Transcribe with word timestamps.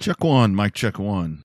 Check 0.00 0.22
one, 0.22 0.54
Mike. 0.54 0.74
Check 0.74 0.98
one. 0.98 1.42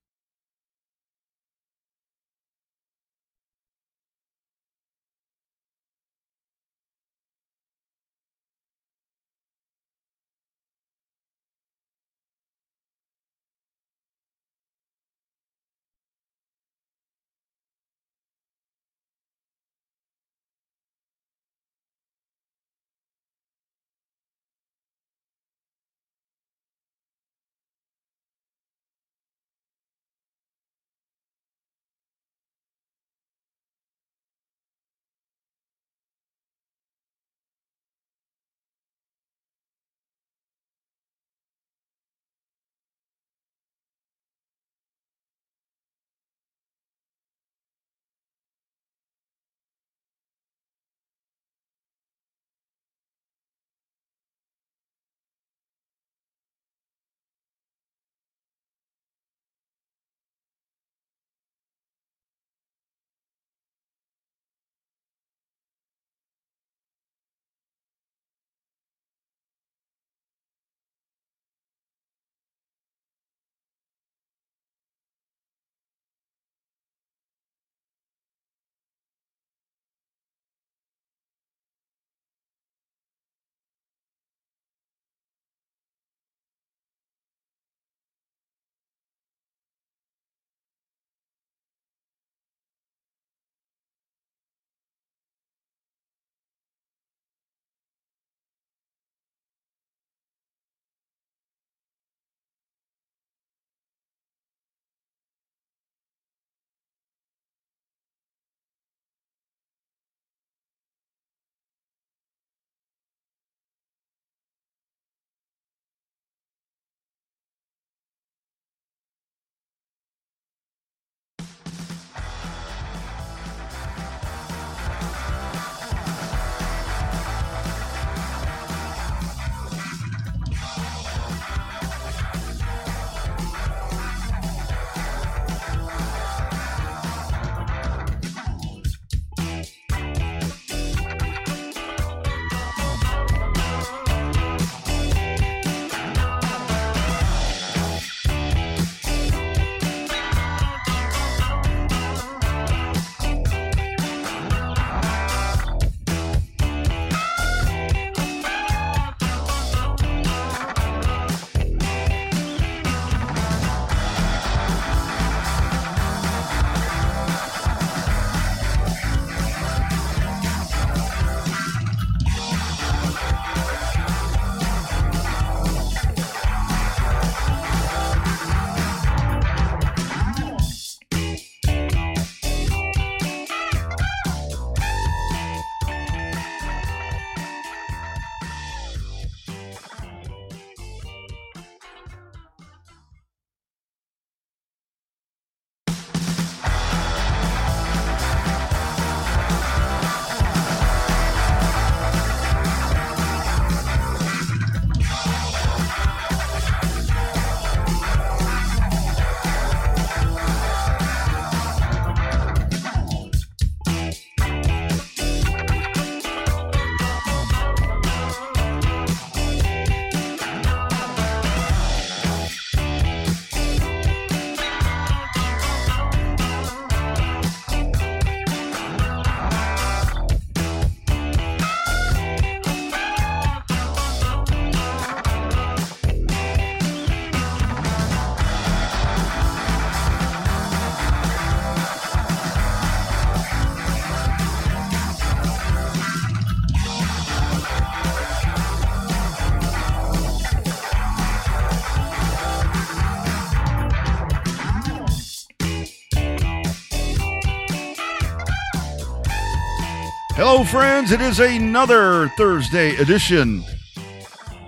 Friends. 260.74 261.12
It 261.12 261.22
is 261.22 261.40
another 261.40 262.30
Thursday 262.30 262.96
edition 262.96 263.64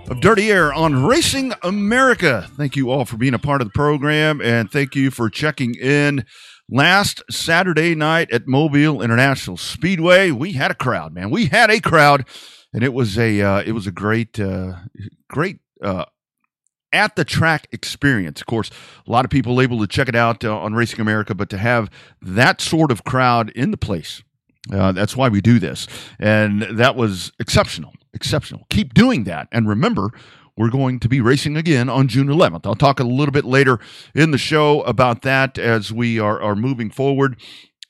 of 0.08 0.20
Dirty 0.20 0.52
Air 0.52 0.72
on 0.72 1.04
Racing 1.04 1.52
America. 1.64 2.48
Thank 2.52 2.76
you 2.76 2.92
all 2.92 3.04
for 3.04 3.16
being 3.16 3.34
a 3.34 3.40
part 3.40 3.60
of 3.60 3.66
the 3.66 3.72
program 3.72 4.40
and 4.40 4.70
thank 4.70 4.94
you 4.94 5.10
for 5.10 5.28
checking 5.28 5.74
in. 5.74 6.24
Last 6.70 7.24
Saturday 7.28 7.96
night 7.96 8.30
at 8.30 8.46
Mobile 8.46 9.02
International 9.02 9.56
Speedway, 9.56 10.30
we 10.30 10.52
had 10.52 10.70
a 10.70 10.76
crowd, 10.76 11.12
man. 11.12 11.28
We 11.28 11.46
had 11.46 11.70
a 11.70 11.80
crowd, 11.80 12.24
and 12.72 12.84
it 12.84 12.94
was 12.94 13.18
a 13.18 13.42
uh, 13.42 13.62
it 13.66 13.72
was 13.72 13.88
a 13.88 13.92
great 13.92 14.38
uh, 14.38 14.74
great 15.28 15.58
uh, 15.82 16.04
at 16.92 17.16
the 17.16 17.24
track 17.24 17.66
experience. 17.72 18.40
Of 18.40 18.46
course, 18.46 18.70
a 19.08 19.10
lot 19.10 19.24
of 19.24 19.32
people 19.32 19.60
able 19.60 19.80
to 19.80 19.88
check 19.88 20.08
it 20.08 20.14
out 20.14 20.44
uh, 20.44 20.56
on 20.56 20.74
Racing 20.74 21.00
America, 21.00 21.34
but 21.34 21.50
to 21.50 21.58
have 21.58 21.90
that 22.22 22.60
sort 22.60 22.92
of 22.92 23.02
crowd 23.02 23.50
in 23.50 23.72
the 23.72 23.76
place 23.76 24.22
uh, 24.72 24.92
that's 24.92 25.16
why 25.16 25.28
we 25.28 25.40
do 25.40 25.58
this. 25.58 25.86
And 26.18 26.62
that 26.62 26.96
was 26.96 27.32
exceptional, 27.38 27.92
exceptional. 28.12 28.66
Keep 28.70 28.94
doing 28.94 29.24
that. 29.24 29.48
And 29.52 29.68
remember, 29.68 30.10
we're 30.56 30.70
going 30.70 31.00
to 31.00 31.08
be 31.08 31.20
racing 31.20 31.56
again 31.56 31.88
on 31.88 32.08
June 32.08 32.28
11th. 32.28 32.64
I'll 32.64 32.74
talk 32.74 32.98
a 32.98 33.04
little 33.04 33.32
bit 33.32 33.44
later 33.44 33.78
in 34.14 34.30
the 34.30 34.38
show 34.38 34.82
about 34.82 35.22
that 35.22 35.58
as 35.58 35.92
we 35.92 36.18
are, 36.18 36.40
are 36.40 36.56
moving 36.56 36.90
forward. 36.90 37.38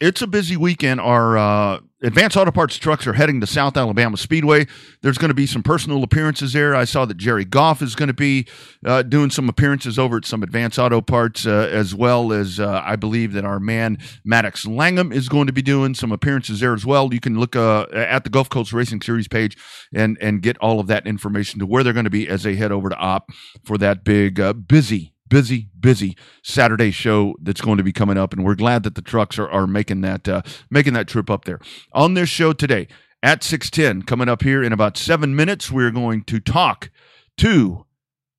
It's 0.00 0.20
a 0.20 0.26
busy 0.26 0.56
weekend. 0.56 1.00
Our 1.00 1.38
uh, 1.38 1.80
Advanced 2.02 2.36
Auto 2.36 2.50
Parts 2.50 2.76
trucks 2.76 3.06
are 3.06 3.14
heading 3.14 3.40
to 3.40 3.46
South 3.46 3.74
Alabama 3.74 4.18
Speedway. 4.18 4.66
There's 5.00 5.16
going 5.16 5.30
to 5.30 5.34
be 5.34 5.46
some 5.46 5.62
personal 5.62 6.02
appearances 6.02 6.52
there. 6.52 6.74
I 6.74 6.84
saw 6.84 7.06
that 7.06 7.16
Jerry 7.16 7.46
Goff 7.46 7.80
is 7.80 7.94
going 7.94 8.08
to 8.08 8.14
be 8.14 8.46
uh, 8.84 9.00
doing 9.00 9.30
some 9.30 9.48
appearances 9.48 9.98
over 9.98 10.18
at 10.18 10.26
some 10.26 10.42
Advanced 10.42 10.78
Auto 10.78 11.00
Parts, 11.00 11.46
uh, 11.46 11.70
as 11.72 11.94
well 11.94 12.34
as 12.34 12.60
uh, 12.60 12.82
I 12.84 12.96
believe 12.96 13.32
that 13.32 13.46
our 13.46 13.58
man 13.58 13.96
Maddox 14.26 14.66
Langham 14.66 15.10
is 15.10 15.30
going 15.30 15.46
to 15.46 15.54
be 15.54 15.62
doing 15.62 15.94
some 15.94 16.12
appearances 16.12 16.60
there 16.60 16.74
as 16.74 16.84
well. 16.84 17.14
You 17.14 17.20
can 17.20 17.40
look 17.40 17.56
uh, 17.56 17.86
at 17.92 18.24
the 18.24 18.30
Gulf 18.30 18.50
Coast 18.50 18.74
Racing 18.74 19.00
Series 19.00 19.26
page 19.26 19.56
and 19.94 20.18
and 20.20 20.42
get 20.42 20.58
all 20.58 20.80
of 20.80 20.88
that 20.88 21.06
information 21.06 21.60
to 21.60 21.66
where 21.66 21.82
they're 21.82 21.94
going 21.94 22.04
to 22.04 22.10
be 22.10 22.28
as 22.28 22.42
they 22.42 22.56
head 22.56 22.72
over 22.72 22.90
to 22.90 22.96
Opp 22.96 23.30
for 23.64 23.78
that 23.78 24.04
big 24.04 24.38
uh, 24.38 24.52
busy 24.52 25.14
busy, 25.28 25.68
busy 25.78 26.16
Saturday 26.42 26.90
show 26.90 27.34
that's 27.40 27.60
going 27.60 27.78
to 27.78 27.84
be 27.84 27.92
coming 27.92 28.18
up, 28.18 28.32
and 28.32 28.44
we're 28.44 28.54
glad 28.54 28.82
that 28.84 28.94
the 28.94 29.02
trucks 29.02 29.38
are, 29.38 29.48
are 29.50 29.66
making 29.66 30.00
that 30.02 30.28
uh, 30.28 30.42
making 30.70 30.94
that 30.94 31.08
trip 31.08 31.30
up 31.30 31.44
there. 31.44 31.60
On 31.92 32.14
this 32.14 32.28
show 32.28 32.52
today 32.52 32.88
at 33.22 33.42
six 33.42 33.70
ten, 33.70 34.02
coming 34.02 34.28
up 34.28 34.42
here 34.42 34.62
in 34.62 34.72
about 34.72 34.96
seven 34.96 35.34
minutes, 35.34 35.70
we're 35.70 35.90
going 35.90 36.22
to 36.24 36.40
talk 36.40 36.90
to 37.38 37.86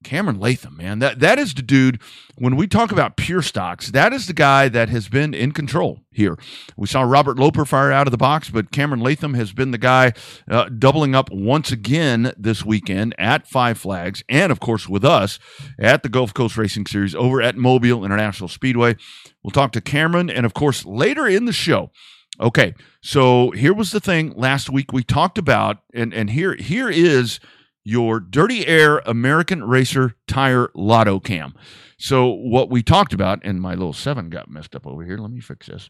Cameron 0.03 0.39
Latham, 0.39 0.77
man, 0.77 0.99
that 0.99 1.19
that 1.19 1.39
is 1.39 1.53
the 1.53 1.61
dude. 1.61 1.99
When 2.37 2.55
we 2.55 2.67
talk 2.67 2.91
about 2.91 3.17
pure 3.17 3.41
stocks, 3.41 3.89
that 3.91 4.13
is 4.13 4.27
the 4.27 4.33
guy 4.33 4.69
that 4.69 4.89
has 4.89 5.09
been 5.09 5.33
in 5.33 5.51
control 5.51 6.01
here. 6.11 6.37
We 6.77 6.87
saw 6.87 7.01
Robert 7.01 7.39
Loper 7.39 7.65
fire 7.65 7.91
out 7.91 8.05
of 8.05 8.11
the 8.11 8.17
box, 8.17 8.49
but 8.49 8.71
Cameron 8.71 9.01
Latham 9.01 9.33
has 9.33 9.53
been 9.53 9.71
the 9.71 9.77
guy 9.79 10.13
uh, 10.49 10.69
doubling 10.69 11.15
up 11.15 11.31
once 11.31 11.71
again 11.71 12.31
this 12.37 12.63
weekend 12.63 13.15
at 13.17 13.47
Five 13.47 13.79
Flags, 13.79 14.23
and 14.29 14.51
of 14.51 14.59
course 14.59 14.87
with 14.87 15.03
us 15.03 15.39
at 15.79 16.03
the 16.03 16.09
Gulf 16.09 16.33
Coast 16.33 16.57
Racing 16.57 16.85
Series 16.85 17.15
over 17.15 17.41
at 17.41 17.57
Mobile 17.57 18.05
International 18.05 18.47
Speedway. 18.47 18.95
We'll 19.43 19.51
talk 19.51 19.71
to 19.71 19.81
Cameron, 19.81 20.29
and 20.29 20.45
of 20.45 20.53
course 20.53 20.85
later 20.85 21.27
in 21.27 21.45
the 21.45 21.53
show. 21.53 21.91
Okay, 22.39 22.75
so 23.01 23.49
here 23.51 23.73
was 23.73 23.91
the 23.91 23.99
thing 23.99 24.31
last 24.35 24.69
week 24.69 24.93
we 24.93 25.03
talked 25.03 25.39
about, 25.39 25.77
and 25.91 26.13
and 26.13 26.29
here 26.29 26.53
here 26.55 26.87
is 26.87 27.39
your 27.87 28.19
Dirty 28.19 28.67
Air 28.67 28.99
American 29.05 29.63
Racer 29.63 30.15
Tire 30.27 30.69
Lotto 30.75 31.19
Cam. 31.19 31.55
So, 31.97 32.27
what 32.27 32.69
we 32.69 32.83
talked 32.83 33.13
about, 33.13 33.39
and 33.43 33.61
my 33.61 33.73
little 33.73 33.93
seven 33.93 34.29
got 34.29 34.49
messed 34.49 34.75
up 34.75 34.85
over 34.85 35.03
here. 35.03 35.17
Let 35.17 35.31
me 35.31 35.39
fix 35.39 35.67
this. 35.67 35.89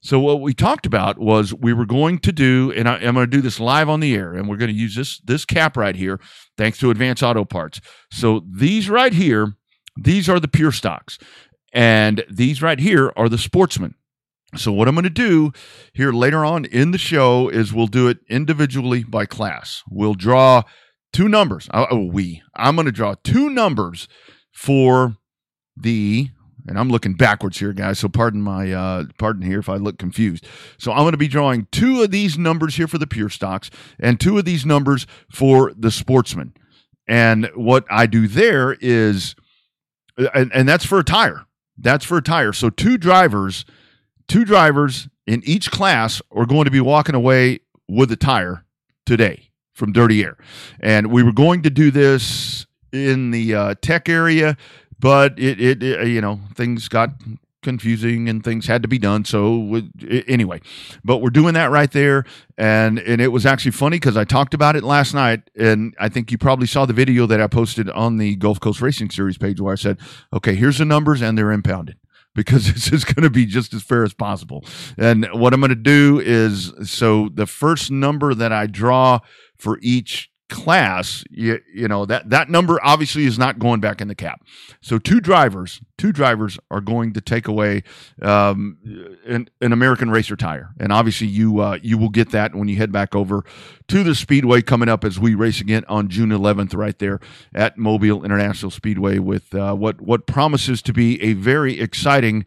So, 0.00 0.18
what 0.18 0.40
we 0.40 0.52
talked 0.52 0.86
about 0.86 1.18
was 1.18 1.54
we 1.54 1.72
were 1.72 1.86
going 1.86 2.18
to 2.20 2.32
do, 2.32 2.72
and 2.74 2.88
I, 2.88 2.96
am 2.96 3.14
going 3.14 3.30
to 3.30 3.36
do 3.36 3.40
this 3.40 3.60
live 3.60 3.88
on 3.88 4.00
the 4.00 4.14
air, 4.14 4.32
and 4.32 4.48
we're 4.48 4.56
going 4.56 4.72
to 4.72 4.76
use 4.76 4.96
this 4.96 5.20
this 5.20 5.44
cap 5.44 5.76
right 5.76 5.94
here, 5.94 6.18
thanks 6.56 6.78
to 6.78 6.90
Advance 6.90 7.22
Auto 7.22 7.44
Parts. 7.44 7.80
So, 8.10 8.42
these 8.50 8.88
right 8.90 9.12
here, 9.12 9.54
these 9.96 10.28
are 10.28 10.40
the 10.40 10.48
pure 10.48 10.72
stocks, 10.72 11.18
and 11.72 12.24
these 12.28 12.62
right 12.62 12.80
here 12.80 13.12
are 13.16 13.28
the 13.28 13.38
sportsmen. 13.38 13.94
So, 14.56 14.72
what 14.72 14.88
I'm 14.88 14.94
going 14.94 15.04
to 15.04 15.10
do 15.10 15.52
here 15.92 16.12
later 16.12 16.44
on 16.44 16.64
in 16.64 16.90
the 16.90 16.98
show 16.98 17.48
is 17.48 17.72
we'll 17.72 17.86
do 17.86 18.08
it 18.08 18.18
individually 18.28 19.04
by 19.04 19.26
class. 19.26 19.82
We'll 19.88 20.14
draw 20.14 20.62
two 21.14 21.28
numbers. 21.28 21.68
Oh, 21.72 22.04
we. 22.04 22.42
I'm 22.54 22.74
going 22.74 22.86
to 22.86 22.92
draw 22.92 23.14
two 23.24 23.48
numbers 23.48 24.06
for 24.52 25.16
the 25.76 26.28
and 26.66 26.78
I'm 26.78 26.88
looking 26.88 27.12
backwards 27.14 27.58
here, 27.58 27.74
guys. 27.74 27.98
So 27.98 28.08
pardon 28.08 28.40
my 28.40 28.72
uh, 28.72 29.04
pardon 29.18 29.42
here 29.42 29.58
if 29.58 29.68
I 29.68 29.76
look 29.76 29.98
confused. 29.98 30.46
So 30.78 30.92
I'm 30.92 31.00
going 31.00 31.12
to 31.12 31.18
be 31.18 31.28
drawing 31.28 31.68
two 31.70 32.02
of 32.02 32.10
these 32.10 32.38
numbers 32.38 32.76
here 32.76 32.88
for 32.88 32.98
the 32.98 33.06
pure 33.06 33.28
stocks 33.28 33.70
and 33.98 34.18
two 34.18 34.38
of 34.38 34.44
these 34.44 34.64
numbers 34.64 35.06
for 35.30 35.72
the 35.76 35.90
sportsman. 35.90 36.54
And 37.06 37.50
what 37.54 37.84
I 37.90 38.06
do 38.06 38.26
there 38.26 38.76
is, 38.80 39.34
and, 40.16 40.50
and 40.54 40.66
that's 40.66 40.86
for 40.86 40.98
a 40.98 41.04
tire. 41.04 41.44
That's 41.76 42.04
for 42.04 42.16
a 42.16 42.22
tire. 42.22 42.54
So 42.54 42.70
two 42.70 42.96
drivers, 42.96 43.66
two 44.26 44.46
drivers 44.46 45.08
in 45.26 45.42
each 45.44 45.70
class 45.70 46.22
are 46.30 46.46
going 46.46 46.64
to 46.64 46.70
be 46.70 46.80
walking 46.80 47.14
away 47.14 47.60
with 47.88 48.10
a 48.10 48.16
tire 48.16 48.64
today 49.04 49.50
from 49.74 49.92
Dirty 49.92 50.22
Air. 50.22 50.36
And 50.80 51.08
we 51.08 51.22
were 51.22 51.32
going 51.32 51.62
to 51.62 51.70
do 51.70 51.90
this 51.90 52.66
in 52.92 53.32
the 53.32 53.54
uh, 53.54 53.74
tech 53.82 54.08
area, 54.08 54.56
but 54.98 55.38
it, 55.38 55.60
it, 55.60 55.82
it, 55.82 56.08
you 56.08 56.20
know, 56.20 56.40
things 56.54 56.88
got 56.88 57.10
confusing 57.64 58.28
and 58.28 58.44
things 58.44 58.66
had 58.66 58.82
to 58.82 58.88
be 58.88 58.98
done. 58.98 59.24
So 59.24 59.82
anyway, 60.28 60.60
but 61.02 61.18
we're 61.18 61.30
doing 61.30 61.54
that 61.54 61.70
right 61.70 61.90
there. 61.90 62.24
And, 62.56 63.00
and 63.00 63.20
it 63.20 63.28
was 63.28 63.44
actually 63.44 63.72
funny 63.72 63.96
because 63.96 64.16
I 64.16 64.24
talked 64.24 64.54
about 64.54 64.76
it 64.76 64.84
last 64.84 65.14
night. 65.14 65.50
And 65.56 65.94
I 65.98 66.08
think 66.08 66.30
you 66.30 66.38
probably 66.38 66.68
saw 66.68 66.86
the 66.86 66.92
video 66.92 67.26
that 67.26 67.40
I 67.40 67.48
posted 67.48 67.90
on 67.90 68.18
the 68.18 68.36
Gulf 68.36 68.60
Coast 68.60 68.80
Racing 68.80 69.10
Series 69.10 69.38
page 69.38 69.60
where 69.60 69.72
I 69.72 69.76
said, 69.76 69.98
okay, 70.32 70.54
here's 70.54 70.78
the 70.78 70.84
numbers 70.84 71.20
and 71.20 71.36
they're 71.36 71.50
impounded 71.50 71.96
because 72.34 72.72
this 72.72 72.92
is 72.92 73.04
going 73.04 73.24
to 73.24 73.30
be 73.30 73.46
just 73.46 73.74
as 73.74 73.82
fair 73.82 74.04
as 74.04 74.14
possible. 74.14 74.64
And 74.96 75.26
what 75.32 75.52
I'm 75.52 75.60
going 75.60 75.70
to 75.70 75.74
do 75.74 76.20
is 76.24 76.72
so 76.84 77.30
the 77.32 77.46
first 77.46 77.90
number 77.90 78.34
that 78.34 78.52
I 78.52 78.66
draw 78.66 79.20
for 79.64 79.78
each 79.80 80.30
class 80.50 81.24
you, 81.30 81.58
you 81.74 81.88
know 81.88 82.04
that 82.04 82.28
that 82.28 82.50
number 82.50 82.78
obviously 82.84 83.24
is 83.24 83.38
not 83.38 83.58
going 83.58 83.80
back 83.80 84.02
in 84.02 84.08
the 84.08 84.14
cap. 84.14 84.42
So 84.82 84.98
two 84.98 85.20
drivers 85.20 85.80
two 85.96 86.12
drivers 86.12 86.58
are 86.70 86.82
going 86.82 87.14
to 87.14 87.20
take 87.22 87.48
away 87.48 87.82
um, 88.20 88.76
an, 89.26 89.48
an 89.62 89.72
american 89.72 90.10
racer 90.10 90.36
tire. 90.36 90.70
And 90.78 90.92
obviously 90.92 91.28
you 91.28 91.60
uh, 91.60 91.78
you 91.82 91.96
will 91.96 92.10
get 92.10 92.30
that 92.32 92.54
when 92.54 92.68
you 92.68 92.76
head 92.76 92.92
back 92.92 93.16
over 93.16 93.44
to 93.88 94.02
the 94.02 94.14
speedway 94.14 94.62
coming 94.62 94.88
up 94.88 95.04
as 95.04 95.18
we 95.18 95.34
race 95.34 95.60
again 95.60 95.84
on 95.88 96.08
june 96.08 96.30
11th 96.30 96.74
right 96.76 96.98
there 96.98 97.20
at 97.54 97.76
mobile 97.76 98.24
international 98.24 98.70
speedway 98.70 99.18
with 99.18 99.54
uh, 99.54 99.74
what 99.74 100.00
what 100.00 100.26
promises 100.26 100.82
to 100.82 100.92
be 100.92 101.20
a 101.22 101.32
very 101.34 101.80
exciting 101.80 102.44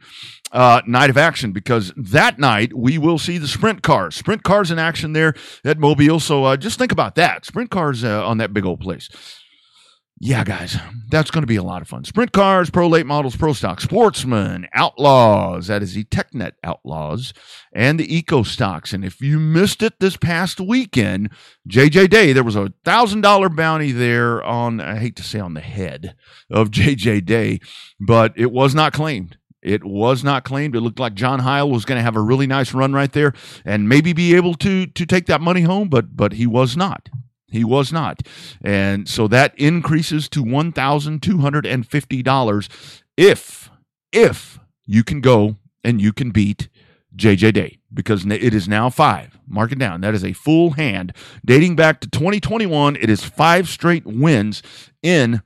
uh, 0.52 0.82
night 0.86 1.10
of 1.10 1.18
action 1.18 1.52
because 1.52 1.94
that 1.96 2.40
night 2.40 2.74
we 2.74 2.98
will 2.98 3.18
see 3.18 3.38
the 3.38 3.48
sprint 3.48 3.82
cars. 3.82 4.16
Sprint 4.16 4.44
cars 4.44 4.72
in 4.72 4.80
action 4.80 5.14
there 5.14 5.34
at 5.64 5.78
Mobile. 5.78 6.20
So 6.20 6.46
uh, 6.46 6.58
just 6.58 6.80
think 6.80 6.92
about 6.92 7.16
that. 7.16 7.46
Sprint 7.46 7.70
cars 7.70 8.04
uh, 8.04 8.26
on 8.26 8.38
that 8.38 8.54
big 8.54 8.66
old 8.66 8.80
place. 8.80 9.10
Yeah, 10.20 10.44
guys, 10.44 10.76
that's 11.10 11.30
going 11.30 11.44
to 11.44 11.48
be 11.48 11.58
a 11.58 11.64
lot 11.64 11.84
of 11.84 11.88
fun. 11.88 12.04
Sprint 12.04 12.32
cars, 12.32 12.72
pro 12.72 12.88
late 12.88 13.06
models, 13.06 13.36
pro 13.36 13.54
stock, 13.54 13.80
sportsmen, 13.80 14.68
outlaws. 14.74 15.68
That 15.68 15.84
is 15.84 15.94
the 15.94 16.06
TechNet 16.06 16.54
outlaws 16.64 17.36
and 17.72 18.00
the 18.00 18.16
eco 18.16 18.42
stocks. 18.42 18.94
And 18.94 19.06
if 19.06 19.22
you 19.22 19.40
missed 19.40 19.84
it 19.84 20.00
this 20.00 20.18
past 20.18 20.60
weekend, 20.60 21.30
JJ 21.70 22.10
Day, 22.10 22.34
there 22.34 22.44
was 22.44 22.56
a 22.56 22.74
thousand 22.84 23.22
dollar 23.22 23.48
bounty 23.48 23.92
there 23.92 24.42
on, 24.44 24.82
I 24.82 24.98
hate 24.98 25.16
to 25.18 25.24
say 25.24 25.40
on 25.40 25.54
the 25.54 25.62
head 25.62 26.16
of 26.50 26.72
JJ 26.72 27.24
Day, 27.26 27.60
but 28.00 28.34
it 28.36 28.52
was 28.52 28.74
not 28.74 28.94
claimed. 28.94 29.38
It 29.62 29.84
was 29.84 30.24
not 30.24 30.44
claimed. 30.44 30.76
It 30.76 30.82
looked 30.82 31.00
like 31.00 31.14
John 31.14 31.40
Heil 31.40 31.70
was 31.70 31.86
going 31.86 31.98
to 32.00 32.04
have 32.04 32.16
a 32.16 32.22
really 32.22 32.48
nice 32.48 32.74
run 32.74 32.94
right 32.94 33.12
there 33.12 33.34
and 33.66 33.88
maybe 33.88 34.14
be 34.14 34.34
able 34.36 34.56
to 34.56 34.88
to 34.88 35.06
take 35.06 35.28
that 35.28 35.42
money 35.42 35.62
home, 35.62 35.90
but 35.90 36.16
but 36.16 36.34
he 36.34 36.48
was 36.48 36.76
not. 36.76 37.10
He 37.50 37.64
was 37.64 37.94
not. 37.94 38.24
And 38.62 39.08
so 39.08 39.30
that 39.30 39.58
increases 39.58 40.28
to 40.30 40.44
$1,250 40.44 42.70
if 43.16 43.70
if 44.12 44.60
you 44.86 45.04
can 45.04 45.22
go 45.22 45.56
and 45.84 46.02
you 46.02 46.14
can 46.14 46.32
beat 46.32 46.70
JJ 47.16 47.54
Day 47.54 47.80
because 47.94 48.26
it 48.26 48.54
is 48.54 48.68
now 48.68 48.90
five. 48.90 49.40
Mark 49.48 49.72
it 49.72 49.80
down. 49.80 50.02
That 50.02 50.14
is 50.14 50.24
a 50.24 50.34
full 50.34 50.72
hand 50.72 51.14
dating 51.46 51.76
back 51.76 52.00
to 52.02 52.10
2021. 52.10 52.96
It 52.98 53.10
is 53.10 53.24
five 53.24 53.68
straight 53.68 54.06
wins 54.06 54.62
in 55.02 55.42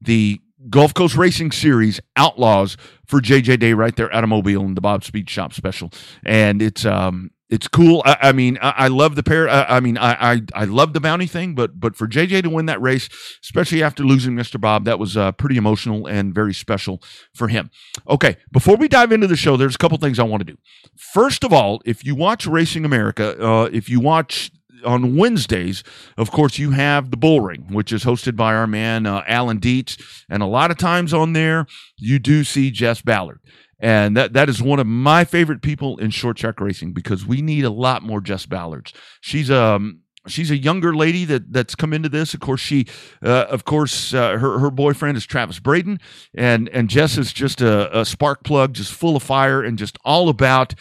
the 0.00 0.40
Gulf 0.70 0.94
Coast 0.94 1.16
Racing 1.16 1.52
Series 1.52 2.00
Outlaws 2.16 2.76
for 3.06 3.20
JJ 3.20 3.60
Day 3.60 3.72
right 3.72 3.94
there 3.94 4.12
at 4.12 4.24
a 4.24 4.26
Mobile 4.26 4.64
in 4.64 4.74
the 4.74 4.80
Bob 4.80 5.04
Speed 5.04 5.28
Shop 5.28 5.52
special, 5.52 5.90
and 6.24 6.62
it's 6.62 6.84
um 6.84 7.30
it's 7.52 7.68
cool. 7.68 8.02
I, 8.06 8.16
I 8.22 8.32
mean, 8.32 8.58
I, 8.62 8.70
I, 8.70 8.88
love 8.88 9.14
the 9.14 9.22
pair. 9.22 9.46
I, 9.46 9.76
I 9.76 9.80
mean, 9.80 9.98
I, 9.98 10.40
I 10.54 10.64
love 10.64 10.94
the 10.94 11.00
bounty 11.00 11.26
thing, 11.26 11.54
but 11.54 11.78
but 11.78 11.94
for 11.94 12.08
JJ 12.08 12.44
to 12.44 12.50
win 12.50 12.64
that 12.64 12.80
race, 12.80 13.10
especially 13.44 13.82
after 13.82 14.02
losing 14.04 14.32
Mr. 14.32 14.58
Bob, 14.58 14.86
that 14.86 14.98
was 14.98 15.18
uh, 15.18 15.32
pretty 15.32 15.58
emotional 15.58 16.06
and 16.06 16.34
very 16.34 16.54
special 16.54 17.02
for 17.34 17.48
him. 17.48 17.70
Okay, 18.08 18.38
before 18.50 18.76
we 18.76 18.88
dive 18.88 19.12
into 19.12 19.26
the 19.26 19.36
show, 19.36 19.58
there's 19.58 19.74
a 19.74 19.78
couple 19.78 19.98
things 19.98 20.18
I 20.18 20.22
want 20.22 20.40
to 20.40 20.50
do. 20.50 20.58
First 20.96 21.44
of 21.44 21.52
all, 21.52 21.82
if 21.84 22.06
you 22.06 22.14
watch 22.14 22.46
Racing 22.46 22.86
America, 22.86 23.38
uh, 23.44 23.68
if 23.70 23.90
you 23.90 24.00
watch 24.00 24.50
on 24.84 25.14
Wednesdays, 25.16 25.84
of 26.16 26.30
course, 26.30 26.58
you 26.58 26.70
have 26.70 27.10
the 27.10 27.16
Bull 27.18 27.40
Ring, 27.40 27.66
which 27.70 27.92
is 27.92 28.04
hosted 28.04 28.34
by 28.34 28.54
our 28.54 28.66
man 28.66 29.04
uh, 29.04 29.22
Alan 29.26 29.58
Dietz, 29.58 29.98
and 30.30 30.42
a 30.42 30.46
lot 30.46 30.70
of 30.70 30.78
times 30.78 31.12
on 31.12 31.34
there 31.34 31.66
you 31.98 32.18
do 32.18 32.44
see 32.44 32.70
Jess 32.70 33.02
Ballard, 33.02 33.40
and 33.82 34.16
that 34.16 34.32
that 34.32 34.48
is 34.48 34.62
one 34.62 34.78
of 34.78 34.86
my 34.86 35.24
favorite 35.24 35.60
people 35.60 35.98
in 35.98 36.10
short 36.10 36.36
track 36.38 36.60
racing 36.60 36.92
because 36.92 37.26
we 37.26 37.42
need 37.42 37.64
a 37.64 37.70
lot 37.70 38.02
more 38.02 38.20
Jess 38.20 38.46
Ballards. 38.46 38.94
She's 39.20 39.50
um 39.50 40.02
she's 40.28 40.52
a 40.52 40.56
younger 40.56 40.94
lady 40.94 41.24
that 41.24 41.52
that's 41.52 41.74
come 41.74 41.92
into 41.92 42.08
this. 42.08 42.32
Of 42.32 42.40
course, 42.40 42.60
she, 42.60 42.86
uh, 43.22 43.46
of 43.50 43.64
course, 43.64 44.14
uh, 44.14 44.38
her 44.38 44.60
her 44.60 44.70
boyfriend 44.70 45.16
is 45.16 45.26
Travis 45.26 45.58
Braden, 45.58 46.00
and 46.32 46.68
and 46.68 46.88
Jess 46.88 47.18
is 47.18 47.32
just 47.32 47.60
a, 47.60 48.00
a, 48.00 48.04
spark 48.04 48.44
plug, 48.44 48.74
just 48.74 48.92
full 48.92 49.16
of 49.16 49.22
fire 49.22 49.62
and 49.62 49.76
just 49.76 49.98
all 50.04 50.28
about 50.28 50.74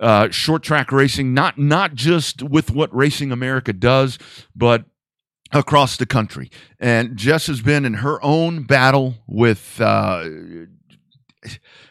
uh, 0.00 0.30
short 0.30 0.62
track 0.62 0.90
racing, 0.90 1.34
not 1.34 1.58
not 1.58 1.94
just 1.94 2.42
with 2.42 2.70
what 2.70 2.94
Racing 2.94 3.30
America 3.30 3.74
does, 3.74 4.18
but 4.56 4.84
across 5.52 5.96
the 5.96 6.06
country. 6.06 6.50
And 6.78 7.16
Jess 7.16 7.46
has 7.46 7.60
been 7.60 7.84
in 7.84 7.94
her 7.94 8.22
own 8.24 8.64
battle 8.64 9.16
with 9.26 9.80
uh, 9.80 10.24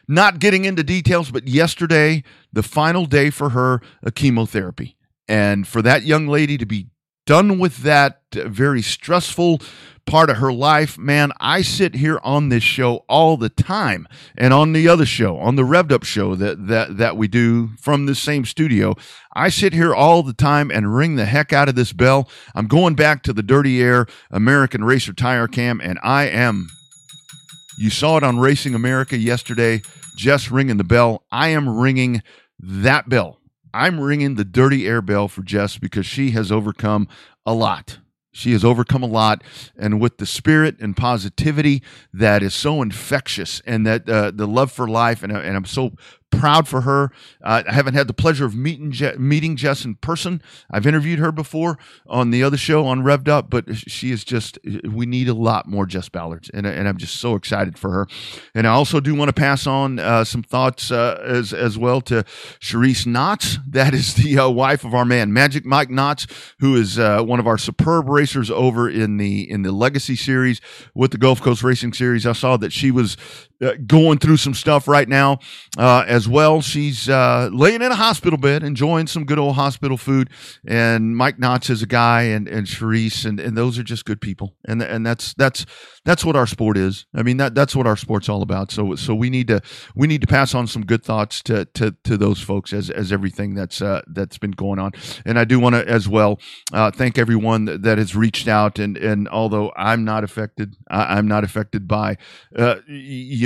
not 0.07 0.39
getting 0.39 0.65
into 0.65 0.83
details, 0.83 1.31
but 1.31 1.47
yesterday, 1.47 2.23
the 2.53 2.63
final 2.63 3.05
day 3.05 3.29
for 3.29 3.49
her, 3.49 3.81
a 4.03 4.11
chemotherapy. 4.11 4.95
And 5.27 5.67
for 5.67 5.81
that 5.81 6.03
young 6.03 6.27
lady 6.27 6.57
to 6.57 6.65
be 6.65 6.87
done 7.25 7.59
with 7.59 7.79
that 7.79 8.21
uh, 8.35 8.47
very 8.47 8.81
stressful 8.81 9.61
part 10.05 10.29
of 10.29 10.37
her 10.37 10.53
life, 10.53 10.97
man, 10.97 11.33
I 11.41 11.61
sit 11.61 11.95
here 11.95 12.19
on 12.23 12.47
this 12.47 12.63
show 12.63 13.03
all 13.09 13.35
the 13.35 13.49
time 13.49 14.07
and 14.37 14.53
on 14.53 14.71
the 14.71 14.87
other 14.87 15.05
show, 15.05 15.37
on 15.37 15.57
the 15.57 15.63
Revved 15.63 15.91
Up 15.91 16.05
show 16.05 16.33
that 16.35 16.67
that 16.67 16.97
that 16.97 17.17
we 17.17 17.27
do 17.27 17.71
from 17.79 18.05
the 18.05 18.15
same 18.15 18.45
studio. 18.45 18.95
I 19.33 19.49
sit 19.49 19.73
here 19.73 19.93
all 19.93 20.23
the 20.23 20.33
time 20.33 20.71
and 20.71 20.95
ring 20.95 21.17
the 21.17 21.25
heck 21.25 21.51
out 21.51 21.67
of 21.67 21.75
this 21.75 21.91
bell. 21.91 22.29
I'm 22.55 22.67
going 22.67 22.95
back 22.95 23.21
to 23.23 23.33
the 23.33 23.43
Dirty 23.43 23.81
Air 23.81 24.07
American 24.31 24.85
Racer 24.85 25.11
Tire 25.11 25.49
Cam 25.49 25.81
and 25.81 25.99
I 26.01 26.27
am 26.27 26.69
you 27.77 27.89
saw 27.89 28.17
it 28.17 28.23
on 28.23 28.39
Racing 28.39 28.75
America 28.75 29.17
yesterday, 29.17 29.81
Jess 30.15 30.49
ringing 30.49 30.77
the 30.77 30.83
bell. 30.83 31.23
I 31.31 31.49
am 31.49 31.69
ringing 31.69 32.23
that 32.59 33.07
bell 33.07 33.37
I'm 33.77 33.99
ringing 33.99 34.35
the 34.35 34.43
dirty 34.43 34.87
air 34.87 35.03
bell 35.03 35.27
for 35.27 35.43
Jess 35.43 35.77
because 35.77 36.05
she 36.05 36.31
has 36.31 36.51
overcome 36.51 37.07
a 37.45 37.53
lot. 37.53 37.99
She 38.31 38.51
has 38.51 38.63
overcome 38.63 39.03
a 39.03 39.07
lot, 39.07 39.43
and 39.75 39.99
with 39.99 40.17
the 40.17 40.25
spirit 40.25 40.79
and 40.79 40.95
positivity 40.95 41.81
that 42.13 42.43
is 42.43 42.53
so 42.53 42.81
infectious, 42.81 43.61
and 43.65 43.85
that 43.85 44.07
uh, 44.09 44.31
the 44.31 44.47
love 44.47 44.71
for 44.71 44.87
life, 44.87 45.23
and, 45.23 45.31
and 45.31 45.55
I'm 45.55 45.65
so 45.65 45.91
proud 46.31 46.67
for 46.67 46.81
her. 46.81 47.11
Uh, 47.43 47.63
I 47.67 47.73
haven't 47.73 47.93
had 47.93 48.07
the 48.07 48.13
pleasure 48.13 48.45
of 48.45 48.55
meeting 48.55 48.91
Je- 48.91 49.15
meeting 49.17 49.55
Jess 49.55 49.85
in 49.85 49.95
person. 49.95 50.41
I've 50.69 50.85
interviewed 50.85 51.19
her 51.19 51.31
before 51.31 51.77
on 52.05 52.31
the 52.31 52.43
other 52.43 52.57
show 52.57 52.85
on 52.85 53.01
Revved 53.03 53.27
Up, 53.27 53.49
but 53.49 53.75
she 53.75 54.11
is 54.11 54.23
just. 54.23 54.59
We 54.83 55.05
need 55.05 55.27
a 55.27 55.33
lot 55.33 55.67
more 55.67 55.85
Jess 55.85 56.09
Ballards, 56.09 56.49
and, 56.53 56.65
and 56.65 56.87
I'm 56.87 56.97
just 56.97 57.17
so 57.17 57.35
excited 57.35 57.77
for 57.77 57.91
her. 57.91 58.07
And 58.53 58.67
I 58.67 58.71
also 58.71 58.99
do 58.99 59.15
want 59.15 59.29
to 59.29 59.33
pass 59.33 59.67
on 59.67 59.99
uh, 59.99 60.23
some 60.23 60.43
thoughts 60.43 60.91
uh, 60.91 61.21
as 61.25 61.53
as 61.53 61.77
well 61.77 62.01
to 62.01 62.23
Cherise 62.59 63.05
Knotts. 63.05 63.57
That 63.67 63.93
is 63.93 64.15
the 64.15 64.39
uh, 64.39 64.49
wife 64.49 64.83
of 64.83 64.93
our 64.93 65.05
man 65.05 65.33
Magic 65.33 65.65
Mike 65.65 65.89
Knotts, 65.89 66.29
who 66.59 66.75
is 66.75 66.99
uh, 66.99 67.23
one 67.23 67.39
of 67.39 67.47
our 67.47 67.57
superb 67.57 68.09
racers 68.09 68.51
over 68.51 68.89
in 68.89 69.17
the 69.17 69.49
in 69.49 69.63
the 69.63 69.71
Legacy 69.71 70.15
Series 70.15 70.61
with 70.93 71.11
the 71.11 71.17
Gulf 71.17 71.41
Coast 71.41 71.63
Racing 71.63 71.93
Series. 71.93 72.25
I 72.25 72.33
saw 72.33 72.57
that 72.57 72.73
she 72.73 72.91
was 72.91 73.17
going 73.85 74.19
through 74.19 74.37
some 74.37 74.53
stuff 74.53 74.87
right 74.87 75.07
now 75.07 75.39
uh, 75.77 76.03
as 76.07 76.27
well. 76.27 76.61
She's 76.61 77.09
uh, 77.09 77.49
laying 77.51 77.81
in 77.81 77.91
a 77.91 77.95
hospital 77.95 78.37
bed, 78.37 78.63
enjoying 78.63 79.07
some 79.07 79.25
good 79.25 79.39
old 79.39 79.55
hospital 79.55 79.97
food. 79.97 80.29
And 80.67 81.15
Mike 81.15 81.37
Knotts 81.37 81.69
is 81.69 81.81
a 81.81 81.87
guy, 81.87 82.23
and 82.23 82.47
and 82.47 82.67
Cherise, 82.67 83.25
and, 83.25 83.39
and 83.39 83.57
those 83.57 83.79
are 83.79 83.83
just 83.83 84.05
good 84.05 84.21
people. 84.21 84.55
And 84.67 84.81
and 84.81 85.05
that's 85.05 85.33
that's 85.33 85.65
that's 86.05 86.23
what 86.23 86.35
our 86.35 86.47
sport 86.47 86.77
is. 86.77 87.05
I 87.13 87.23
mean 87.23 87.37
that 87.37 87.55
that's 87.55 87.75
what 87.75 87.87
our 87.87 87.97
sport's 87.97 88.29
all 88.29 88.41
about. 88.41 88.71
So 88.71 88.95
so 88.95 89.13
we 89.13 89.29
need 89.29 89.47
to 89.47 89.61
we 89.95 90.07
need 90.07 90.21
to 90.21 90.27
pass 90.27 90.53
on 90.53 90.67
some 90.67 90.85
good 90.85 91.03
thoughts 91.03 91.41
to 91.43 91.65
to, 91.65 91.95
to 92.03 92.17
those 92.17 92.39
folks 92.39 92.73
as 92.73 92.89
as 92.89 93.11
everything 93.11 93.55
that's 93.55 93.81
uh, 93.81 94.01
that's 94.07 94.37
been 94.37 94.51
going 94.51 94.79
on. 94.79 94.91
And 95.25 95.37
I 95.39 95.43
do 95.43 95.59
want 95.59 95.75
to 95.75 95.87
as 95.87 96.07
well 96.07 96.39
uh, 96.73 96.91
thank 96.91 97.17
everyone 97.17 97.65
that, 97.65 97.81
that, 97.83 97.97
has 97.97 98.15
reached 98.15 98.47
out. 98.47 98.79
And 98.79 98.97
and 98.97 99.27
although 99.27 99.71
I'm 99.75 100.05
not 100.05 100.23
affected, 100.23 100.75
I, 100.89 101.17
am 101.17 101.27
not 101.27 101.43
affected 101.43 101.87
by 101.87 102.17
uh, 102.55 102.75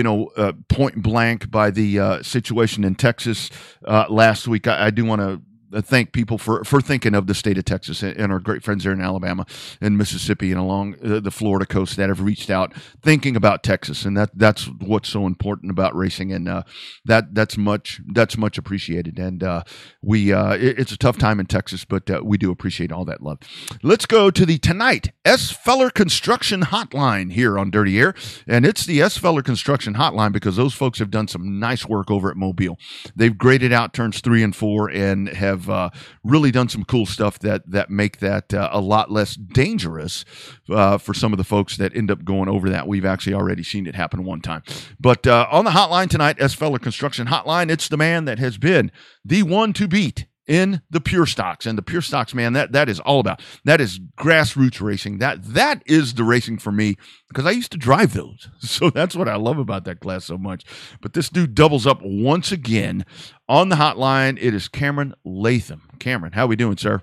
you 0.02 0.04
know 0.04 0.32
uh, 0.36 0.52
point 0.68 1.04
blank 1.04 1.52
by 1.52 1.70
the 1.70 2.00
uh, 2.00 2.24
situation 2.24 2.84
in 2.84 2.96
Texas 2.96 3.52
uh, 3.86 4.06
last 4.10 4.48
week. 4.48 4.68
I, 4.68 4.88
I 4.88 4.90
do 4.90 5.06
want 5.06 5.22
to 5.22 5.40
thank 5.80 6.12
people 6.12 6.38
for, 6.38 6.64
for 6.64 6.82
thinking 6.82 7.14
of 7.14 7.28
the 7.28 7.36
state 7.36 7.58
of 7.58 7.66
Texas 7.66 8.02
and 8.04 8.32
our 8.32 8.40
great 8.40 8.64
friends 8.64 8.84
there 8.84 8.94
in 8.94 9.02
Alabama 9.02 9.46
and 9.80 9.98
Mississippi 9.98 10.52
and 10.52 10.60
along 10.60 10.96
uh, 11.04 11.20
the 11.20 11.32
Florida 11.32 11.66
coast 11.66 11.98
that 11.98 12.10
have 12.10 12.22
reached 12.22 12.50
out 12.50 12.74
thinking 13.02 13.36
about 13.36 13.64
Texas. 13.64 14.06
And 14.06 14.18
that 14.18 14.32
that's 14.34 14.66
what's 14.66 15.10
so 15.10 15.28
important 15.28 15.72
about 15.72 15.96
racing. 15.96 16.32
And 16.32 16.48
uh, 16.48 16.64
that 17.06 17.34
that's 17.36 17.58
much 17.58 18.02
that's 18.14 18.38
much 18.38 18.58
appreciated. 18.58 19.20
And 19.20 19.44
uh, 19.44 19.64
we 20.02 20.34
uh, 20.34 20.54
it, 20.54 20.80
it's 20.80 20.92
a 20.92 20.98
tough 20.98 21.18
time 21.18 21.40
in 21.40 21.46
Texas 21.46 21.86
but 21.86 22.10
uh, 22.10 22.22
we 22.24 22.38
do 22.38 22.52
appreciate 22.52 22.92
all 22.92 23.06
that 23.06 23.22
love. 23.22 23.38
Let's 23.84 24.06
go 24.06 24.32
to 24.32 24.46
the 24.46 24.58
tonight 24.58 25.12
S. 25.26 25.52
Feller 25.52 25.90
Construction 25.90 26.62
Hotline 26.62 27.34
here 27.34 27.60
on 27.60 27.70
Dirty 27.70 28.00
Air. 28.00 28.14
And 28.48 28.66
it's 28.66 28.86
the 28.86 29.02
S. 29.02 29.18
Feller 29.18 29.42
Construction 29.42 29.96
Hotline 29.96 30.32
because 30.32 30.56
those 30.56 30.74
folks 30.74 31.00
have 31.00 31.12
done 31.12 31.28
some 31.28 31.60
nice 31.60 31.86
work 31.86 32.10
over 32.10 32.32
at 32.32 32.38
Mobile. 32.38 32.78
They've 33.16 33.38
graded 33.38 33.74
out 33.74 33.94
turns 33.94 34.22
three 34.22 34.42
and 34.42 34.56
four 34.56 34.90
and 34.90 35.28
have 35.30 35.61
have 35.62 35.70
uh, 35.70 35.90
really 36.24 36.52
done 36.52 36.70
some 36.70 36.84
cool 36.84 37.06
stuff 37.06 37.40
that 37.40 37.70
that 37.70 37.90
make 37.90 38.20
that 38.20 38.54
uh, 38.54 38.70
a 38.72 38.82
lot 38.82 39.12
less 39.12 39.36
dangerous 39.36 40.26
uh, 40.70 40.98
for 40.98 41.14
some 41.14 41.34
of 41.34 41.38
the 41.38 41.44
folks 41.44 41.78
that 41.78 41.96
end 41.96 42.12
up 42.12 42.24
going 42.24 42.50
over 42.50 42.70
that. 42.70 42.88
We've 42.88 43.06
actually 43.06 43.34
already 43.34 43.64
seen 43.64 43.88
it 43.88 43.96
happen 43.96 44.24
one 44.24 44.42
time. 44.42 44.64
But 45.00 45.28
uh, 45.28 45.48
on 45.52 45.66
the 45.66 45.72
hotline 45.72 46.10
tonight, 46.10 46.38
S. 46.40 46.54
Feller 46.54 46.80
Construction 46.80 47.28
Hotline, 47.28 47.70
it's 47.70 47.88
the 47.88 47.98
man 47.98 48.26
that 48.26 48.40
has 48.40 48.58
been 48.58 48.92
the 49.24 49.44
one 49.44 49.74
to 49.74 49.88
beat 49.88 50.26
in 50.52 50.82
the 50.90 51.00
pure 51.00 51.26
stocks. 51.26 51.66
And 51.66 51.78
the 51.78 51.82
pure 51.82 52.02
stocks 52.02 52.34
man 52.34 52.52
that 52.54 52.74
that 52.74 52.90
is 52.90 53.00
all 53.00 53.22
about 53.22 53.42
that 53.64 53.80
is 53.80 54.00
grassroots 54.18 54.82
racing. 54.82 55.20
That 55.20 55.42
that 55.46 55.82
is 55.86 56.16
the 56.16 56.26
racing 56.26 56.58
for 56.58 56.74
me 56.74 56.98
because 57.30 57.46
i 57.46 57.52
used 57.52 57.72
to 57.72 57.78
drive 57.78 58.14
those. 58.14 58.50
So 58.60 58.90
that's 58.90 59.16
what 59.16 59.30
i 59.30 59.36
love 59.36 59.58
about 59.58 59.86
that 59.86 60.02
class 60.02 60.26
so 60.26 60.38
much. 60.38 60.66
But 61.02 61.14
this 61.14 61.30
dude 61.30 61.56
doubles 61.56 61.88
up 61.88 62.00
once 62.02 62.52
again 62.52 63.06
on 63.48 63.70
the 63.70 63.78
hotline. 63.78 64.38
It 64.42 64.54
is 64.54 64.68
cameron 64.68 65.14
latham. 65.24 65.90
Cameron 66.00 66.34
how 66.34 66.48
we 66.48 66.58
doing 66.58 66.78
sir 66.78 67.02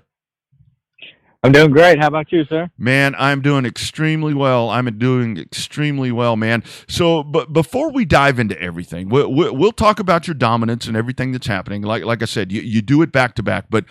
I'm 1.41 1.53
doing 1.53 1.71
great. 1.71 1.99
How 1.99 2.07
about 2.07 2.31
you, 2.33 2.43
sir? 2.45 2.69
Man, 2.77 3.15
I'm 3.17 3.41
doing 3.41 3.65
extremely 3.65 4.33
well. 4.33 4.69
I'm 4.69 4.85
doing 4.97 5.37
extremely 5.37 6.11
well, 6.11 6.35
man. 6.35 6.63
So, 6.89 7.23
but 7.23 7.53
before 7.53 7.91
we 7.91 8.03
dive 8.03 8.39
into 8.39 8.61
everything, 8.61 9.07
we'll, 9.07 9.31
we'll 9.31 9.71
talk 9.71 9.99
about 9.99 10.27
your 10.27 10.33
dominance 10.33 10.85
and 10.85 10.97
everything 10.97 11.31
that's 11.31 11.47
happening. 11.47 11.81
Like, 11.81 12.03
like 12.03 12.21
I 12.21 12.25
said, 12.25 12.51
you, 12.51 12.61
you 12.61 12.81
do 12.81 13.01
it 13.01 13.13
back 13.13 13.35
to 13.35 13.43
back, 13.43 13.67
but 13.69 13.85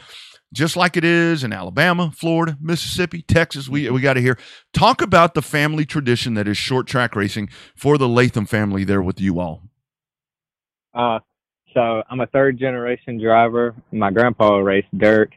just 0.53 0.77
like 0.77 0.97
it 0.99 1.05
is 1.05 1.43
in 1.43 1.55
Alabama, 1.55 2.13
Florida, 2.15 2.59
Mississippi, 2.61 3.23
Texas, 3.23 3.67
we, 3.67 3.89
we 3.89 4.03
got 4.03 4.15
to 4.15 4.21
hear. 4.21 4.39
Talk 4.75 5.01
about 5.01 5.33
the 5.33 5.43
family 5.43 5.87
tradition 5.87 6.35
that 6.35 6.47
is 6.47 6.59
short 6.59 6.87
track 6.87 7.17
racing 7.17 7.49
for 7.75 7.97
the 7.97 8.09
Latham 8.09 8.45
family 8.45 8.85
there 8.85 9.03
with 9.03 9.21
you 9.21 9.41
all. 9.41 9.63
Uh, 10.93 11.19
so 11.73 12.03
I'm 12.11 12.21
a 12.21 12.27
third 12.27 12.59
generation 12.59 13.19
driver. 13.19 13.75
My 13.91 14.11
grandpa 14.11 14.57
raced 14.57 14.97
dirt 14.99 15.33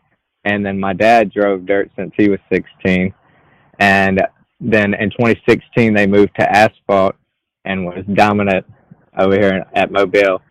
and 0.45 0.65
then 0.65 0.79
my 0.79 0.93
dad 0.93 1.31
drove 1.31 1.65
dirt 1.65 1.91
since 1.95 2.11
he 2.17 2.29
was 2.29 2.39
16. 2.51 3.13
And 3.79 4.21
then 4.59 4.93
in 4.93 5.09
2016, 5.11 5.93
they 5.93 6.07
moved 6.07 6.35
to 6.39 6.49
asphalt 6.49 7.15
and 7.65 7.85
was 7.85 8.05
dominant 8.13 8.65
over 9.17 9.35
here 9.35 9.65
at 9.73 9.91
Mobile. 9.91 10.41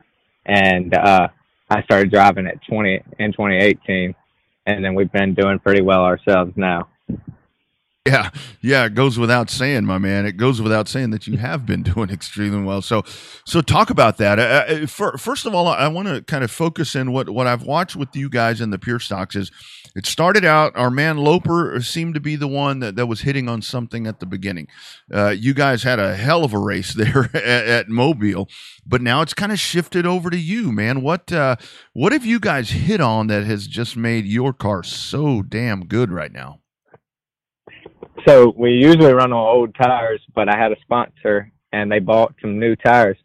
And 0.47 0.95
uh, 0.95 1.29
I 1.69 1.83
started 1.83 2.11
driving 2.11 2.47
at 2.47 2.63
20 2.69 3.03
in 3.19 3.33
2018, 3.33 4.15
and 4.67 4.85
then 4.85 4.95
we've 4.95 5.13
been 5.13 5.35
doing 5.35 5.59
pretty 5.59 5.83
well 5.83 6.03
ourselves 6.03 6.53
now. 6.57 6.89
Yeah, 8.07 8.31
yeah, 8.63 8.87
it 8.87 8.95
goes 8.95 9.19
without 9.19 9.51
saying, 9.51 9.85
my 9.85 9.99
man. 9.99 10.25
It 10.25 10.39
goes 10.39 10.63
without 10.63 10.89
saying 10.89 11.11
that 11.11 11.27
you 11.27 11.37
have 11.37 11.67
been 11.67 11.83
doing 11.95 12.09
extremely 12.09 12.63
well. 12.63 12.81
So, 12.81 13.03
so 13.45 13.61
talk 13.61 13.91
about 13.91 14.17
that. 14.17 14.39
Uh, 14.39 14.43
uh 14.43 14.87
for, 14.87 15.19
first 15.19 15.45
of 15.45 15.55
all, 15.55 15.69
I 15.69 15.87
want 15.89 16.09
to 16.09 16.23
kind 16.23 16.43
of 16.43 16.51
focus 16.51 16.95
in 16.95 17.13
what 17.13 17.29
what 17.29 17.47
I've 17.47 17.63
watched 17.63 17.97
with 17.97 18.17
you 18.17 18.31
guys 18.31 18.63
in 18.63 18.71
the 18.71 18.79
pure 18.79 19.01
stocks 19.01 19.37
is 19.37 19.51
it 19.95 20.07
started 20.07 20.47
out 20.47 20.75
our 20.77 20.91
man 20.91 21.19
Loper 21.19 21.79
seemed 21.83 22.15
to 22.15 22.21
be 22.21 22.37
the 22.37 22.49
one 22.49 22.79
that, 22.81 22.97
that 22.97 23.07
was 23.07 23.21
hitting 23.21 23.51
on 23.51 23.61
something 23.61 24.07
at 24.07 24.19
the 24.19 24.27
beginning. 24.27 24.69
Uh, 25.13 25.29
you 25.29 25.53
guys 25.53 25.83
had 25.83 25.99
a 25.99 26.17
hell 26.17 26.43
of 26.43 26.55
a 26.55 26.59
race 26.59 26.95
there 26.97 27.29
at, 27.35 27.45
at 27.45 27.89
Mobile, 27.91 28.49
but 28.87 29.03
now 29.03 29.21
it's 29.21 29.35
kind 29.35 29.53
of 29.53 29.59
shifted 29.59 30.07
over 30.07 30.31
to 30.31 30.39
you, 30.39 30.73
man. 30.73 31.03
What 31.03 31.31
uh, 31.31 31.57
what 31.93 32.13
have 32.13 32.25
you 32.25 32.41
guys 32.41 32.71
hit 32.71 33.03
on 33.03 33.27
that 33.27 33.45
has 33.45 33.67
just 33.67 33.95
made 33.95 34.25
your 34.25 34.55
car 34.55 34.83
so 34.83 35.43
damn 35.43 35.85
good 35.85 36.11
right 36.11 36.33
now? 36.33 36.61
So 38.27 38.53
we 38.57 38.73
usually 38.73 39.13
run 39.13 39.33
on 39.33 39.57
old 39.57 39.75
tires, 39.75 40.21
but 40.35 40.49
I 40.49 40.59
had 40.59 40.73
a 40.73 40.81
sponsor 40.83 41.51
and 41.73 41.91
they 41.91 41.99
bought 41.99 42.35
some 42.41 42.59
new 42.59 42.77
tires. 42.77 43.17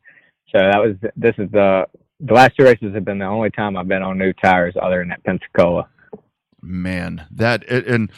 So 0.54 0.60
that 0.60 0.78
was 0.78 0.96
this 1.16 1.36
is 1.38 1.50
the 1.52 1.86
the 2.20 2.34
last 2.34 2.56
two 2.58 2.64
races 2.64 2.94
have 2.94 3.06
been 3.06 3.20
the 3.20 3.26
only 3.26 3.50
time 3.50 3.76
I've 3.76 3.88
been 3.88 4.02
on 4.02 4.18
new 4.18 4.34
tires 4.34 4.76
other 4.82 5.00
than 5.00 5.12
at 5.12 5.24
Pensacola. 5.24 5.90
Man, 6.62 7.28
that 7.30 7.68
and 7.70 8.10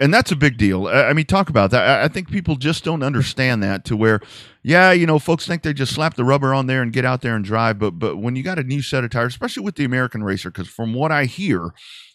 and 0.00 0.12
that's 0.12 0.32
a 0.32 0.36
big 0.36 0.56
deal. 0.56 0.88
I 0.88 1.12
mean, 1.12 1.26
talk 1.26 1.48
about 1.48 1.70
that. 1.70 2.02
I 2.02 2.08
think 2.08 2.30
people 2.30 2.56
just 2.56 2.82
don't 2.82 3.02
understand 3.02 3.62
that 3.62 3.84
to 3.84 3.96
where, 3.96 4.20
yeah, 4.64 4.90
you 4.90 5.06
know, 5.06 5.20
folks 5.20 5.46
think 5.46 5.62
they 5.62 5.72
just 5.72 5.94
slap 5.94 6.14
the 6.14 6.24
rubber 6.24 6.52
on 6.52 6.66
there 6.66 6.82
and 6.82 6.92
get 6.92 7.04
out 7.04 7.20
there 7.20 7.36
and 7.36 7.44
drive, 7.44 7.78
but 7.78 7.92
but 7.92 8.16
when 8.16 8.34
you 8.34 8.42
got 8.42 8.58
a 8.58 8.64
new 8.64 8.82
set 8.82 9.04
of 9.04 9.10
tires, 9.10 9.34
especially 9.34 9.62
with 9.62 9.76
the 9.76 9.84
American 9.84 10.24
Racer, 10.24 10.50
because 10.50 10.66
from 10.66 10.94
what 10.94 11.12
I 11.12 11.26
hear, 11.26 11.70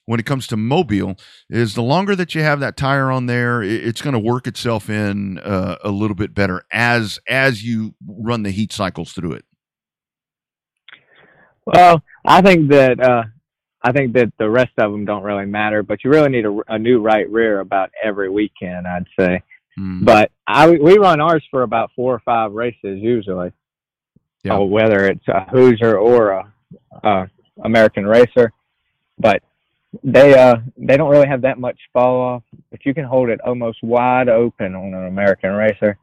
when 0.07 0.19
it 0.19 0.25
comes 0.25 0.47
to 0.47 0.57
mobile 0.57 1.15
is 1.49 1.75
the 1.75 1.83
longer 1.83 2.15
that 2.15 2.33
you 2.33 2.41
have 2.41 2.59
that 2.59 2.75
tire 2.75 3.11
on 3.11 3.27
there 3.27 3.61
it's 3.61 4.01
going 4.01 4.13
to 4.13 4.19
work 4.19 4.47
itself 4.47 4.89
in 4.89 5.37
uh, 5.39 5.77
a 5.83 5.91
little 5.91 6.15
bit 6.15 6.33
better 6.33 6.65
as 6.71 7.19
as 7.29 7.63
you 7.63 7.93
run 8.07 8.43
the 8.43 8.51
heat 8.51 8.73
cycles 8.73 9.13
through 9.13 9.33
it 9.33 9.45
well 11.65 12.01
i 12.25 12.41
think 12.41 12.69
that 12.69 12.99
uh, 12.99 13.23
I 13.81 13.91
think 13.91 14.13
that 14.13 14.33
the 14.37 14.49
rest 14.49 14.71
of 14.79 14.91
them 14.91 15.05
don't 15.05 15.23
really 15.23 15.45
matter, 15.45 15.83
but 15.83 16.03
you 16.03 16.09
really 16.09 16.29
need 16.29 16.45
a, 16.45 16.57
a 16.67 16.79
new 16.79 16.99
right 16.99 17.29
rear 17.29 17.59
about 17.59 17.91
every 18.03 18.29
weekend, 18.29 18.87
I'd 18.87 19.05
say. 19.17 19.41
Mm. 19.79 20.03
But 20.03 20.31
I 20.47 20.69
we 20.71 20.97
run 20.97 21.21
ours 21.21 21.43
for 21.51 21.61
about 21.61 21.91
four 21.95 22.13
or 22.13 22.19
five 22.25 22.51
races 22.51 22.99
usually. 22.99 23.51
Yeah. 24.43 24.57
Uh, 24.57 24.61
whether 24.61 25.05
it's 25.05 25.27
a 25.27 25.45
Hoosier 25.51 25.97
or 25.97 26.29
a, 26.31 26.53
a 27.03 27.29
American 27.63 28.05
racer, 28.05 28.51
but 29.17 29.41
they 30.03 30.38
uh 30.38 30.58
they 30.77 30.98
don't 30.98 31.10
really 31.10 31.27
have 31.27 31.41
that 31.41 31.60
much 31.60 31.79
fall 31.94 32.22
off. 32.22 32.44
But 32.72 32.86
you 32.86 32.94
can 32.94 33.06
hold 33.06 33.29
it 33.29 33.39
almost 33.41 33.84
wide 33.84 34.29
open 34.29 34.75
on 34.75 34.94
an 34.94 35.08
American 35.08 35.51
racer 35.51 35.98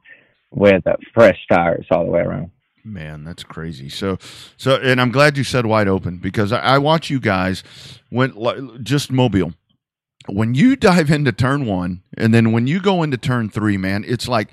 with 0.51 0.85
uh, 0.87 0.95
fresh 1.13 1.37
tires 1.49 1.85
all 1.91 2.05
the 2.05 2.11
way 2.11 2.21
around. 2.21 2.51
Man, 2.83 3.23
that's 3.23 3.43
crazy. 3.43 3.89
So, 3.89 4.19
so, 4.57 4.75
and 4.75 5.01
I'm 5.01 5.11
glad 5.11 5.37
you 5.37 5.43
said 5.43 5.65
wide 5.65 5.87
open 5.87 6.17
because 6.17 6.51
I, 6.51 6.59
I 6.59 6.77
watch 6.77 7.09
you 7.09 7.19
guys 7.19 7.63
when 8.09 8.83
just 8.83 9.11
mobile. 9.11 9.53
When 10.27 10.53
you 10.53 10.75
dive 10.75 11.09
into 11.09 11.31
turn 11.31 11.65
one, 11.65 12.03
and 12.15 12.33
then 12.33 12.51
when 12.51 12.67
you 12.67 12.79
go 12.79 13.01
into 13.01 13.17
turn 13.17 13.49
three, 13.49 13.77
man, 13.77 14.03
it's 14.07 14.27
like 14.27 14.49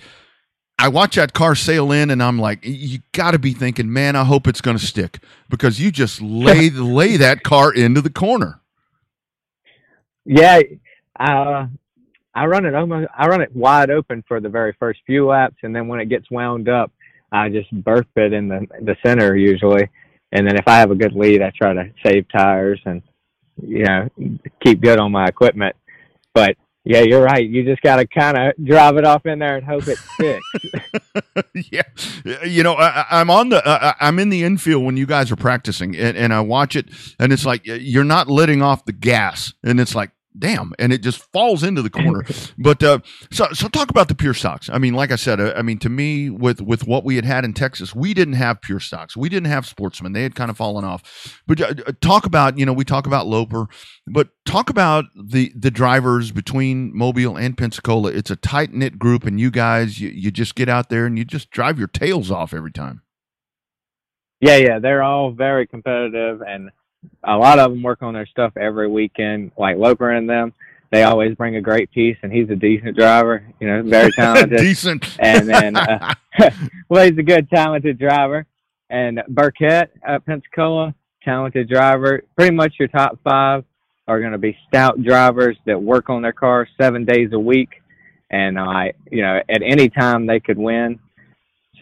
I 0.79 0.89
watch 0.89 1.17
that 1.17 1.35
car 1.35 1.55
sail 1.55 1.93
in, 1.93 2.11
and 2.11 2.23
I'm 2.23 2.39
like, 2.39 2.61
you 2.63 3.01
got 3.13 3.33
to 3.33 3.39
be 3.39 3.53
thinking, 3.53 3.93
man, 3.93 4.17
I 4.17 4.25
hope 4.25 4.49
it's 4.49 4.61
going 4.63 4.79
to 4.79 4.85
stick 4.85 5.21
because 5.51 5.79
you 5.79 5.91
just 5.91 6.21
lay 6.23 6.71
lay 6.71 7.19
that 7.19 7.43
car 7.43 7.73
into 7.73 8.01
the 8.01 8.11
corner. 8.11 8.62
Yeah, 10.25 10.61
uh, 11.19 11.67
I 12.35 12.47
run 12.47 12.65
it 12.65 12.75
almost. 12.75 13.09
I 13.17 13.27
run 13.27 13.43
it 13.43 13.55
wide 13.55 13.91
open 13.91 14.25
for 14.27 14.41
the 14.41 14.49
very 14.49 14.75
first 14.79 15.01
few 15.07 15.27
laps, 15.27 15.57
and 15.63 15.75
then 15.75 15.89
when 15.89 16.01
it 16.01 16.09
gets 16.09 16.31
wound 16.31 16.69
up, 16.69 16.93
I 17.31 17.49
just 17.49 17.71
burp 17.85 18.09
it 18.17 18.33
in 18.33 18.49
the 18.49 18.67
the 18.83 18.97
center 19.05 19.37
usually. 19.37 19.89
And 20.33 20.47
then 20.47 20.57
if 20.57 20.67
I 20.67 20.79
have 20.79 20.91
a 20.91 20.97
good 20.97 21.13
lead, 21.13 21.43
I 21.43 21.51
try 21.57 21.75
to 21.75 21.91
save 22.05 22.27
tires 22.35 22.81
and 22.87 23.03
you 23.61 23.85
know 23.85 24.09
keep 24.63 24.81
good 24.81 24.99
on 24.99 25.13
my 25.13 25.27
equipment. 25.27 25.77
But 26.35 26.57
yeah, 26.85 27.01
you're 27.01 27.23
right. 27.23 27.49
You 27.49 27.65
just 27.65 27.81
got 27.83 27.97
to 27.97 28.07
kind 28.07 28.37
of 28.37 28.65
drive 28.65 28.97
it 28.97 29.05
off 29.05 29.25
in 29.27 29.39
there 29.39 29.57
and 29.57 29.65
hope 29.65 29.85
it 29.87 29.99
sticks. 29.99 30.45
yeah, 31.71 32.45
you 32.45 32.63
know, 32.63 32.75
I, 32.75 33.07
I'm 33.11 33.31
on 33.31 33.51
the, 33.51 33.65
uh, 33.67 33.93
I'm 34.01 34.19
in 34.19 34.31
the 34.31 34.43
infield 34.43 34.85
when 34.85 34.97
you 34.97 35.07
guys 35.07 35.31
are 35.31 35.37
practicing, 35.37 35.97
and, 35.97 36.17
and 36.17 36.35
I 36.35 36.41
watch 36.41 36.75
it, 36.75 36.89
and 37.21 37.33
it's 37.33 37.47
like 37.47 37.63
you're 37.65 38.05
not 38.05 38.29
letting 38.29 38.63
off 38.63 38.85
the 38.85 38.93
gas, 38.93 39.55
and 39.63 39.79
it's 39.79 39.95
like, 39.95 40.11
damn, 40.39 40.73
and 40.79 40.93
it 40.93 41.03
just 41.03 41.21
falls 41.33 41.63
into 41.63 41.83
the 41.83 41.91
corner. 41.91 42.25
but 42.59 42.83
uh, 42.83 42.99
so, 43.31 43.49
so 43.53 43.69
talk 43.69 43.91
about 43.91 44.09
the 44.09 44.15
pure 44.15 44.35
stocks. 44.35 44.69
I 44.71 44.79
mean, 44.79 44.95
like 44.95 45.11
I 45.11 45.17
said, 45.17 45.41
uh, 45.41 45.53
I 45.57 45.63
mean, 45.63 45.79
to 45.79 45.89
me, 45.89 46.31
with 46.31 46.61
with 46.61 46.87
what 46.87 47.05
we 47.05 47.17
had 47.17 47.25
had 47.25 47.45
in 47.45 47.53
Texas, 47.53 47.95
we 47.95 48.15
didn't 48.15 48.35
have 48.35 48.61
pure 48.61 48.81
stocks. 48.81 49.17
We 49.17 49.29
didn't 49.29 49.49
have 49.49 49.67
sportsmen. 49.67 50.13
They 50.13 50.23
had 50.23 50.35
kind 50.35 50.51
of 50.51 50.57
fallen 50.57 50.85
off. 50.85 51.43
But 51.47 51.61
uh, 51.61 51.75
uh, 51.87 51.93
talk 52.01 52.27
about, 52.27 52.59
you 52.59 52.67
know, 52.67 52.73
we 52.73 52.85
talk 52.85 53.07
about 53.07 53.27
Loper, 53.27 53.67
but 54.07 54.29
talk 54.45 54.71
about 54.71 55.05
the 55.15 55.53
the 55.57 55.71
drivers 55.71 56.33
between 56.33 56.97
Mobile 56.97 57.37
and 57.37 57.57
Pensacola. 57.57 58.11
It's 58.11 58.31
a 58.31 58.37
tight 58.37 58.73
knit 58.73 58.99
group, 58.99 59.25
and 59.25 59.41
you 59.41 59.51
guys, 59.51 60.01
you, 60.01 60.09
you 60.09 60.31
just 60.31 60.55
get 60.55 60.69
out 60.69 60.89
there 60.89 61.07
and 61.07 61.19
you 61.19 61.25
just 61.25 61.51
drive 61.51 61.79
your 61.79 61.89
tails 61.89 62.31
off 62.31 62.55
every 62.55 62.73
time. 62.73 63.03
Yeah, 64.41 64.57
yeah, 64.57 64.79
they're 64.81 65.05
all 65.05 65.31
very 65.31 65.69
competitive, 65.69 66.43
and 66.43 66.71
a 67.25 67.37
lot 67.37 67.59
of 67.59 67.71
them 67.71 67.83
work 67.83 68.03
on 68.03 68.15
their 68.15 68.27
stuff 68.27 68.57
every 68.57 68.89
weekend. 68.89 69.53
Like 69.57 69.77
Loper 69.77 70.11
and 70.11 70.29
them, 70.29 70.53
they 70.91 71.05
always 71.05 71.35
bring 71.35 71.57
a 71.57 71.61
great 71.61 71.91
piece, 71.91 72.17
and 72.23 72.33
he's 72.33 72.51
a 72.51 72.57
decent 72.57 72.97
driver. 72.97 73.45
You 73.61 73.67
know, 73.67 73.83
very 73.83 74.13
talented. 74.17 74.59
Decent. 74.59 75.17
and 75.19 75.49
then, 75.49 75.77
uh, 75.77 76.15
well, 76.89 77.09
he's 77.09 77.19
a 77.19 77.23
good, 77.23 77.49
talented 77.51 77.99
driver. 77.99 78.47
And 78.91 79.23
Burkett 79.29 79.91
at 80.07 80.27
Pensacola, 80.27 80.95
talented 81.25 81.69
driver. 81.69 82.23
Pretty 82.37 82.55
much 82.55 82.75
your 82.79 82.89
top 82.89 83.19
five 83.25 83.65
are 84.07 84.21
going 84.21 84.33
to 84.33 84.39
be 84.39 84.57
stout 84.69 85.03
drivers 85.03 85.57
that 85.65 85.81
work 85.81 86.11
on 86.11 86.21
their 86.21 86.33
car 86.33 86.69
seven 86.79 87.05
days 87.05 87.31
a 87.33 87.39
week, 87.39 87.71
and 88.31 88.59
I, 88.59 88.93
you 89.11 89.23
know, 89.23 89.41
at 89.49 89.63
any 89.63 89.89
time 89.89 90.27
they 90.27 90.41
could 90.41 90.59
win. 90.59 90.99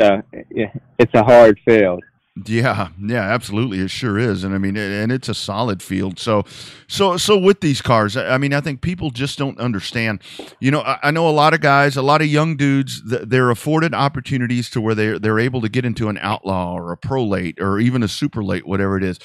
So 0.00 0.22
yeah, 0.50 0.72
it's 0.98 1.14
a 1.14 1.24
hard 1.24 1.58
field. 1.64 2.04
Yeah, 2.46 2.88
yeah, 3.00 3.22
absolutely. 3.22 3.80
It 3.80 3.90
sure 3.90 4.18
is, 4.18 4.44
and 4.44 4.54
I 4.54 4.58
mean, 4.58 4.76
and 4.76 5.10
it's 5.10 5.28
a 5.28 5.34
solid 5.34 5.82
field. 5.82 6.18
So, 6.18 6.44
so, 6.86 7.16
so 7.16 7.36
with 7.36 7.60
these 7.60 7.82
cars, 7.82 8.16
I 8.16 8.38
mean, 8.38 8.54
I 8.54 8.60
think 8.60 8.80
people 8.82 9.10
just 9.10 9.36
don't 9.38 9.58
understand. 9.58 10.22
You 10.60 10.70
know, 10.70 10.82
I, 10.82 11.10
know 11.10 11.28
a 11.28 11.30
lot 11.30 11.54
of 11.54 11.60
guys, 11.60 11.96
a 11.96 12.02
lot 12.02 12.20
of 12.20 12.28
young 12.28 12.56
dudes, 12.56 13.02
they're 13.04 13.50
afforded 13.50 13.94
opportunities 13.94 14.70
to 14.70 14.80
where 14.80 14.94
they're 14.94 15.18
they're 15.18 15.40
able 15.40 15.60
to 15.60 15.68
get 15.68 15.84
into 15.84 16.08
an 16.08 16.18
outlaw 16.18 16.74
or 16.74 16.92
a 16.92 16.96
pro 16.96 17.24
late 17.24 17.60
or 17.60 17.78
even 17.80 18.02
a 18.02 18.08
super 18.08 18.44
late, 18.44 18.66
whatever 18.66 18.96
it 18.96 19.02
is. 19.04 19.18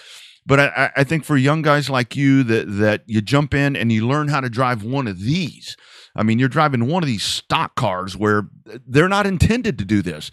But 0.48 0.60
I, 0.60 0.92
I 0.98 1.04
think 1.04 1.26
for 1.26 1.38
young 1.38 1.62
guys 1.62 1.90
like 1.90 2.16
you, 2.16 2.44
that 2.44 2.66
that 2.78 3.04
you 3.06 3.22
jump 3.22 3.54
in 3.54 3.76
and 3.76 3.92
you 3.92 4.08
learn 4.08 4.30
how 4.30 4.42
to 4.42 4.50
drive 4.50 4.84
one 4.84 5.08
of 5.08 5.20
these. 5.20 5.78
I 6.16 6.24
mean, 6.24 6.40
you're 6.40 6.50
driving 6.50 6.88
one 6.88 7.04
of 7.04 7.08
these 7.08 7.24
stock 7.24 7.76
cars 7.76 8.16
where 8.16 8.44
they're 8.88 9.10
not 9.10 9.28
intended 9.28 9.78
to 9.80 9.86
do 9.86 10.02
this. 10.02 10.32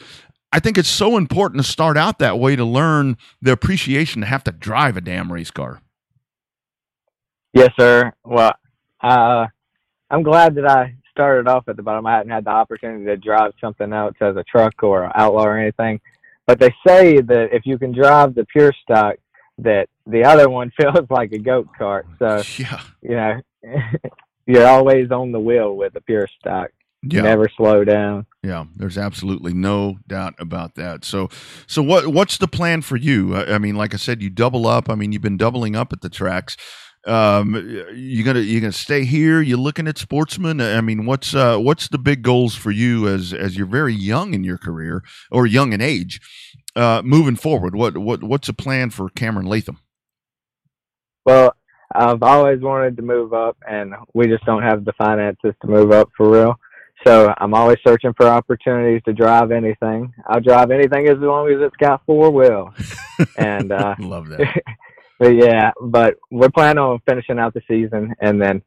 I 0.52 0.60
think 0.60 0.76
it's 0.76 0.88
so 0.88 1.16
important 1.16 1.62
to 1.62 1.68
start 1.68 1.96
out 1.96 2.18
that 2.18 2.38
way 2.38 2.56
to 2.56 2.64
learn 2.64 3.16
the 3.40 3.52
appreciation 3.52 4.20
to 4.20 4.26
have 4.26 4.44
to 4.44 4.52
drive 4.52 4.96
a 4.96 5.00
damn 5.00 5.32
race 5.32 5.50
car. 5.50 5.80
Yes, 7.54 7.70
sir. 7.78 8.12
Well, 8.24 8.52
uh, 9.02 9.46
I'm 10.10 10.22
glad 10.22 10.54
that 10.56 10.68
I 10.68 10.94
started 11.10 11.48
off 11.48 11.68
at 11.68 11.76
the 11.76 11.82
bottom. 11.82 12.06
I 12.06 12.16
hadn't 12.16 12.32
had 12.32 12.44
the 12.44 12.50
opportunity 12.50 13.04
to 13.06 13.16
drive 13.16 13.52
something 13.60 13.92
else 13.92 14.14
as 14.20 14.36
a 14.36 14.44
truck 14.44 14.82
or 14.82 15.04
an 15.04 15.12
outlaw 15.14 15.44
or 15.44 15.58
anything. 15.58 16.00
But 16.46 16.58
they 16.58 16.74
say 16.86 17.20
that 17.20 17.48
if 17.52 17.64
you 17.64 17.78
can 17.78 17.92
drive 17.92 18.34
the 18.34 18.44
pure 18.46 18.72
stock, 18.82 19.16
that 19.58 19.88
the 20.06 20.24
other 20.24 20.48
one 20.48 20.72
feels 20.80 21.08
like 21.10 21.32
a 21.32 21.38
go-kart. 21.38 22.04
So, 22.18 22.42
yeah. 22.58 22.82
you 23.00 23.16
know, 23.16 23.40
you're 24.46 24.66
always 24.66 25.10
on 25.10 25.32
the 25.32 25.40
wheel 25.40 25.76
with 25.76 25.94
the 25.94 26.00
pure 26.00 26.28
stock. 26.40 26.70
Yeah. 27.02 27.22
never 27.22 27.48
slow 27.56 27.84
down. 27.84 28.26
Yeah, 28.44 28.66
there's 28.76 28.96
absolutely 28.96 29.52
no 29.52 29.98
doubt 30.06 30.34
about 30.38 30.76
that. 30.76 31.04
So, 31.04 31.28
so 31.66 31.82
what 31.82 32.08
what's 32.08 32.38
the 32.38 32.46
plan 32.46 32.82
for 32.82 32.96
you? 32.96 33.34
I, 33.34 33.54
I 33.54 33.58
mean, 33.58 33.74
like 33.74 33.92
I 33.92 33.96
said, 33.96 34.22
you 34.22 34.30
double 34.30 34.66
up. 34.66 34.88
I 34.88 34.94
mean, 34.94 35.12
you've 35.12 35.22
been 35.22 35.36
doubling 35.36 35.74
up 35.74 35.92
at 35.92 36.00
the 36.00 36.08
tracks. 36.08 36.56
Um, 37.04 37.54
you 37.92 38.22
gonna 38.22 38.40
you 38.40 38.60
gonna 38.60 38.72
stay 38.72 39.04
here? 39.04 39.40
You 39.40 39.56
looking 39.56 39.88
at 39.88 39.98
sportsmen? 39.98 40.60
I 40.60 40.80
mean, 40.80 41.04
what's 41.04 41.34
uh, 41.34 41.58
what's 41.58 41.88
the 41.88 41.98
big 41.98 42.22
goals 42.22 42.54
for 42.54 42.70
you 42.70 43.08
as 43.08 43.32
as 43.32 43.56
you're 43.56 43.66
very 43.66 43.94
young 43.94 44.34
in 44.34 44.44
your 44.44 44.58
career 44.58 45.02
or 45.30 45.44
young 45.46 45.72
in 45.72 45.80
age? 45.80 46.20
Uh, 46.76 47.02
moving 47.04 47.36
forward, 47.36 47.74
what 47.74 47.98
what 47.98 48.22
what's 48.22 48.46
the 48.46 48.52
plan 48.52 48.90
for 48.90 49.08
Cameron 49.10 49.46
Latham? 49.46 49.78
Well, 51.26 51.56
I've 51.94 52.22
always 52.22 52.60
wanted 52.60 52.96
to 52.96 53.02
move 53.02 53.32
up, 53.32 53.56
and 53.68 53.94
we 54.14 54.28
just 54.28 54.44
don't 54.44 54.62
have 54.62 54.84
the 54.84 54.92
finances 54.92 55.54
to 55.62 55.68
move 55.68 55.90
up 55.90 56.08
for 56.16 56.30
real. 56.30 56.54
So 57.04 57.34
I'm 57.38 57.54
always 57.54 57.78
searching 57.86 58.12
for 58.16 58.26
opportunities 58.26 59.02
to 59.06 59.12
drive 59.12 59.50
anything. 59.50 60.12
I'll 60.26 60.40
drive 60.40 60.70
anything 60.70 61.08
as 61.08 61.18
long 61.18 61.48
as 61.48 61.60
it's 61.60 61.76
got 61.76 62.04
four 62.06 62.30
wheel. 62.30 62.72
and 63.36 63.72
uh, 63.72 63.94
Love 63.98 64.28
that. 64.28 64.62
but 65.18 65.34
yeah, 65.34 65.72
but 65.80 66.16
we're 66.30 66.50
planning 66.50 66.78
on 66.78 67.00
finishing 67.08 67.38
out 67.38 67.54
the 67.54 67.62
season 67.66 68.14
and 68.20 68.40
then 68.40 68.62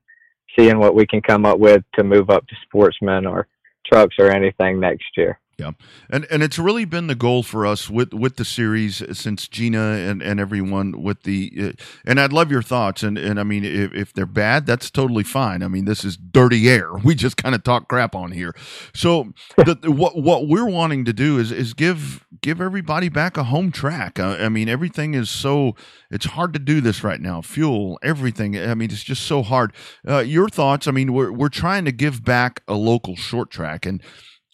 seeing 0.57 0.79
what 0.79 0.95
we 0.95 1.05
can 1.07 1.21
come 1.21 1.45
up 1.45 1.59
with 1.59 1.83
to 1.95 2.03
move 2.03 2.29
up 2.29 2.45
to 2.47 2.55
sportsmen 2.63 3.25
or 3.25 3.47
trucks 3.85 4.15
or 4.19 4.31
anything 4.31 4.79
next 4.79 5.05
year. 5.15 5.39
Yeah, 5.57 5.71
and 6.09 6.27
and 6.29 6.43
it's 6.43 6.59
really 6.59 6.83
been 6.83 7.07
the 7.07 7.15
goal 7.15 7.41
for 7.41 7.65
us 7.65 7.89
with 7.89 8.13
with 8.13 8.35
the 8.35 8.43
series 8.43 9.01
since 9.17 9.47
Gina 9.47 9.79
and, 9.79 10.21
and 10.21 10.37
everyone 10.37 11.01
with 11.01 11.23
the 11.23 11.49
uh, 11.57 11.83
and 12.05 12.19
I'd 12.19 12.33
love 12.33 12.51
your 12.51 12.61
thoughts 12.61 13.03
and 13.03 13.17
and 13.17 13.39
I 13.39 13.43
mean 13.43 13.63
if, 13.63 13.93
if 13.93 14.13
they're 14.13 14.25
bad 14.25 14.65
that's 14.65 14.91
totally 14.91 15.23
fine. 15.23 15.63
I 15.63 15.69
mean 15.69 15.85
this 15.85 16.03
is 16.03 16.17
dirty 16.17 16.69
air. 16.69 16.89
We 17.05 17.15
just 17.15 17.37
kind 17.37 17.55
of 17.55 17.63
talk 17.63 17.87
crap 17.87 18.15
on 18.15 18.31
here. 18.31 18.53
So 18.93 19.31
the, 19.57 19.77
what 19.89 20.17
what 20.21 20.47
we're 20.49 20.65
wanting 20.67 21.05
to 21.05 21.13
do 21.13 21.39
is 21.39 21.53
is 21.53 21.73
give 21.73 22.25
give 22.41 22.59
everybody 22.59 23.07
back 23.07 23.37
a 23.37 23.43
home 23.45 23.71
track. 23.71 24.19
Uh, 24.19 24.35
I 24.39 24.49
mean 24.49 24.67
everything 24.67 25.13
is 25.13 25.29
so 25.29 25.75
it's 26.11 26.25
hard 26.25 26.51
to 26.53 26.59
do 26.59 26.81
this 26.81 27.01
right 27.01 27.21
now. 27.21 27.41
Fuel, 27.41 27.97
everything. 28.03 28.57
I 28.57 28.75
mean 28.75 28.91
it's 28.91 29.03
just 29.03 29.23
so 29.23 29.41
hard. 29.41 29.71
Uh, 30.05 30.17
your 30.19 30.49
thoughts? 30.49 30.85
I 30.85 30.91
mean 30.91 31.13
we're 31.13 31.31
we're 31.31 31.47
trying 31.47 31.85
to 31.85 31.93
give 31.93 32.25
back 32.25 32.61
a 32.67 32.73
local 32.73 33.15
short 33.15 33.49
track 33.51 33.85
and. 33.85 34.01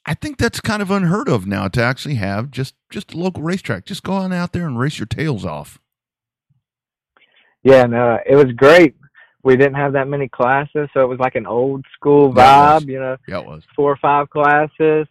I 0.06 0.14
think 0.16 0.38
that's 0.38 0.60
kind 0.60 0.82
of 0.82 0.90
unheard 0.90 1.30
of 1.30 1.46
now 1.46 1.68
to 1.70 1.84
actually 1.84 2.16
have 2.16 2.50
just 2.52 2.76
just 2.90 3.14
a 3.14 3.18
local 3.18 3.44
racetrack. 3.44 3.86
Just 3.86 4.04
go 4.04 4.14
on 4.14 4.34
out 4.34 4.52
there 4.52 4.66
and 4.66 4.80
race 4.80 4.98
your 5.00 5.06
tails 5.06 5.46
off. 5.46 5.80
Yeah, 7.64 7.84
no, 7.86 8.18
it 8.26 8.36
was 8.36 8.52
great. 8.56 8.96
We 9.44 9.56
didn't 9.56 9.76
have 9.76 9.94
that 9.94 10.08
many 10.08 10.28
classes, 10.28 10.90
so 10.94 11.02
it 11.02 11.08
was 11.08 11.20
like 11.20 11.36
an 11.36 11.46
old 11.46 11.86
school 11.94 12.34
Yeah, 12.36 12.80
vibe, 12.80 12.88
you 12.88 13.00
know, 13.00 13.18
Yeah, 13.28 13.40
it 13.40 13.46
was. 13.46 13.64
four 13.76 13.92
or 13.92 13.98
five 13.98 14.30
classes 14.30 15.08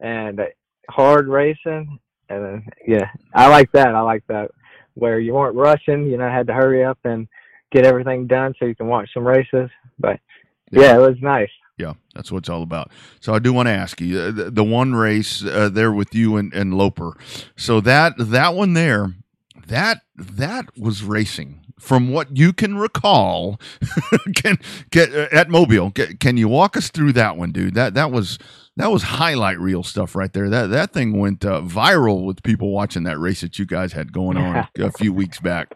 and 0.00 0.40
uh, 0.40 0.44
hard 0.90 1.28
racing. 1.28 1.98
And 2.28 2.44
then, 2.44 2.66
yeah, 2.86 3.08
I 3.34 3.48
like 3.48 3.70
that. 3.72 3.94
I 3.94 4.00
like 4.00 4.24
that 4.28 4.50
where 4.94 5.18
you 5.18 5.34
weren't 5.34 5.56
rushing, 5.56 6.06
you 6.06 6.16
know, 6.16 6.28
had 6.28 6.46
to 6.48 6.52
hurry 6.54 6.84
up 6.84 6.98
and 7.04 7.26
get 7.72 7.84
everything 7.84 8.26
done 8.26 8.54
so 8.58 8.66
you 8.66 8.74
can 8.74 8.86
watch 8.86 9.08
some 9.12 9.26
races. 9.26 9.70
But 9.98 10.20
yeah, 10.70 10.96
it 10.96 11.00
was 11.00 11.16
nice. 11.20 11.50
Yeah, 11.78 11.94
that's 12.14 12.30
what 12.30 12.38
it's 12.38 12.48
all 12.48 12.62
about. 12.62 12.90
So 13.20 13.34
I 13.34 13.38
do 13.38 13.52
want 13.52 13.66
to 13.66 13.72
ask 13.72 14.00
you 14.00 14.18
uh, 14.18 14.30
the, 14.30 14.50
the 14.50 14.64
one 14.64 14.94
race 14.94 15.44
uh, 15.44 15.68
there 15.70 15.92
with 15.92 16.14
you 16.14 16.36
and, 16.36 16.52
and 16.52 16.74
Loper. 16.74 17.16
So 17.56 17.80
that 17.80 18.14
that 18.18 18.54
one 18.54 18.74
there, 18.74 19.14
that 19.66 20.02
that 20.16 20.66
was 20.76 21.02
racing 21.02 21.62
from 21.82 22.12
what 22.12 22.36
you 22.36 22.52
can 22.52 22.76
recall, 22.76 23.60
can 24.36 24.58
get 24.90 25.12
uh, 25.12 25.28
at 25.32 25.48
Mobile. 25.48 25.90
Can, 25.90 26.16
can 26.18 26.36
you 26.36 26.46
walk 26.46 26.76
us 26.76 26.90
through 26.90 27.12
that 27.14 27.36
one, 27.36 27.50
dude? 27.50 27.74
That 27.74 27.94
that 27.94 28.12
was 28.12 28.38
that 28.76 28.90
was 28.90 29.02
highlight 29.02 29.58
reel 29.58 29.82
stuff 29.82 30.14
right 30.14 30.32
there. 30.32 30.48
That 30.48 30.68
that 30.68 30.92
thing 30.92 31.18
went 31.18 31.44
uh, 31.44 31.60
viral 31.62 32.24
with 32.24 32.42
people 32.42 32.70
watching 32.70 33.02
that 33.04 33.18
race 33.18 33.40
that 33.40 33.58
you 33.58 33.66
guys 33.66 33.94
had 33.94 34.12
going 34.12 34.36
on 34.36 34.68
a 34.78 34.92
few 34.92 35.12
weeks 35.12 35.40
back. 35.40 35.74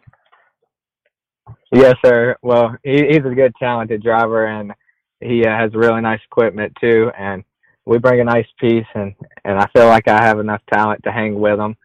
Yes, 1.72 1.96
sir. 2.04 2.36
Well, 2.42 2.76
he, 2.84 3.06
he's 3.08 3.24
a 3.24 3.34
good, 3.34 3.52
talented 3.58 4.02
driver, 4.02 4.46
and 4.46 4.72
he 5.20 5.44
uh, 5.44 5.56
has 5.56 5.74
really 5.74 6.00
nice 6.00 6.20
equipment 6.30 6.76
too. 6.80 7.10
And 7.18 7.44
we 7.84 7.98
bring 7.98 8.20
a 8.20 8.24
nice 8.24 8.46
piece, 8.60 8.86
and 8.94 9.14
and 9.44 9.58
I 9.58 9.66
feel 9.74 9.86
like 9.86 10.08
I 10.08 10.22
have 10.24 10.40
enough 10.40 10.62
talent 10.72 11.02
to 11.04 11.12
hang 11.12 11.38
with 11.38 11.58
him. 11.58 11.76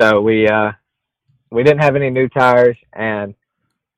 So 0.00 0.20
we 0.20 0.48
uh 0.48 0.72
we 1.50 1.62
didn't 1.62 1.82
have 1.82 1.96
any 1.96 2.10
new 2.10 2.28
tires, 2.28 2.76
and 2.92 3.34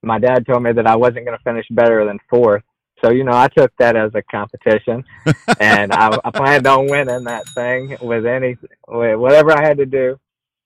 my 0.02 0.18
dad 0.18 0.46
told 0.46 0.62
me 0.62 0.72
that 0.72 0.86
I 0.86 0.96
wasn't 0.96 1.24
going 1.24 1.38
to 1.38 1.44
finish 1.44 1.66
better 1.70 2.04
than 2.04 2.18
fourth. 2.28 2.64
So 3.04 3.10
you 3.10 3.24
know, 3.24 3.32
I 3.32 3.48
took 3.48 3.72
that 3.78 3.96
as 3.96 4.12
a 4.14 4.22
competition, 4.22 5.04
and 5.60 5.92
I, 5.92 6.18
I 6.24 6.30
planned 6.30 6.66
on 6.66 6.88
winning 6.88 7.24
that 7.24 7.48
thing 7.50 7.96
with 8.00 8.26
any 8.26 8.56
with 8.88 9.18
whatever 9.18 9.52
I 9.52 9.62
had 9.62 9.78
to 9.78 9.86
do. 9.86 10.18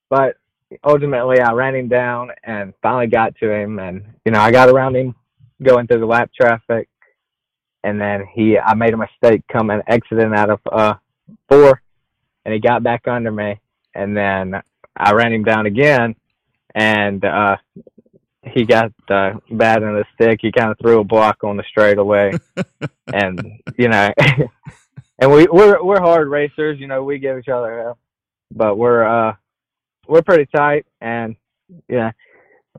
But 0.09 0.37
ultimately, 0.85 1.41
I 1.41 1.53
ran 1.53 1.75
him 1.75 1.89
down 1.89 2.31
and 2.45 2.73
finally 2.83 3.07
got 3.09 3.37
to 3.37 3.51
him, 3.51 3.79
and 3.79 4.05
you 4.25 4.33
know, 4.33 4.41
I 4.41 4.51
got 4.51 4.69
around 4.71 4.97
him 4.97 5.15
going 5.63 5.87
through 5.87 6.01
the 6.01 6.07
lap 6.07 6.31
traffic, 6.39 6.89
and 7.85 8.01
then 8.01 8.27
he 8.33 8.59
I 8.59 8.75
made 8.75 8.95
a 8.95 8.97
mistake 8.97 9.43
coming 9.51 9.81
exiting 9.87 10.35
out 10.35 10.51
of 10.51 10.61
uh 10.71 10.95
four, 11.49 11.83
and 12.45 12.55
he 12.55 12.61
got 12.61 12.83
back 12.83 13.07
under 13.09 13.31
me, 13.31 13.61
and 13.95 14.17
then 14.17 14.61
I 14.97 15.13
ran 15.13 15.33
him 15.33 15.45
down 15.45 15.67
again, 15.67 16.17
and 16.75 17.25
uh 17.25 17.57
he 18.53 18.65
got 18.65 18.93
uh, 19.09 19.35
bad 19.51 19.83
in 19.83 19.95
the 19.95 20.05
stick. 20.15 20.41
He 20.41 20.53
kind 20.53 20.71
of 20.71 20.79
threw 20.79 21.01
a 21.01 21.05
block 21.05 21.45
on 21.45 21.57
the 21.57 21.65
straightaway, 21.69 22.33
and 23.13 23.61
you 23.77 23.89
know, 23.89 24.11
and 25.19 25.31
we 25.31 25.47
we're 25.51 25.83
we're 25.83 26.01
hard 26.01 26.29
racers. 26.29 26.79
You 26.79 26.87
know, 26.87 27.05
we 27.05 27.19
give 27.19 27.39
each 27.39 27.49
other 27.49 27.83
help, 27.83 27.99
but 28.55 28.77
we're 28.77 29.05
uh 29.05 29.35
we're 30.07 30.23
pretty 30.23 30.47
tight, 30.55 30.87
and 31.01 31.37
yeah, 31.89 32.13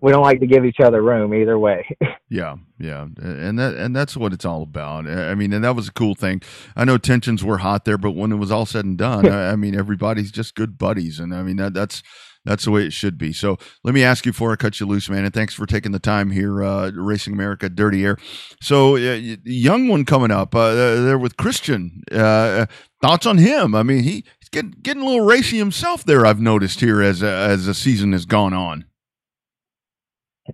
we 0.02 0.12
don't 0.12 0.24
like 0.24 0.40
to 0.40 0.48
give 0.48 0.66
each 0.66 0.80
other 0.80 1.02
room 1.02 1.34
either 1.34 1.58
way. 1.58 1.88
yeah, 2.30 2.56
yeah, 2.80 3.08
and 3.18 3.60
that 3.60 3.76
and 3.76 3.96
that's 3.96 4.16
what 4.16 4.34
it's 4.34 4.46
all 4.46 4.64
about. 4.64 5.08
I 5.08 5.36
mean, 5.36 5.54
and 5.54 5.64
that 5.64 5.76
was 5.76 5.88
a 5.88 5.94
cool 5.94 6.16
thing. 6.16 6.42
I 6.76 6.86
know 6.86 6.98
tensions 6.98 7.44
were 7.44 7.60
hot 7.60 7.86
there, 7.86 7.98
but 7.98 8.12
when 8.12 8.32
it 8.32 8.38
was 8.38 8.52
all 8.52 8.66
said 8.66 8.86
and 8.86 8.98
done, 8.98 9.28
I, 9.28 9.52
I 9.52 9.56
mean, 9.56 9.78
everybody's 9.78 10.32
just 10.32 10.56
good 10.56 10.78
buddies, 10.78 11.20
and 11.20 11.34
I 11.34 11.44
mean 11.44 11.58
that 11.58 11.74
that's 11.74 12.04
that's 12.46 12.66
the 12.66 12.72
way 12.72 12.86
it 12.86 12.94
should 12.94 13.18
be. 13.18 13.34
So 13.34 13.58
let 13.84 13.94
me 13.94 14.04
ask 14.04 14.26
you 14.26 14.32
before 14.32 14.52
I 14.52 14.56
cut 14.56 14.80
you 14.80 14.86
loose, 14.86 15.10
man, 15.10 15.26
and 15.26 15.34
thanks 15.34 15.54
for 15.54 15.66
taking 15.66 15.92
the 15.92 16.00
time 16.00 16.32
here, 16.32 16.64
uh, 16.64 16.92
Racing 16.92 17.34
America, 17.34 17.70
Dirty 17.70 18.06
Air. 18.06 18.18
So 18.62 18.96
uh, 18.96 19.20
young 19.44 19.88
one 19.88 20.06
coming 20.06 20.32
up 20.32 20.56
uh, 20.56 20.74
there 20.74 21.18
with 21.18 21.38
Christian. 21.38 22.02
Uh, 22.12 22.66
thoughts 23.02 23.26
on 23.26 23.38
him? 23.38 23.76
I 23.76 23.84
mean, 23.84 24.04
he, 24.04 24.24
he's 24.40 24.50
getting 24.52 24.72
getting 24.82 25.04
a 25.04 25.06
little 25.06 25.26
racy 25.26 25.58
himself 25.58 26.04
there. 26.04 26.26
I've 26.26 26.42
noticed 26.42 26.80
here 26.80 27.02
as 27.02 27.22
as 27.22 27.66
the 27.66 27.74
season 27.74 28.14
has 28.14 28.26
gone 28.26 28.54
on. 28.54 28.86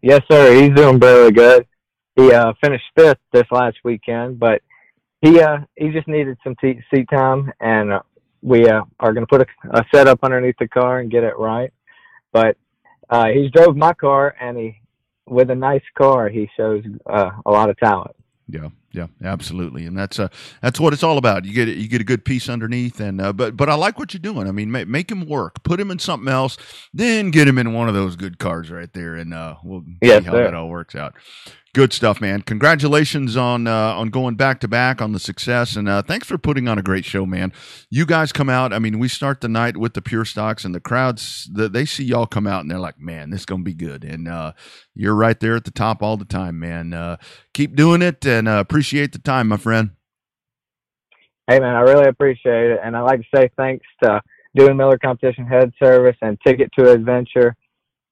Yes, 0.01 0.21
sir. 0.29 0.53
He's 0.53 0.73
doing 0.75 0.99
really 0.99 1.31
good. 1.31 1.67
He 2.15 2.31
uh, 2.31 2.53
finished 2.63 2.85
fifth 2.95 3.19
this 3.33 3.45
last 3.51 3.77
weekend, 3.83 4.39
but 4.39 4.61
he 5.21 5.39
uh, 5.39 5.59
he 5.75 5.89
just 5.89 6.07
needed 6.07 6.37
some 6.43 6.55
seat 6.61 6.79
time, 7.09 7.51
and 7.59 7.91
uh, 7.93 8.01
we 8.41 8.67
uh, 8.67 8.83
are 8.99 9.13
going 9.13 9.25
to 9.25 9.27
put 9.27 9.41
a, 9.41 9.77
a 9.77 9.83
setup 9.93 10.19
underneath 10.23 10.55
the 10.59 10.67
car 10.67 10.99
and 10.99 11.11
get 11.11 11.23
it 11.23 11.37
right. 11.37 11.73
But 12.31 12.57
uh, 13.09 13.27
he's 13.33 13.51
drove 13.51 13.75
my 13.75 13.93
car, 13.93 14.35
and 14.39 14.57
he 14.57 14.81
with 15.27 15.49
a 15.49 15.55
nice 15.55 15.83
car, 15.97 16.29
he 16.29 16.49
shows 16.55 16.83
uh, 17.05 17.31
a 17.45 17.51
lot 17.51 17.69
of 17.69 17.77
talent. 17.77 18.15
Yeah, 18.47 18.69
yeah, 18.95 19.07
absolutely, 19.23 19.85
and 19.85 19.97
that's 19.97 20.19
uh, 20.19 20.29
that's 20.61 20.79
what 20.79 20.93
it's 20.93 21.03
all 21.03 21.17
about. 21.17 21.43
You 21.43 21.53
get 21.53 21.67
you 21.67 21.87
get 21.89 21.99
a 21.99 22.05
good 22.05 22.23
piece 22.23 22.47
underneath, 22.47 22.99
and 22.99 23.19
uh, 23.19 23.33
but 23.33 23.57
but 23.57 23.69
I 23.69 23.75
like 23.75 23.99
what 23.99 24.13
you're 24.13 24.21
doing. 24.21 24.47
I 24.47 24.51
mean, 24.51 24.71
make, 24.71 24.87
make 24.87 25.11
him 25.11 25.27
work, 25.27 25.63
put 25.63 25.79
him 25.79 25.91
in 25.91 25.99
something 25.99 26.31
else, 26.31 26.57
then 26.93 27.29
get 27.29 27.47
him 27.47 27.57
in 27.57 27.73
one 27.73 27.89
of 27.89 27.93
those 27.93 28.15
good 28.15 28.39
cars 28.39 28.71
right 28.71 28.91
there, 28.93 29.15
and 29.15 29.33
uh, 29.33 29.55
we'll 29.63 29.83
yes, 30.01 30.23
see 30.23 30.27
how 30.27 30.31
sir. 30.31 30.43
that 30.45 30.53
all 30.53 30.69
works 30.69 30.95
out. 30.95 31.13
Good 31.75 31.91
stuff, 31.91 32.21
man. 32.21 32.41
Congratulations 32.41 33.35
on 33.35 33.67
uh, 33.67 33.95
on 33.95 34.07
going 34.07 34.35
back 34.35 34.61
to 34.61 34.67
back 34.69 35.01
on 35.01 35.11
the 35.11 35.19
success, 35.19 35.75
and 35.75 35.89
uh, 35.89 36.01
thanks 36.01 36.25
for 36.25 36.37
putting 36.37 36.69
on 36.69 36.77
a 36.77 36.81
great 36.81 37.03
show, 37.03 37.25
man. 37.25 37.51
You 37.89 38.05
guys 38.05 38.31
come 38.31 38.47
out. 38.49 38.71
I 38.71 38.79
mean, 38.79 38.97
we 38.97 39.09
start 39.09 39.41
the 39.41 39.49
night 39.49 39.75
with 39.75 39.93
the 39.93 40.01
pure 40.01 40.23
stocks, 40.23 40.63
and 40.63 40.73
the 40.73 40.79
crowds 40.79 41.49
the, 41.51 41.67
they 41.67 41.83
see 41.83 42.05
y'all 42.05 42.27
come 42.27 42.47
out, 42.47 42.61
and 42.61 42.71
they're 42.71 42.79
like, 42.79 42.97
"Man, 42.97 43.29
this 43.29 43.41
is 43.41 43.45
gonna 43.45 43.63
be 43.63 43.73
good." 43.73 44.05
And 44.05 44.29
uh, 44.29 44.53
you're 44.93 45.15
right 45.15 45.37
there 45.37 45.57
at 45.57 45.65
the 45.65 45.71
top 45.71 46.01
all 46.01 46.15
the 46.15 46.23
time, 46.23 46.59
man. 46.59 46.93
Uh, 46.93 47.17
keep 47.53 47.75
doing 47.75 48.01
it, 48.01 48.25
and 48.25 48.47
uh, 48.47 48.63
appreciate 48.85 49.13
the 49.13 49.19
time, 49.19 49.47
my 49.47 49.57
friend. 49.57 49.89
Hey, 51.47 51.59
man, 51.59 51.75
I 51.75 51.81
really 51.81 52.07
appreciate 52.07 52.69
it, 52.71 52.79
and 52.83 52.95
I'd 52.95 53.01
like 53.01 53.19
to 53.19 53.25
say 53.35 53.49
thanks 53.57 53.85
to 54.03 54.21
Dewey 54.55 54.75
Miller 54.75 54.99
Competition 54.99 55.47
Head 55.47 55.71
Service 55.81 56.15
and 56.21 56.37
Ticket 56.45 56.69
to 56.77 56.91
Adventure, 56.91 57.55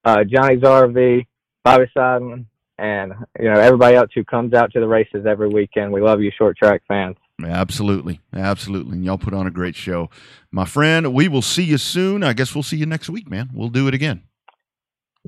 uh, 0.04 0.24
Johnny's 0.24 0.62
RV, 0.62 1.28
Bobby 1.64 1.86
Seidman 1.96 2.46
and 2.80 3.14
you 3.40 3.54
know 3.54 3.60
everybody 3.60 3.96
else 3.96 4.10
who 4.16 4.24
comes 4.24 4.56
out 4.56 4.74
to 4.74 4.80
the 4.80 4.88
races 4.88 5.28
every 5.28 5.48
weekend. 5.48 5.92
We 5.92 6.02
love 6.02 6.22
you, 6.22 6.32
short 6.36 6.58
track 6.58 6.82
fans. 6.88 7.18
Absolutely, 7.44 8.20
absolutely, 8.34 8.94
and 8.94 9.06
y'all 9.06 9.20
put 9.20 9.36
on 9.36 9.46
a 9.46 9.52
great 9.52 9.76
show, 9.76 10.10
my 10.52 10.66
friend. 10.66 11.14
We 11.14 11.28
will 11.28 11.44
see 11.44 11.64
you 11.64 11.78
soon. 11.78 12.24
I 12.24 12.34
guess 12.34 12.56
we'll 12.56 12.64
see 12.64 12.78
you 12.78 12.88
next 12.88 13.12
week, 13.12 13.30
man. 13.30 13.52
We'll 13.54 13.70
do 13.70 13.88
it 13.88 13.94
again. 13.94 14.24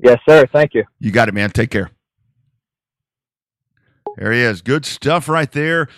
Yes, 0.02 0.18
sir. 0.28 0.44
Thank 0.52 0.74
you. 0.74 0.84
You 0.98 1.12
got 1.12 1.28
it, 1.28 1.34
man. 1.34 1.50
Take 1.50 1.70
care. 1.70 1.90
There 4.16 4.32
he 4.32 4.40
is. 4.40 4.62
Good 4.62 4.86
stuff 4.86 5.28
right 5.28 5.50
there. 5.50 5.88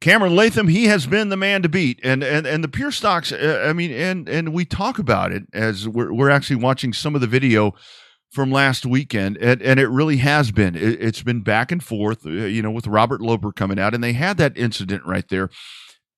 Cameron 0.00 0.34
Latham, 0.34 0.68
he 0.68 0.86
has 0.86 1.06
been 1.06 1.28
the 1.28 1.36
man 1.36 1.62
to 1.62 1.68
beat, 1.68 2.00
and 2.02 2.24
and 2.24 2.46
and 2.46 2.64
the 2.64 2.68
pure 2.68 2.90
stocks. 2.90 3.32
Uh, 3.32 3.64
I 3.66 3.74
mean, 3.74 3.90
and 3.92 4.28
and 4.28 4.54
we 4.54 4.64
talk 4.64 4.98
about 4.98 5.30
it 5.30 5.44
as 5.52 5.86
we're 5.86 6.12
we're 6.12 6.30
actually 6.30 6.56
watching 6.56 6.94
some 6.94 7.14
of 7.14 7.20
the 7.20 7.26
video 7.26 7.74
from 8.30 8.50
last 8.50 8.86
weekend, 8.86 9.36
and, 9.38 9.60
and 9.60 9.78
it 9.78 9.88
really 9.88 10.18
has 10.18 10.52
been. 10.52 10.76
It, 10.76 11.00
has 11.02 11.22
been 11.22 11.42
back 11.42 11.72
and 11.72 11.82
forth, 11.82 12.24
uh, 12.24 12.30
you 12.30 12.62
know, 12.62 12.70
with 12.70 12.86
Robert 12.86 13.20
Loper 13.20 13.52
coming 13.52 13.78
out, 13.78 13.92
and 13.92 14.02
they 14.02 14.12
had 14.12 14.36
that 14.38 14.56
incident 14.56 15.04
right 15.04 15.28
there, 15.28 15.50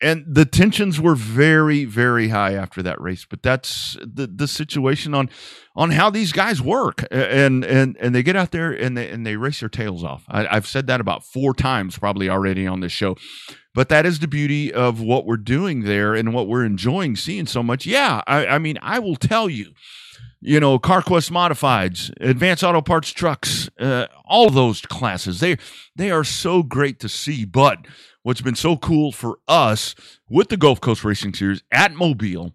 and 0.02 0.24
the 0.26 0.44
tensions 0.44 1.00
were 1.00 1.14
very, 1.14 1.84
very 1.84 2.28
high 2.28 2.54
after 2.54 2.82
that 2.82 3.00
race. 3.00 3.24
But 3.24 3.42
that's 3.42 3.96
the 4.02 4.26
the 4.26 4.48
situation 4.48 5.14
on 5.14 5.30
on 5.74 5.92
how 5.92 6.10
these 6.10 6.32
guys 6.32 6.60
work, 6.60 7.06
and 7.10 7.64
and 7.64 7.96
and 7.98 8.14
they 8.14 8.22
get 8.22 8.36
out 8.36 8.50
there 8.50 8.72
and 8.72 8.96
they 8.96 9.08
and 9.08 9.26
they 9.26 9.36
race 9.36 9.60
their 9.60 9.68
tails 9.68 10.02
off. 10.04 10.24
I, 10.28 10.46
I've 10.46 10.66
said 10.66 10.86
that 10.88 11.00
about 11.00 11.24
four 11.24 11.54
times 11.54 11.98
probably 11.98 12.28
already 12.28 12.66
on 12.66 12.80
this 12.80 12.92
show. 12.92 13.16
But 13.74 13.88
that 13.88 14.04
is 14.04 14.18
the 14.18 14.28
beauty 14.28 14.70
of 14.70 15.00
what 15.00 15.24
we're 15.24 15.38
doing 15.38 15.84
there 15.84 16.14
and 16.14 16.34
what 16.34 16.46
we're 16.46 16.66
enjoying 16.66 17.16
seeing 17.16 17.46
so 17.46 17.62
much. 17.62 17.86
Yeah, 17.86 18.20
I, 18.26 18.46
I 18.46 18.58
mean, 18.58 18.78
I 18.82 18.98
will 18.98 19.16
tell 19.16 19.48
you 19.48 19.72
you 20.42 20.58
know, 20.58 20.76
CarQuest 20.76 21.30
Modifieds, 21.30 22.12
Advanced 22.20 22.64
Auto 22.64 22.82
Parts 22.82 23.10
Trucks, 23.10 23.70
uh, 23.78 24.08
all 24.24 24.50
those 24.50 24.80
classes. 24.80 25.38
They 25.38 25.56
they 25.94 26.10
are 26.10 26.24
so 26.24 26.64
great 26.64 26.98
to 27.00 27.08
see. 27.08 27.44
But 27.44 27.78
what's 28.22 28.40
been 28.40 28.54
so 28.54 28.76
cool 28.76 29.12
for 29.12 29.38
us 29.48 29.94
with 30.28 30.48
the 30.48 30.56
Gulf 30.56 30.80
Coast 30.80 31.04
Racing 31.04 31.34
Series 31.34 31.62
at 31.70 31.92
Mobile 31.92 32.52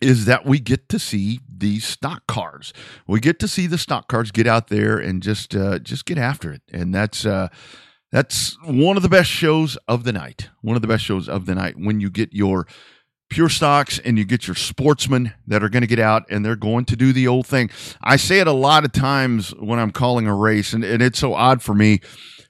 is 0.00 0.24
that 0.26 0.44
we 0.44 0.58
get 0.58 0.88
to 0.90 0.98
see 0.98 1.40
these 1.48 1.84
stock 1.84 2.26
cars. 2.26 2.72
We 3.06 3.20
get 3.20 3.38
to 3.40 3.48
see 3.48 3.66
the 3.66 3.78
stock 3.78 4.08
cars 4.08 4.30
get 4.30 4.46
out 4.46 4.68
there 4.68 4.98
and 4.98 5.22
just 5.22 5.54
uh, 5.54 5.78
just 5.78 6.04
get 6.04 6.18
after 6.18 6.52
it, 6.52 6.62
and 6.72 6.94
that's. 6.94 7.24
Uh, 7.26 7.48
that's 8.12 8.56
one 8.62 8.96
of 8.96 9.02
the 9.02 9.08
best 9.08 9.28
shows 9.28 9.76
of 9.88 10.04
the 10.04 10.12
night. 10.12 10.48
One 10.60 10.76
of 10.76 10.82
the 10.82 10.86
best 10.86 11.02
shows 11.02 11.28
of 11.28 11.46
the 11.46 11.54
night 11.56 11.74
when 11.76 11.98
you 11.98 12.10
get 12.10 12.32
your 12.32 12.64
pure 13.28 13.48
stocks 13.48 13.98
and 13.98 14.16
you 14.16 14.24
get 14.24 14.46
your 14.46 14.54
sportsmen 14.54 15.32
that 15.48 15.64
are 15.64 15.68
going 15.68 15.80
to 15.80 15.88
get 15.88 15.98
out 15.98 16.22
and 16.30 16.44
they're 16.44 16.54
going 16.54 16.84
to 16.84 16.94
do 16.94 17.12
the 17.12 17.26
old 17.26 17.44
thing. 17.44 17.70
I 18.00 18.14
say 18.14 18.38
it 18.38 18.46
a 18.46 18.52
lot 18.52 18.84
of 18.84 18.92
times 18.92 19.50
when 19.56 19.80
I'm 19.80 19.90
calling 19.90 20.28
a 20.28 20.34
race, 20.34 20.72
and, 20.72 20.84
and 20.84 21.02
it's 21.02 21.18
so 21.18 21.34
odd 21.34 21.60
for 21.60 21.74
me 21.74 22.02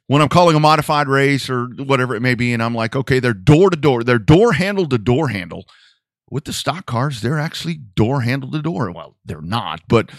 when 0.06 0.22
I'm 0.22 0.28
calling 0.28 0.56
a 0.56 0.60
modified 0.60 1.08
race 1.08 1.48
or 1.48 1.66
whatever 1.66 2.14
it 2.14 2.20
may 2.20 2.34
be, 2.34 2.52
and 2.52 2.62
I'm 2.62 2.74
like, 2.74 2.94
okay, 2.94 3.20
they're 3.20 3.32
door 3.32 3.70
to 3.70 3.76
door, 3.76 4.04
they're 4.04 4.18
door 4.18 4.52
handle 4.52 4.88
to 4.88 4.98
door 4.98 5.28
handle. 5.28 5.66
With 6.30 6.44
the 6.44 6.52
stock 6.52 6.86
cars, 6.86 7.20
they're 7.20 7.38
actually 7.38 7.74
door 7.74 8.22
handle 8.22 8.50
to 8.50 8.62
door. 8.62 8.90
Well, 8.90 9.16
they're 9.24 9.40
not, 9.40 9.82
but 9.88 10.10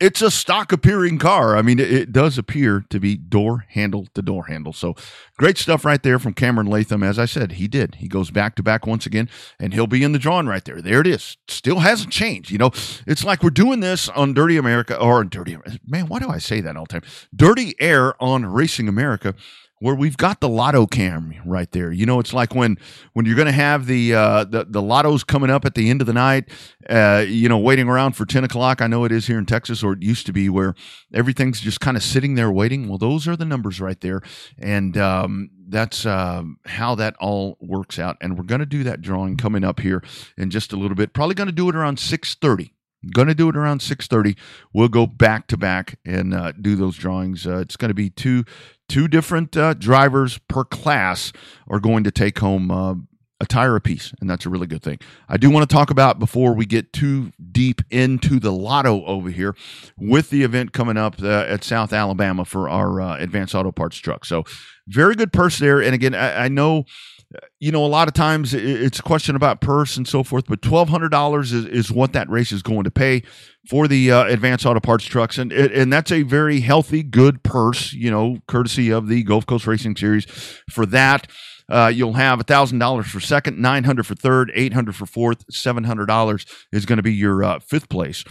it's 0.00 0.22
a 0.22 0.30
stock 0.30 0.72
appearing 0.72 1.18
car. 1.18 1.56
I 1.56 1.62
mean, 1.62 1.78
it, 1.78 2.10
does 2.10 2.38
appear 2.38 2.84
to 2.88 2.98
be 2.98 3.16
door 3.16 3.66
handle 3.68 4.06
to 4.14 4.22
door 4.22 4.46
handle. 4.46 4.72
So 4.72 4.96
great 5.36 5.58
stuff 5.58 5.84
right 5.84 6.02
there 6.02 6.18
from 6.18 6.32
Cameron 6.32 6.66
Latham. 6.66 7.02
As 7.02 7.18
I 7.18 7.26
said, 7.26 7.52
he 7.52 7.68
did. 7.68 7.96
He 7.96 8.08
goes 8.08 8.30
back 8.30 8.56
to 8.56 8.62
back 8.62 8.86
once 8.86 9.06
again, 9.06 9.28
and 9.60 9.74
he'll 9.74 9.86
be 9.86 10.02
in 10.02 10.12
the 10.12 10.18
drawing 10.18 10.46
right 10.46 10.64
there. 10.64 10.80
There 10.80 11.00
it 11.00 11.06
is. 11.06 11.36
Still 11.46 11.80
hasn't 11.80 12.12
changed. 12.12 12.50
You 12.50 12.58
know, 12.58 12.70
it's 13.06 13.24
like 13.24 13.42
we're 13.42 13.50
doing 13.50 13.80
this 13.80 14.08
on 14.08 14.32
Dirty 14.32 14.56
America 14.56 14.98
or 14.98 15.22
Dirty 15.22 15.56
man. 15.86 16.06
Why 16.06 16.18
do 16.18 16.28
I 16.28 16.38
say 16.38 16.60
that 16.62 16.76
all 16.76 16.86
the 16.86 17.00
time? 17.00 17.10
Dirty 17.34 17.74
Air 17.78 18.20
on 18.22 18.46
Racing 18.46 18.88
America 18.88 19.34
where 19.80 19.94
we've 19.94 20.16
got 20.16 20.40
the 20.40 20.48
lotto 20.48 20.86
cam 20.86 21.34
right 21.44 21.70
there. 21.72 21.90
You 21.90 22.06
know, 22.06 22.20
it's 22.20 22.32
like 22.32 22.54
when 22.54 22.78
when 23.14 23.26
you're 23.26 23.34
going 23.34 23.46
to 23.46 23.52
have 23.52 23.86
the, 23.86 24.14
uh, 24.14 24.44
the 24.44 24.64
the 24.64 24.80
lottos 24.80 25.26
coming 25.26 25.50
up 25.50 25.64
at 25.64 25.74
the 25.74 25.90
end 25.90 26.00
of 26.00 26.06
the 26.06 26.12
night. 26.12 26.48
Uh, 26.88 27.24
you 27.26 27.48
know, 27.48 27.58
waiting 27.58 27.88
around 27.88 28.12
for 28.12 28.24
ten 28.24 28.44
o'clock. 28.44 28.80
I 28.80 28.86
know 28.86 29.04
it 29.04 29.12
is 29.12 29.26
here 29.26 29.38
in 29.38 29.46
Texas, 29.46 29.82
or 29.82 29.94
it 29.94 30.02
used 30.02 30.26
to 30.26 30.32
be, 30.32 30.48
where 30.48 30.74
everything's 31.12 31.60
just 31.60 31.80
kind 31.80 31.96
of 31.96 32.02
sitting 32.02 32.34
there 32.34 32.52
waiting. 32.52 32.88
Well, 32.88 32.98
those 32.98 33.26
are 33.26 33.36
the 33.36 33.44
numbers 33.44 33.80
right 33.80 34.00
there, 34.00 34.20
and 34.58 34.96
um, 34.96 35.50
that's 35.68 36.04
uh, 36.04 36.42
how 36.66 36.94
that 36.96 37.16
all 37.18 37.56
works 37.60 37.98
out. 37.98 38.16
And 38.20 38.36
we're 38.36 38.44
going 38.44 38.60
to 38.60 38.66
do 38.66 38.84
that 38.84 39.00
drawing 39.00 39.36
coming 39.36 39.64
up 39.64 39.80
here 39.80 40.02
in 40.36 40.50
just 40.50 40.72
a 40.72 40.76
little 40.76 40.96
bit. 40.96 41.14
Probably 41.14 41.34
going 41.34 41.46
to 41.48 41.52
do 41.52 41.68
it 41.68 41.74
around 41.74 41.98
six 41.98 42.34
thirty 42.34 42.74
going 43.14 43.28
to 43.28 43.34
do 43.34 43.48
it 43.48 43.56
around 43.56 43.80
6.30 43.80 44.36
we'll 44.72 44.88
go 44.88 45.06
back 45.06 45.46
to 45.46 45.56
back 45.56 45.98
and 46.04 46.34
uh, 46.34 46.52
do 46.52 46.76
those 46.76 46.96
drawings 46.96 47.46
uh, 47.46 47.58
it's 47.58 47.76
going 47.76 47.88
to 47.88 47.94
be 47.94 48.10
two 48.10 48.44
two 48.90 49.08
different 49.08 49.56
uh, 49.56 49.72
drivers 49.74 50.38
per 50.48 50.64
class 50.64 51.32
are 51.68 51.78
going 51.78 52.04
to 52.04 52.10
take 52.10 52.38
home 52.40 52.70
uh, 52.70 52.94
a 53.40 53.46
tire 53.46 53.76
apiece 53.76 54.12
and 54.20 54.28
that's 54.28 54.44
a 54.44 54.50
really 54.50 54.66
good 54.66 54.82
thing. 54.82 54.98
I 55.28 55.36
do 55.36 55.48
want 55.48 55.68
to 55.68 55.74
talk 55.74 55.90
about 55.90 56.18
before 56.18 56.54
we 56.54 56.66
get 56.66 56.92
too 56.92 57.32
deep 57.52 57.80
into 57.88 58.38
the 58.38 58.52
lotto 58.52 59.02
over 59.06 59.30
here 59.30 59.56
with 59.96 60.28
the 60.28 60.42
event 60.42 60.72
coming 60.72 60.98
up 60.98 61.22
uh, 61.22 61.46
at 61.48 61.64
south 61.64 61.92
alabama 61.92 62.44
for 62.44 62.68
our 62.68 63.00
uh, 63.00 63.16
advanced 63.16 63.54
auto 63.54 63.72
parts 63.72 63.96
truck. 63.96 64.24
So 64.26 64.44
very 64.88 65.14
good 65.14 65.32
purse 65.32 65.58
there 65.58 65.80
and 65.80 65.94
again 65.94 66.14
i, 66.14 66.44
I 66.44 66.48
know 66.48 66.84
you 67.60 67.70
know, 67.70 67.84
a 67.84 67.86
lot 67.86 68.08
of 68.08 68.14
times 68.14 68.54
it's 68.54 68.98
a 68.98 69.02
question 69.02 69.36
about 69.36 69.60
purse 69.60 69.96
and 69.96 70.06
so 70.08 70.22
forth, 70.22 70.46
but 70.48 70.62
twelve 70.62 70.88
hundred 70.88 71.10
dollars 71.10 71.52
is, 71.52 71.64
is 71.66 71.92
what 71.92 72.12
that 72.12 72.28
race 72.28 72.50
is 72.50 72.62
going 72.62 72.84
to 72.84 72.90
pay 72.90 73.22
for 73.68 73.86
the 73.86 74.10
uh, 74.10 74.24
advanced 74.24 74.66
auto 74.66 74.80
parts 74.80 75.04
trucks, 75.04 75.38
and 75.38 75.52
and 75.52 75.92
that's 75.92 76.10
a 76.10 76.22
very 76.22 76.60
healthy, 76.60 77.02
good 77.02 77.42
purse, 77.42 77.92
you 77.92 78.10
know, 78.10 78.38
courtesy 78.48 78.90
of 78.90 79.08
the 79.08 79.22
Gulf 79.22 79.46
Coast 79.46 79.66
Racing 79.66 79.96
Series. 79.96 80.24
For 80.70 80.86
that, 80.86 81.30
uh, 81.68 81.92
you'll 81.94 82.14
have 82.14 82.40
thousand 82.46 82.80
dollars 82.80 83.06
for 83.06 83.20
second, 83.20 83.58
nine 83.58 83.84
hundred 83.84 84.06
for 84.06 84.16
third, 84.16 84.50
eight 84.54 84.72
hundred 84.72 84.96
for 84.96 85.06
fourth, 85.06 85.44
seven 85.50 85.84
hundred 85.84 86.06
dollars 86.06 86.46
is 86.72 86.84
going 86.84 86.96
to 86.96 87.02
be 87.02 87.14
your 87.14 87.44
uh, 87.44 87.60
fifth 87.60 87.88
place 87.88 88.24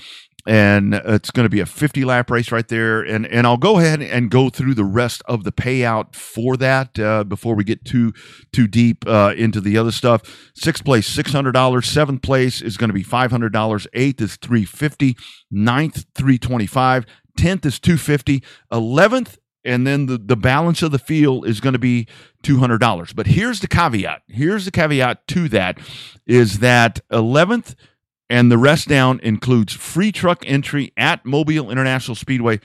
and 0.47 0.93
it's 0.93 1.31
going 1.31 1.45
to 1.45 1.49
be 1.49 1.59
a 1.59 1.65
50 1.65 2.05
lap 2.05 2.29
race 2.31 2.51
right 2.51 2.67
there. 2.67 3.01
And 3.01 3.25
and 3.27 3.45
I'll 3.45 3.57
go 3.57 3.79
ahead 3.79 4.01
and 4.01 4.31
go 4.31 4.49
through 4.49 4.73
the 4.73 4.83
rest 4.83 5.21
of 5.25 5.43
the 5.43 5.51
payout 5.51 6.15
for 6.15 6.57
that 6.57 6.97
uh, 6.97 7.23
before 7.23 7.55
we 7.55 7.63
get 7.63 7.85
too 7.85 8.13
too 8.53 8.67
deep 8.67 9.05
uh, 9.07 9.33
into 9.35 9.61
the 9.61 9.77
other 9.77 9.91
stuff. 9.91 10.51
Sixth 10.55 10.83
place 10.83 11.13
$600 11.15 11.85
seventh 11.85 12.21
place 12.21 12.61
is 12.61 12.77
going 12.77 12.89
to 12.89 12.93
be 12.93 13.03
$500 13.03 13.87
eighth 13.93 14.21
is 14.21 14.35
350 14.37 15.17
ninth 15.51 16.05
325 16.15 17.05
10th 17.37 17.65
is 17.65 17.79
250 17.79 18.43
11th 18.71 19.37
and 19.65 19.85
then 19.85 20.05
the, 20.05 20.17
the 20.17 20.37
balance 20.37 20.81
of 20.81 20.91
the 20.91 20.99
field 20.99 21.45
is 21.45 21.59
going 21.59 21.73
to 21.73 21.79
be 21.79 22.07
$200 22.43 23.15
but 23.15 23.27
here's 23.27 23.59
the 23.59 23.67
caveat. 23.67 24.21
Here's 24.27 24.65
the 24.65 24.71
caveat 24.71 25.27
to 25.29 25.49
that 25.49 25.79
is 26.25 26.59
that 26.59 27.01
11th 27.11 27.75
and 28.29 28.51
the 28.51 28.57
rest 28.57 28.87
down 28.87 29.19
includes 29.21 29.73
free 29.73 30.11
truck 30.11 30.43
entry 30.45 30.93
at 30.97 31.25
Mobile 31.25 31.71
International 31.71 32.15
Speedway 32.15 32.59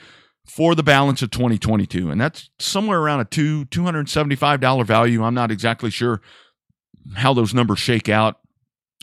for 0.47 0.75
the 0.75 0.83
balance 0.83 1.23
of 1.23 1.31
2022. 1.31 2.11
And 2.11 2.21
that's 2.21 2.51
somewhere 2.59 3.01
around 3.01 3.21
a 3.21 3.25
two 3.25 3.65
$275 3.67 4.85
value. 4.85 5.25
I'm 5.25 5.35
not 5.35 5.51
exactly 5.51 5.91
sure 5.91 6.21
how 7.15 7.35
those 7.35 7.55
numbers 7.55 7.79
shake 7.79 8.09
out 8.09 8.39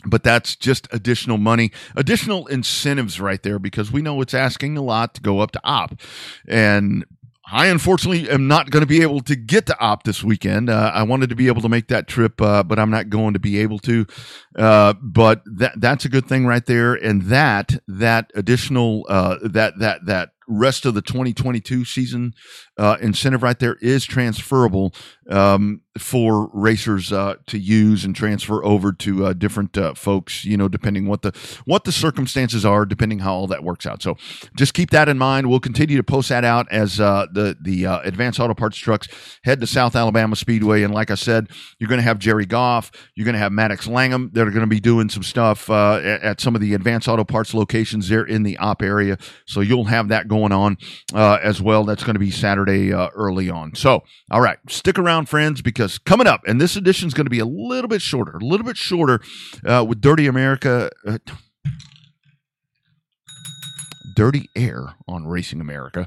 but 0.04 0.22
that's 0.22 0.56
just 0.56 0.88
additional 0.92 1.38
money, 1.38 1.70
additional 1.94 2.46
incentives 2.48 3.20
right 3.20 3.42
there 3.42 3.58
because 3.58 3.92
we 3.92 4.02
know 4.02 4.20
it's 4.20 4.34
asking 4.34 4.76
a 4.76 4.82
lot 4.82 5.14
to 5.14 5.20
go 5.20 5.40
up 5.40 5.52
to 5.52 5.60
Opp. 5.64 6.00
And 6.48 7.04
I 7.52 7.66
unfortunately 7.66 8.30
am 8.30 8.48
not 8.48 8.70
going 8.70 8.80
to 8.80 8.86
be 8.86 9.02
able 9.02 9.20
to 9.20 9.36
get 9.36 9.66
to 9.66 9.78
Opp 9.78 10.04
this 10.04 10.24
weekend. 10.24 10.70
Uh, 10.70 10.90
I 10.94 11.02
wanted 11.02 11.28
to 11.28 11.36
be 11.36 11.48
able 11.48 11.60
to 11.60 11.68
make 11.68 11.88
that 11.88 12.08
trip, 12.08 12.40
uh, 12.40 12.62
but 12.62 12.78
I'm 12.78 12.90
not 12.90 13.10
going 13.10 13.34
to 13.34 13.38
be 13.38 13.58
able 13.58 13.78
to. 13.80 14.06
Uh, 14.56 14.94
but 15.02 15.42
that 15.44 15.78
that's 15.78 16.06
a 16.06 16.08
good 16.08 16.26
thing 16.26 16.46
right 16.46 16.64
there, 16.64 16.94
and 16.94 17.22
that 17.24 17.78
that 17.86 18.30
additional 18.34 19.04
uh, 19.06 19.36
that 19.42 19.78
that 19.80 20.06
that 20.06 20.30
rest 20.48 20.86
of 20.86 20.94
the 20.94 21.02
2022 21.02 21.84
season 21.84 22.32
uh, 22.78 22.96
incentive 23.00 23.42
right 23.42 23.58
there 23.58 23.76
is 23.80 24.04
transferable 24.04 24.94
um, 25.30 25.82
for 25.98 26.50
racers 26.52 27.12
uh, 27.12 27.34
to 27.46 27.58
use 27.58 28.04
and 28.04 28.16
transfer 28.16 28.64
over 28.64 28.92
to 28.92 29.26
uh, 29.26 29.32
different 29.34 29.76
uh, 29.76 29.94
folks. 29.94 30.44
You 30.44 30.56
know, 30.56 30.68
depending 30.68 31.06
what 31.06 31.22
the 31.22 31.32
what 31.66 31.84
the 31.84 31.92
circumstances 31.92 32.64
are, 32.64 32.86
depending 32.86 33.20
how 33.20 33.34
all 33.34 33.46
that 33.48 33.62
works 33.62 33.84
out. 33.86 34.02
So 34.02 34.16
just 34.56 34.72
keep 34.74 34.90
that 34.90 35.08
in 35.08 35.18
mind. 35.18 35.48
We'll 35.50 35.60
continue 35.60 35.96
to 35.96 36.02
post 36.02 36.30
that 36.30 36.44
out 36.44 36.66
as 36.70 36.98
uh, 36.98 37.26
the 37.30 37.56
the 37.60 37.86
uh, 37.86 38.00
advanced 38.00 38.40
auto 38.40 38.54
parts 38.54 38.78
trucks 38.78 39.08
head 39.44 39.60
to 39.60 39.66
South 39.66 39.94
Alabama 39.94 40.34
Speedway. 40.34 40.82
And 40.82 40.94
like 40.94 41.10
I 41.10 41.14
said, 41.14 41.48
you're 41.78 41.88
going 41.88 42.00
to 42.00 42.04
have 42.04 42.18
Jerry 42.18 42.46
Goff, 42.46 42.90
you're 43.14 43.26
going 43.26 43.34
to 43.34 43.38
have 43.38 43.52
Maddox 43.52 43.86
Langham 43.86 44.30
that 44.32 44.46
are 44.46 44.50
going 44.50 44.62
to 44.62 44.66
be 44.66 44.80
doing 44.80 45.10
some 45.10 45.22
stuff 45.22 45.68
at, 45.68 46.22
at, 46.22 46.40
some 46.40 46.54
of 46.54 46.60
the 46.60 46.74
advanced 46.74 47.06
auto 47.06 47.24
parts 47.24 47.52
locations 47.54 48.08
there 48.08 48.24
in 48.24 48.42
the 48.42 48.56
Opp 48.58 48.82
area. 48.82 49.18
So 49.46 49.60
you'll 49.60 49.84
have 49.84 50.08
that 50.08 50.26
going 50.26 50.52
on 50.52 50.78
as 51.14 51.60
well. 51.60 51.84
That's 51.84 52.02
going 52.02 52.14
to 52.14 52.20
be 52.20 52.30
Saturday 52.30 52.71
early 52.92 53.50
on. 53.50 53.74
So 53.74 54.02
all 54.30 54.40
right, 54.40 54.58
stick 54.68 54.98
around, 54.98 55.28
friends, 55.28 55.62
because 55.62 55.98
coming 55.98 56.26
up, 56.26 56.42
and 56.46 56.60
this 56.60 56.76
edition 56.76 57.08
is 57.08 57.14
going 57.14 57.26
to 57.26 57.30
be 57.30 57.38
a 57.38 57.46
little 57.46 57.88
bit 57.88 58.02
shorter, 58.02 58.36
a 58.36 58.44
little 58.44 58.66
bit 58.66 58.76
shorter 58.76 59.20
uh, 59.66 59.84
with 59.86 60.00
Dirty 60.00 60.26
America. 60.26 60.90
Uh, 61.06 61.18
Dirty 64.14 64.48
Air 64.54 64.94
on 65.08 65.26
Racing 65.26 65.60
America. 65.60 66.06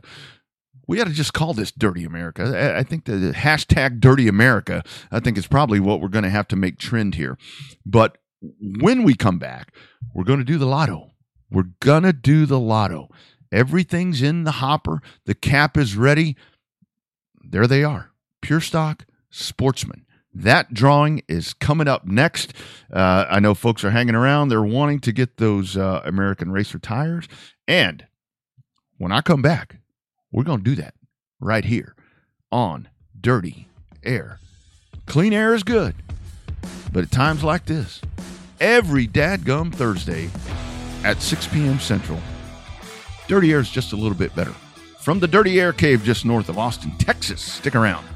We 0.88 0.97
got 0.97 1.08
to 1.08 1.13
just 1.13 1.34
call 1.34 1.54
this 1.54 1.71
Dirty 1.71 2.04
America. 2.04 2.75
I 2.78 2.84
think 2.84 3.06
the 3.06 3.34
hashtag 3.36 3.99
Dirty 3.99 4.28
America, 4.28 4.84
I 5.12 5.19
think 5.19 5.38
is 5.38 5.47
probably 5.47 5.80
what 5.80 5.99
we're 5.99 6.10
going 6.10 6.23
to 6.23 6.30
have 6.30 6.47
to 6.49 6.56
make 6.56 6.78
trend 6.78 7.15
here. 7.15 7.38
But 7.84 8.19
when 8.62 9.04
we 9.04 9.15
come 9.15 9.39
back, 9.39 9.73
we're 10.13 10.23
going 10.23 10.38
to 10.39 10.45
do 10.45 10.60
the 10.60 10.67
lotto. 10.67 11.13
We're 11.49 11.71
going 11.80 12.04
to 12.04 12.13
do 12.13 12.45
the 12.45 12.60
lotto. 12.60 13.10
Everything's 13.51 14.21
in 14.21 14.43
the 14.43 14.51
hopper. 14.51 15.01
The 15.25 15.36
cap 15.36 15.78
is 15.78 15.95
ready. 15.95 16.36
There 17.49 17.67
they 17.67 17.84
are. 17.84 18.12
Pure 18.41 18.62
Stock 18.62 19.05
Sportsman. 19.29 20.05
That 20.34 20.73
drawing 20.73 21.21
is 21.29 21.53
coming 21.53 21.88
up 21.88 22.05
next. 22.05 22.53
Uh, 22.91 23.25
I 23.29 23.39
know 23.39 23.53
folks 23.53 23.84
are 23.86 23.91
hanging 23.91 24.15
around. 24.15 24.49
They're 24.49 24.62
wanting 24.62 24.99
to 25.01 25.13
get 25.13 25.38
those 25.38 25.77
uh, 25.77 26.01
American 26.03 26.51
Racer 26.51 26.77
tires. 26.77 27.27
And 27.67 28.05
when 28.97 29.12
I 29.13 29.21
come 29.21 29.41
back, 29.41 29.77
we're 30.31 30.43
going 30.43 30.60
to 30.60 30.75
do 30.75 30.75
that 30.81 30.93
right 31.39 31.63
here 31.63 31.95
on 32.51 32.89
Dirty 33.19 33.69
Air. 34.03 34.39
Clean 35.05 35.31
air 35.31 35.53
is 35.53 35.63
good, 35.63 35.95
but 36.91 37.03
at 37.03 37.12
times 37.12 37.43
like 37.43 37.65
this, 37.65 38.01
every 38.60 39.08
dadgum 39.08 39.73
Thursday 39.73 40.29
at 41.03 41.21
6 41.21 41.47
p.m. 41.47 41.79
Central, 41.79 42.19
Dirty 43.27 43.53
Air 43.53 43.60
is 43.60 43.69
just 43.69 43.93
a 43.93 43.95
little 43.95 44.17
bit 44.17 44.36
better. 44.36 44.53
From 45.05 45.19
the 45.19 45.27
Dirty 45.27 45.61
Air 45.61 45.71
Cave 45.71 46.03
just 46.03 46.25
north 46.25 46.49
of 46.49 46.57
Austin, 46.57 46.89
Texas. 46.97 47.39
Stick 47.39 47.75
around. 47.75 48.14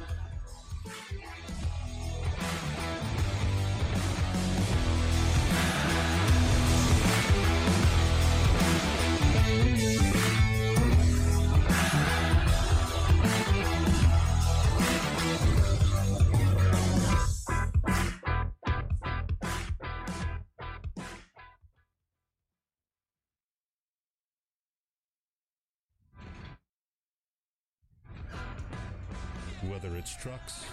Trucks, 30.22 30.66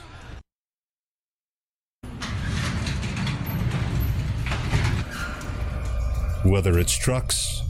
whether 6.45 6.81
it's 6.81 6.93
trucks, 6.93 7.63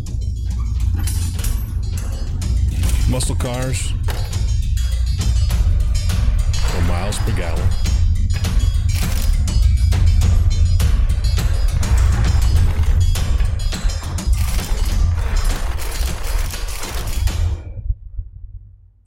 muscle 3.11 3.37
cars, 3.37 3.93
or 6.75 6.81
miles 6.89 7.19
per 7.19 7.37
gallon. 7.37 7.69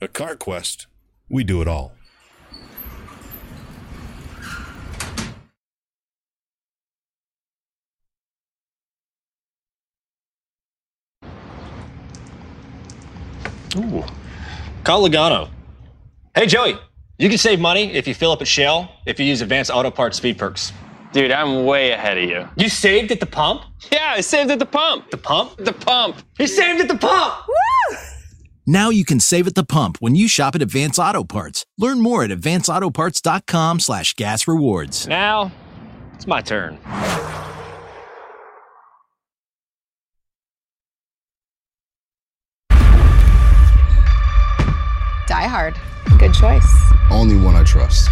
A 0.00 0.06
CarQuest, 0.06 0.86
we 1.28 1.42
do 1.42 1.60
it 1.60 1.66
all. 1.66 1.94
Ooh. 14.90 14.92
Call 14.92 15.08
Logano. 15.08 15.48
Hey, 16.34 16.46
Joey, 16.46 16.76
You 17.18 17.28
can 17.28 17.38
save 17.38 17.60
money 17.60 17.92
if 17.92 18.08
you 18.08 18.14
fill 18.14 18.32
up 18.32 18.40
at 18.40 18.48
Shell 18.48 18.90
if 19.06 19.20
you 19.20 19.26
use 19.26 19.40
Advanced 19.40 19.70
Auto 19.70 19.90
Parts 19.90 20.16
Speed 20.16 20.36
Perks. 20.38 20.72
Dude, 21.12 21.30
I'm 21.30 21.64
way 21.64 21.90
ahead 21.92 22.18
of 22.18 22.24
you. 22.24 22.48
You 22.56 22.68
saved 22.68 23.12
at 23.12 23.20
the 23.20 23.26
pump? 23.26 23.62
Yeah, 23.92 24.14
I 24.16 24.20
saved 24.20 24.50
at 24.50 24.58
the 24.58 24.66
pump. 24.66 25.10
The 25.10 25.16
pump? 25.16 25.56
The 25.58 25.72
pump. 25.72 26.16
He 26.38 26.46
saved 26.46 26.80
at 26.80 26.88
the 26.88 26.96
pump! 26.96 27.34
Now 28.66 28.90
you 28.90 29.04
can 29.04 29.20
save 29.20 29.46
at 29.48 29.54
the 29.54 29.64
pump 29.64 29.96
when 30.00 30.14
you 30.14 30.28
shop 30.28 30.54
at 30.54 30.62
Advance 30.62 30.98
Auto 30.98 31.24
Parts. 31.24 31.64
Learn 31.78 32.00
more 32.00 32.22
at 32.24 32.30
advanceautoparts.com 32.30 33.80
slash 33.80 34.14
gas 34.14 34.46
rewards. 34.48 35.06
Now, 35.08 35.50
it's 36.14 36.26
my 36.26 36.40
turn. 36.40 36.78
Die 45.40 45.46
Hard. 45.46 45.74
Good 46.18 46.34
choice. 46.34 46.70
Only 47.10 47.38
one 47.38 47.56
I 47.56 47.64
trust. 47.64 48.10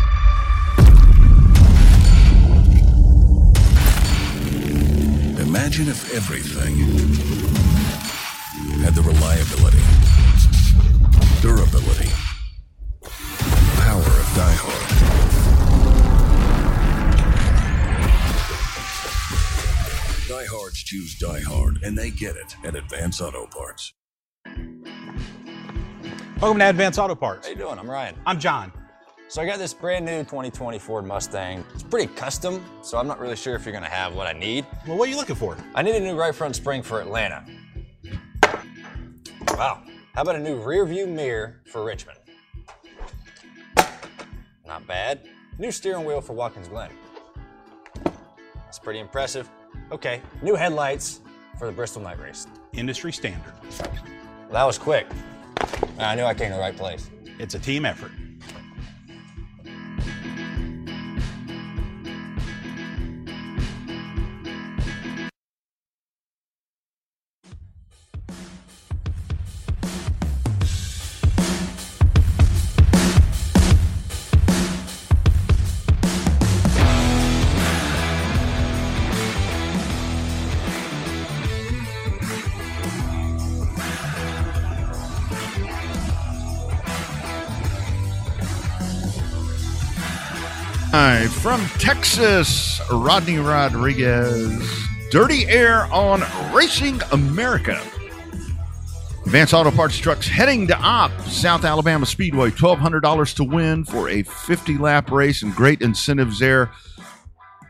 Imagine 5.38 5.88
if 5.88 6.10
everything 6.14 6.78
had 8.80 8.94
the 8.94 9.02
reliability, 9.02 9.84
durability, 11.42 12.08
power 13.76 13.98
of 14.00 14.34
Die 14.34 14.56
Hard. 14.62 14.88
Die 20.28 20.46
Hards 20.46 20.82
choose 20.82 21.14
Die 21.18 21.40
Hard, 21.40 21.82
and 21.82 21.98
they 21.98 22.08
get 22.08 22.36
it 22.36 22.56
at 22.64 22.74
Advance 22.74 23.20
Auto 23.20 23.46
Parts. 23.48 23.92
Welcome 26.40 26.61
to 26.61 26.68
Advance 26.68 26.98
Auto 26.98 27.16
Parts. 27.16 27.48
How 27.48 27.53
you 27.53 27.59
doing? 27.59 27.81
I'm 27.81 27.90
Ryan. 27.90 28.14
I'm 28.24 28.38
John. 28.38 28.72
So 29.27 29.42
I 29.42 29.46
got 29.46 29.59
this 29.59 29.74
brand 29.74 30.07
new 30.07 30.20
2020 30.20 30.79
Ford 30.79 31.05
Mustang. 31.05 31.64
It's 31.74 31.83
pretty 31.83 32.14
custom, 32.14 32.64
so 32.81 32.96
I'm 32.96 33.09
not 33.09 33.18
really 33.18 33.35
sure 33.35 33.57
if 33.57 33.64
you're 33.64 33.72
gonna 33.72 33.88
have 33.88 34.14
what 34.14 34.29
I 34.29 34.38
need. 34.38 34.64
Well, 34.87 34.96
what 34.96 35.09
are 35.09 35.11
you 35.11 35.16
looking 35.16 35.35
for? 35.35 35.57
I 35.74 35.83
need 35.83 35.96
a 35.96 36.01
new 36.01 36.14
right 36.14 36.33
front 36.33 36.55
spring 36.55 36.81
for 36.81 37.01
Atlanta. 37.01 37.44
Wow. 39.48 39.83
How 40.14 40.22
about 40.22 40.37
a 40.37 40.38
new 40.38 40.62
rear 40.62 40.87
view 40.87 41.09
mirror 41.09 41.61
for 41.66 41.85
Richmond? 41.85 42.20
Not 44.64 44.87
bad. 44.87 45.22
New 45.59 45.72
steering 45.72 46.05
wheel 46.05 46.20
for 46.20 46.35
Watkins 46.35 46.68
Glen. 46.68 46.92
That's 48.55 48.79
pretty 48.79 49.01
impressive. 49.01 49.51
Okay, 49.90 50.22
new 50.40 50.55
headlights 50.55 51.18
for 51.59 51.66
the 51.66 51.72
Bristol 51.72 52.01
Night 52.01 52.20
Race. 52.20 52.46
Industry 52.74 53.12
standard. 53.12 53.55
Well, 53.81 54.53
that 54.53 54.64
was 54.64 54.79
quick. 54.79 55.09
I 55.99 56.14
knew 56.14 56.25
I 56.25 56.35
came 56.35 56.49
to 56.51 56.55
the 56.55 56.61
right 56.61 56.77
place. 56.77 57.11
It's 57.38 57.55
a 57.55 57.59
team 57.59 57.85
effort. 57.85 58.12
Hi, 91.11 91.27
from 91.27 91.64
Texas, 91.79 92.83
Rodney 92.92 93.38
Rodriguez. 93.38 94.62
Dirty 95.11 95.49
Air 95.49 95.85
on 95.90 96.23
Racing 96.53 97.01
America. 97.12 97.81
Advance 99.25 99.55
Auto 99.55 99.71
Parts 99.71 99.97
trucks 99.97 100.29
heading 100.29 100.66
to 100.66 100.77
Opp, 100.77 101.11
South 101.23 101.64
Alabama 101.64 102.05
Speedway. 102.05 102.51
$1,200 102.51 103.35
to 103.37 103.44
win 103.44 103.87
for 103.87 104.11
a 104.11 104.23
50 104.23 104.77
lap 104.77 105.11
race 105.11 105.42
and 105.42 105.55
great 105.55 105.81
incentives 105.81 106.40
there. 106.40 106.71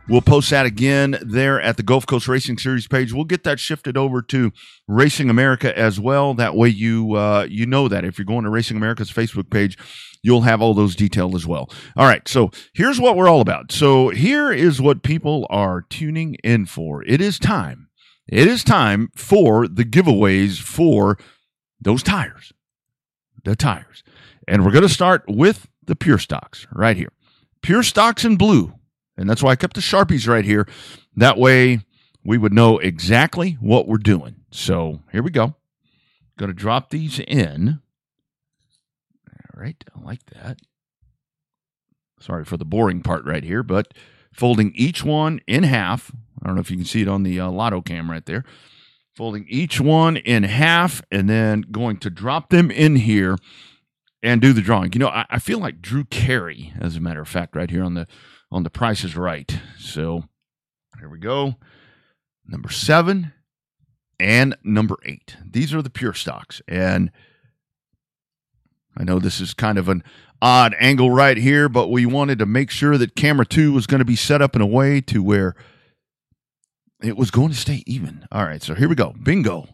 We'll 0.08 0.22
post 0.22 0.48
that 0.48 0.64
again 0.64 1.18
there 1.20 1.60
at 1.60 1.76
the 1.76 1.82
Gulf 1.82 2.06
Coast 2.06 2.28
Racing 2.28 2.56
Series 2.56 2.86
page. 2.86 3.12
We'll 3.12 3.24
get 3.24 3.44
that 3.44 3.60
shifted 3.60 3.98
over 3.98 4.22
to 4.22 4.52
Racing 4.86 5.28
America 5.28 5.76
as 5.78 6.00
well. 6.00 6.32
That 6.32 6.54
way, 6.56 6.70
you 6.70 7.12
uh, 7.12 7.46
you 7.50 7.66
know 7.66 7.88
that 7.88 8.06
if 8.06 8.16
you're 8.16 8.24
going 8.24 8.44
to 8.44 8.50
Racing 8.50 8.78
America's 8.78 9.12
Facebook 9.12 9.50
page, 9.50 9.76
you'll 10.22 10.40
have 10.42 10.62
all 10.62 10.72
those 10.72 10.96
detailed 10.96 11.34
as 11.34 11.46
well. 11.46 11.70
All 11.94 12.06
right, 12.06 12.26
so 12.26 12.50
here's 12.72 12.98
what 12.98 13.16
we're 13.16 13.28
all 13.28 13.42
about. 13.42 13.70
So 13.70 14.08
here 14.08 14.50
is 14.50 14.80
what 14.80 15.02
people 15.02 15.46
are 15.50 15.82
tuning 15.82 16.36
in 16.42 16.64
for. 16.64 17.04
It 17.04 17.20
is 17.20 17.38
time. 17.38 17.90
It 18.26 18.46
is 18.46 18.64
time 18.64 19.10
for 19.14 19.68
the 19.68 19.84
giveaways 19.84 20.58
for 20.58 21.18
those 21.82 22.02
tires, 22.02 22.54
the 23.44 23.54
tires, 23.54 24.02
and 24.46 24.64
we're 24.64 24.72
going 24.72 24.82
to 24.82 24.88
start 24.88 25.24
with 25.28 25.68
the 25.84 25.94
Pure 25.94 26.18
Stocks 26.20 26.66
right 26.72 26.96
here. 26.96 27.12
Pure 27.60 27.82
Stocks 27.82 28.24
in 28.24 28.36
blue. 28.36 28.72
And 29.18 29.28
that's 29.28 29.42
why 29.42 29.50
I 29.50 29.56
kept 29.56 29.74
the 29.74 29.80
Sharpies 29.80 30.28
right 30.28 30.44
here. 30.44 30.66
That 31.16 31.36
way 31.36 31.80
we 32.24 32.38
would 32.38 32.52
know 32.52 32.78
exactly 32.78 33.58
what 33.60 33.88
we're 33.88 33.98
doing. 33.98 34.36
So 34.50 35.00
here 35.12 35.22
we 35.22 35.30
go. 35.30 35.56
Going 36.38 36.50
to 36.50 36.54
drop 36.54 36.90
these 36.90 37.18
in. 37.18 37.80
All 39.28 39.60
right. 39.60 39.82
I 39.94 40.00
like 40.00 40.24
that. 40.26 40.60
Sorry 42.20 42.44
for 42.44 42.56
the 42.56 42.64
boring 42.64 43.02
part 43.02 43.24
right 43.24 43.44
here, 43.44 43.62
but 43.62 43.92
folding 44.32 44.72
each 44.74 45.04
one 45.04 45.40
in 45.46 45.64
half. 45.64 46.12
I 46.40 46.46
don't 46.46 46.54
know 46.54 46.60
if 46.60 46.70
you 46.70 46.76
can 46.76 46.86
see 46.86 47.02
it 47.02 47.08
on 47.08 47.24
the 47.24 47.40
uh, 47.40 47.50
lotto 47.50 47.80
cam 47.80 48.10
right 48.10 48.24
there. 48.24 48.44
Folding 49.14 49.46
each 49.48 49.80
one 49.80 50.16
in 50.16 50.44
half 50.44 51.02
and 51.10 51.28
then 51.28 51.62
going 51.72 51.96
to 51.98 52.10
drop 52.10 52.50
them 52.50 52.70
in 52.70 52.96
here 52.96 53.36
and 54.22 54.40
do 54.40 54.52
the 54.52 54.60
drawing. 54.60 54.92
You 54.92 55.00
know, 55.00 55.08
I, 55.08 55.26
I 55.28 55.38
feel 55.40 55.58
like 55.58 55.82
Drew 55.82 56.04
Carey, 56.04 56.72
as 56.80 56.94
a 56.94 57.00
matter 57.00 57.20
of 57.20 57.28
fact, 57.28 57.56
right 57.56 57.70
here 57.70 57.82
on 57.82 57.94
the 57.94 58.06
on 58.50 58.62
the 58.62 58.70
Price 58.70 59.04
is 59.04 59.16
Right. 59.16 59.58
So 59.78 60.24
here 60.98 61.08
we 61.08 61.18
go. 61.18 61.56
Number 62.46 62.70
seven 62.70 63.32
and 64.18 64.56
number 64.64 64.96
eight. 65.04 65.36
These 65.44 65.74
are 65.74 65.82
the 65.82 65.90
pure 65.90 66.14
stocks. 66.14 66.62
And 66.66 67.10
I 68.96 69.04
know 69.04 69.18
this 69.18 69.40
is 69.40 69.54
kind 69.54 69.78
of 69.78 69.88
an 69.88 70.02
odd 70.40 70.74
angle 70.80 71.10
right 71.10 71.36
here, 71.36 71.68
but 71.68 71.88
we 71.88 72.06
wanted 72.06 72.38
to 72.38 72.46
make 72.46 72.70
sure 72.70 72.98
that 72.98 73.16
camera 73.16 73.46
two 73.46 73.72
was 73.72 73.86
going 73.86 74.00
to 74.00 74.04
be 74.04 74.16
set 74.16 74.42
up 74.42 74.56
in 74.56 74.62
a 74.62 74.66
way 74.66 75.00
to 75.02 75.22
where 75.22 75.54
it 77.02 77.16
was 77.16 77.30
going 77.30 77.50
to 77.50 77.56
stay 77.56 77.82
even. 77.86 78.26
All 78.32 78.44
right, 78.44 78.62
so 78.62 78.74
here 78.74 78.88
we 78.88 78.94
go. 78.94 79.14
Bingo. 79.22 79.68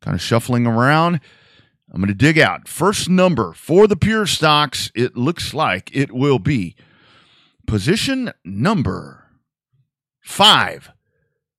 Kind 0.00 0.14
of 0.14 0.20
shuffling 0.20 0.66
around. 0.66 1.20
I'm 1.92 2.00
going 2.00 2.08
to 2.08 2.14
dig 2.14 2.38
out. 2.38 2.68
First 2.68 3.08
number 3.08 3.52
for 3.54 3.86
the 3.86 3.96
pure 3.96 4.26
stocks, 4.26 4.92
it 4.94 5.16
looks 5.16 5.54
like 5.54 5.90
it 5.94 6.12
will 6.12 6.38
be 6.38 6.76
position 7.68 8.32
number 8.44 9.26
five. 10.20 10.90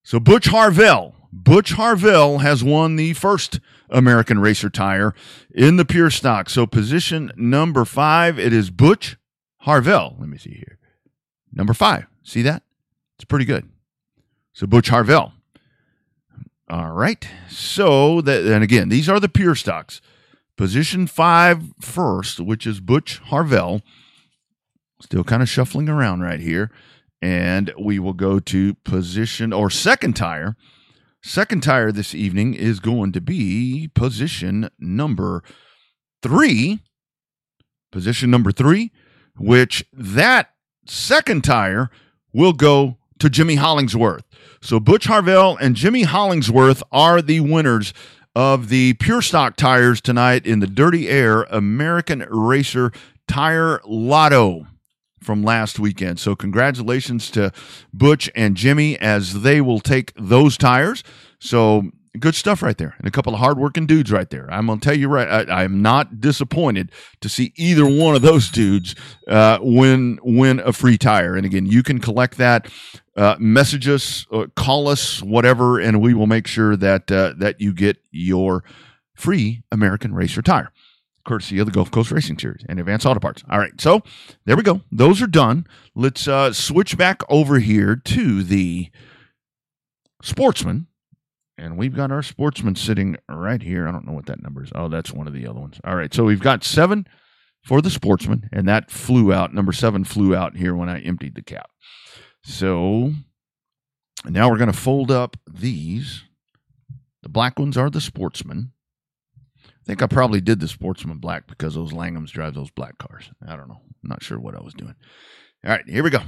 So 0.03 0.19
Butch 0.19 0.49
Harvell. 0.49 1.13
Butch 1.31 1.73
Harvell 1.75 2.41
has 2.41 2.63
won 2.63 2.95
the 2.95 3.13
first 3.13 3.59
American 3.89 4.39
Racer 4.39 4.69
tire 4.69 5.13
in 5.53 5.77
the 5.77 5.85
pure 5.85 6.09
stock. 6.09 6.49
So 6.49 6.65
position 6.65 7.31
number 7.37 7.85
five, 7.85 8.39
it 8.39 8.51
is 8.51 8.71
Butch 8.71 9.17
Harvell. 9.65 10.19
Let 10.19 10.27
me 10.27 10.37
see 10.37 10.55
here. 10.55 10.79
Number 11.53 11.73
five. 11.73 12.07
See 12.23 12.41
that? 12.41 12.63
It's 13.15 13.25
pretty 13.25 13.45
good. 13.45 13.69
So 14.51 14.65
Butch 14.65 14.89
Harvell. 14.89 15.33
All 16.69 16.91
right. 16.91 17.27
So 17.49 18.21
that 18.21 18.45
and 18.45 18.63
again, 18.63 18.89
these 18.89 19.07
are 19.07 19.19
the 19.19 19.29
pure 19.29 19.55
stocks. 19.55 20.01
Position 20.57 21.07
five 21.07 21.63
first, 21.79 22.39
which 22.39 22.65
is 22.65 22.79
Butch 22.79 23.21
Harvell. 23.25 23.81
Still 25.01 25.23
kind 25.23 25.41
of 25.41 25.49
shuffling 25.49 25.89
around 25.89 26.21
right 26.21 26.39
here. 26.39 26.71
And 27.21 27.73
we 27.79 27.99
will 27.99 28.13
go 28.13 28.39
to 28.39 28.73
position 28.75 29.51
or 29.53 29.69
second 29.69 30.15
tire. 30.15 30.55
Second 31.21 31.63
tire 31.63 31.91
this 31.91 32.15
evening 32.15 32.53
is 32.53 32.79
going 32.79 33.11
to 33.11 33.21
be 33.21 33.89
position 33.93 34.69
number 34.79 35.43
three. 36.21 36.79
Position 37.91 38.29
number 38.29 38.51
three, 38.51 38.91
which 39.37 39.83
that 39.91 40.51
second 40.85 41.43
tire 41.43 41.89
will 42.31 42.53
go 42.53 42.97
to 43.17 43.29
Jimmy 43.29 43.55
Hollingsworth. 43.55 44.23
So 44.61 44.79
Butch 44.79 45.07
Harvell 45.07 45.57
and 45.59 45.75
Jimmy 45.75 46.03
Hollingsworth 46.03 46.83
are 46.91 47.21
the 47.21 47.39
winners 47.39 47.93
of 48.35 48.69
the 48.69 48.93
Pure 48.93 49.23
Stock 49.23 49.55
tires 49.55 50.01
tonight 50.01 50.45
in 50.45 50.59
the 50.59 50.67
Dirty 50.67 51.09
Air 51.09 51.43
American 51.43 52.25
Racer 52.29 52.91
Tire 53.27 53.81
Lotto 53.85 54.67
from 55.29 55.43
last 55.43 55.77
weekend. 55.77 56.19
So 56.19 56.35
congratulations 56.35 57.29
to 57.29 57.51
Butch 57.93 58.31
and 58.33 58.57
Jimmy 58.57 58.97
as 58.97 59.43
they 59.43 59.61
will 59.61 59.79
take 59.79 60.11
those 60.15 60.57
tires. 60.57 61.03
So 61.37 61.91
good 62.19 62.33
stuff 62.33 62.63
right 62.63 62.75
there, 62.79 62.95
and 62.97 63.07
a 63.07 63.11
couple 63.11 63.35
of 63.35 63.39
hardworking 63.39 63.85
dudes 63.85 64.11
right 64.11 64.27
there. 64.27 64.51
I'm 64.51 64.65
gonna 64.65 64.81
tell 64.81 64.97
you 64.97 65.07
right, 65.07 65.47
I, 65.47 65.63
am 65.63 65.83
not 65.83 66.19
disappointed 66.19 66.91
to 67.21 67.29
see 67.29 67.53
either 67.57 67.85
one 67.85 68.15
of 68.15 68.23
those 68.23 68.49
dudes 68.49 68.95
uh, 69.27 69.59
win 69.61 70.17
win 70.23 70.61
a 70.61 70.73
free 70.73 70.97
tire. 70.97 71.35
And 71.35 71.45
again, 71.45 71.67
you 71.67 71.83
can 71.83 71.99
collect 71.99 72.37
that. 72.37 72.67
Uh, 73.15 73.35
message 73.37 73.87
us, 73.87 74.25
uh, 74.31 74.47
call 74.55 74.87
us, 74.87 75.21
whatever, 75.21 75.79
and 75.79 76.01
we 76.01 76.15
will 76.15 76.25
make 76.25 76.47
sure 76.47 76.75
that 76.75 77.11
uh, 77.11 77.33
that 77.37 77.61
you 77.61 77.71
get 77.71 77.97
your 78.09 78.63
free 79.13 79.61
American 79.71 80.15
Racer 80.15 80.41
tire, 80.41 80.71
courtesy 81.25 81.59
of 81.59 81.65
the 81.65 81.71
Gulf 81.71 81.91
Coast 81.91 82.11
Racing 82.11 82.39
Series 82.39 82.65
and 82.67 82.79
Advance 82.79 83.05
Auto 83.05 83.19
Parts. 83.19 83.43
All 83.49 83.59
right, 83.59 83.79
so 83.79 84.01
there 84.45 84.57
we 84.57 84.63
go. 84.63 84.81
Those 84.91 85.21
are 85.21 85.27
done. 85.27 85.67
Let's 85.95 86.27
uh, 86.27 86.53
switch 86.53 86.97
back 86.97 87.21
over 87.29 87.59
here 87.59 87.95
to 87.95 88.43
the 88.43 88.89
Sportsman 90.21 90.87
and 91.59 91.77
we've 91.77 91.95
got 91.95 92.11
our 92.11 92.23
sportsman 92.23 92.75
sitting 92.75 93.17
right 93.29 93.61
here. 93.61 93.87
I 93.87 93.91
don't 93.91 94.07
know 94.07 94.13
what 94.13 94.27
that 94.27 94.41
number 94.41 94.63
is. 94.63 94.71
Oh, 94.73 94.87
that's 94.87 95.11
one 95.11 95.27
of 95.27 95.33
the 95.33 95.45
other 95.45 95.59
ones. 95.59 95.79
All 95.83 95.95
right. 95.95 96.13
So 96.13 96.23
we've 96.23 96.39
got 96.39 96.63
seven 96.63 97.05
for 97.63 97.81
the 97.81 97.89
sportsman, 97.89 98.49
and 98.53 98.67
that 98.67 98.89
flew 98.89 99.33
out. 99.33 99.53
Number 99.53 99.73
seven 99.73 100.03
flew 100.03 100.33
out 100.33 100.55
here 100.55 100.73
when 100.73 100.89
I 100.89 101.01
emptied 101.01 101.35
the 101.35 101.41
cap. 101.41 101.69
So 102.43 103.13
now 104.25 104.49
we're 104.49 104.57
going 104.57 104.71
to 104.71 104.77
fold 104.77 105.11
up 105.11 105.37
these. 105.51 106.23
The 107.21 107.29
black 107.29 107.59
ones 107.59 107.77
are 107.77 107.89
the 107.89 108.01
sportsman. 108.01 108.71
I 109.89 109.91
think 109.91 110.03
I 110.03 110.05
probably 110.05 110.39
did 110.39 110.59
the 110.59 110.67
sportsman 110.67 111.17
black 111.17 111.47
because 111.47 111.73
those 111.73 111.93
Langhams 111.93 112.29
drive 112.29 112.53
those 112.53 112.69
black 112.69 112.99
cars. 112.99 113.31
I 113.43 113.55
don't 113.55 113.67
know. 113.67 113.81
I'm 114.03 114.09
not 114.09 114.21
sure 114.21 114.39
what 114.39 114.55
I 114.55 114.61
was 114.61 114.75
doing. 114.75 114.93
All 115.65 115.71
right, 115.71 115.81
here 115.89 116.03
we 116.03 116.11
go. 116.11 116.19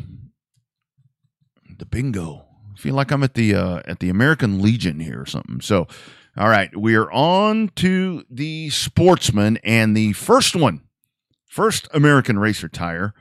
The 1.78 1.86
bingo 1.86 2.43
I 2.74 2.78
feel 2.80 2.95
like 2.95 3.12
I'm 3.12 3.22
at 3.22 3.36
the 3.36 3.53
uh, 3.53 3.84
at 3.86 3.99
the 3.99 4.09
American 4.09 4.64
Legion 4.64 4.99
here 4.99 5.22
or 5.22 5.28
something. 5.28 5.62
So, 5.62 5.86
all 6.36 6.49
right, 6.49 6.76
we 6.76 6.95
are 6.95 7.12
on 7.12 7.70
to 7.76 8.26
the 8.32 8.72
sportsman 8.72 9.57
and 9.57 9.95
the 9.95 10.14
first 10.14 10.55
one, 10.55 10.82
first 11.45 11.88
American 11.93 12.39
racer 12.39 12.68
tire. 12.68 13.14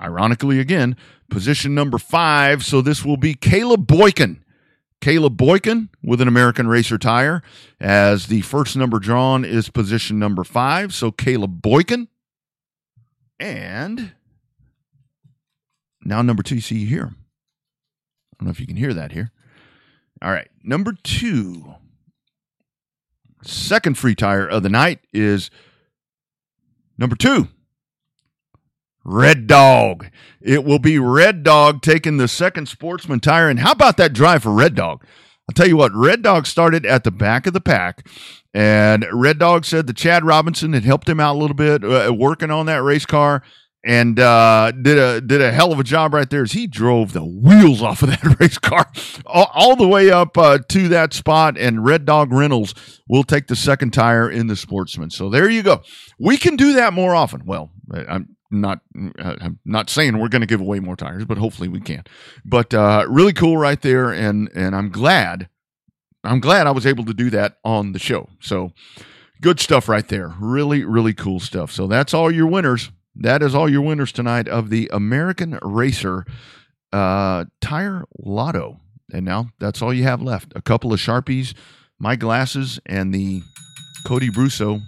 Ironically, 0.00 0.60
again, 0.60 0.96
position 1.28 1.74
number 1.74 1.98
five. 1.98 2.64
So 2.64 2.80
this 2.80 3.04
will 3.04 3.18
be 3.18 3.34
Caleb 3.34 3.86
Boykin. 3.86 4.42
Caleb 5.00 5.36
Boykin 5.36 5.88
with 6.02 6.20
an 6.20 6.28
American 6.28 6.66
Racer 6.66 6.98
tire, 6.98 7.42
as 7.80 8.26
the 8.26 8.40
first 8.42 8.76
number 8.76 8.98
drawn 8.98 9.44
is 9.44 9.70
position 9.70 10.18
number 10.18 10.44
five. 10.44 10.92
So 10.92 11.10
Caleb 11.10 11.62
Boykin. 11.62 12.08
And 13.40 14.12
now 16.04 16.22
number 16.22 16.42
two, 16.42 16.56
you 16.56 16.60
see 16.60 16.84
here 16.84 17.14
I 18.38 18.44
don't 18.44 18.46
know 18.46 18.50
if 18.50 18.60
you 18.60 18.66
can 18.66 18.76
hear 18.76 18.94
that 18.94 19.12
here. 19.12 19.32
All 20.22 20.30
right. 20.30 20.48
Number 20.62 20.92
two, 21.02 21.74
second 23.42 23.98
free 23.98 24.14
tire 24.14 24.46
of 24.46 24.62
the 24.62 24.68
night 24.68 25.00
is 25.12 25.50
number 26.96 27.16
two, 27.16 27.48
Red 29.10 29.46
Dog. 29.46 30.10
It 30.42 30.64
will 30.64 30.78
be 30.78 30.98
Red 30.98 31.42
Dog 31.42 31.80
taking 31.80 32.18
the 32.18 32.28
second 32.28 32.68
sportsman 32.68 33.20
tire. 33.20 33.48
And 33.48 33.60
how 33.60 33.72
about 33.72 33.96
that 33.96 34.12
drive 34.12 34.42
for 34.42 34.52
Red 34.52 34.74
Dog? 34.74 35.02
I'll 35.48 35.54
tell 35.54 35.66
you 35.66 35.78
what, 35.78 35.92
Red 35.94 36.22
Dog 36.22 36.46
started 36.46 36.84
at 36.84 37.04
the 37.04 37.10
back 37.10 37.46
of 37.46 37.54
the 37.54 37.60
pack. 37.60 38.06
And 38.52 39.06
Red 39.10 39.38
Dog 39.38 39.64
said 39.64 39.86
that 39.86 39.96
Chad 39.96 40.24
Robinson 40.24 40.74
had 40.74 40.84
helped 40.84 41.08
him 41.08 41.20
out 41.20 41.36
a 41.36 41.38
little 41.38 41.56
bit 41.56 41.82
uh, 41.82 42.12
working 42.14 42.50
on 42.50 42.66
that 42.66 42.82
race 42.82 43.06
car 43.06 43.42
and 43.82 44.20
uh, 44.20 44.72
did 44.72 44.98
a 44.98 45.20
did 45.20 45.40
a 45.40 45.52
hell 45.52 45.72
of 45.72 45.80
a 45.80 45.84
job 45.84 46.12
right 46.12 46.28
there 46.28 46.42
as 46.42 46.52
he 46.52 46.66
drove 46.66 47.12
the 47.12 47.24
wheels 47.24 47.80
off 47.80 48.02
of 48.02 48.10
that 48.10 48.36
race 48.40 48.58
car 48.58 48.90
all, 49.24 49.50
all 49.54 49.76
the 49.76 49.88
way 49.88 50.10
up 50.10 50.36
uh, 50.36 50.58
to 50.68 50.88
that 50.88 51.14
spot. 51.14 51.56
And 51.56 51.84
Red 51.84 52.04
Dog 52.04 52.30
Reynolds 52.30 52.74
will 53.08 53.24
take 53.24 53.46
the 53.46 53.56
second 53.56 53.92
tire 53.92 54.30
in 54.30 54.48
the 54.48 54.56
Sportsman. 54.56 55.10
So 55.10 55.30
there 55.30 55.48
you 55.48 55.62
go. 55.62 55.82
We 56.18 56.36
can 56.36 56.56
do 56.56 56.74
that 56.74 56.92
more 56.92 57.14
often. 57.14 57.46
Well, 57.46 57.70
I'm 57.90 58.36
not 58.50 58.80
uh, 59.18 59.36
I'm 59.40 59.58
not 59.64 59.90
saying 59.90 60.18
we're 60.18 60.28
going 60.28 60.40
to 60.40 60.46
give 60.46 60.60
away 60.60 60.80
more 60.80 60.96
tires, 60.96 61.24
but 61.24 61.38
hopefully 61.38 61.68
we 61.68 61.80
can. 61.80 62.04
But 62.44 62.72
uh, 62.74 63.06
really 63.08 63.32
cool 63.32 63.56
right 63.56 63.80
there, 63.80 64.10
and 64.10 64.50
and 64.54 64.74
I'm 64.74 64.90
glad 64.90 65.48
I'm 66.24 66.40
glad 66.40 66.66
I 66.66 66.72
was 66.72 66.86
able 66.86 67.04
to 67.06 67.14
do 67.14 67.30
that 67.30 67.58
on 67.64 67.92
the 67.92 67.98
show. 67.98 68.28
So 68.40 68.72
good 69.40 69.60
stuff 69.60 69.88
right 69.88 70.06
there. 70.08 70.34
Really 70.40 70.84
really 70.84 71.14
cool 71.14 71.40
stuff. 71.40 71.72
So 71.72 71.86
that's 71.86 72.14
all 72.14 72.30
your 72.30 72.46
winners 72.46 72.90
that 73.20 73.42
is 73.42 73.54
all 73.54 73.68
your 73.68 73.82
winners 73.82 74.12
tonight 74.12 74.46
of 74.48 74.70
the 74.70 74.88
American 74.92 75.58
Racer 75.60 76.24
uh, 76.92 77.46
Tire 77.60 78.04
Lotto. 78.18 78.80
And 79.12 79.24
now 79.24 79.48
that's 79.58 79.82
all 79.82 79.92
you 79.92 80.04
have 80.04 80.22
left. 80.22 80.52
A 80.54 80.62
couple 80.62 80.92
of 80.92 81.00
Sharpies, 81.00 81.54
my 81.98 82.14
glasses, 82.14 82.78
and 82.86 83.12
the 83.12 83.42
Cody 84.06 84.30
Brusso 84.30 84.80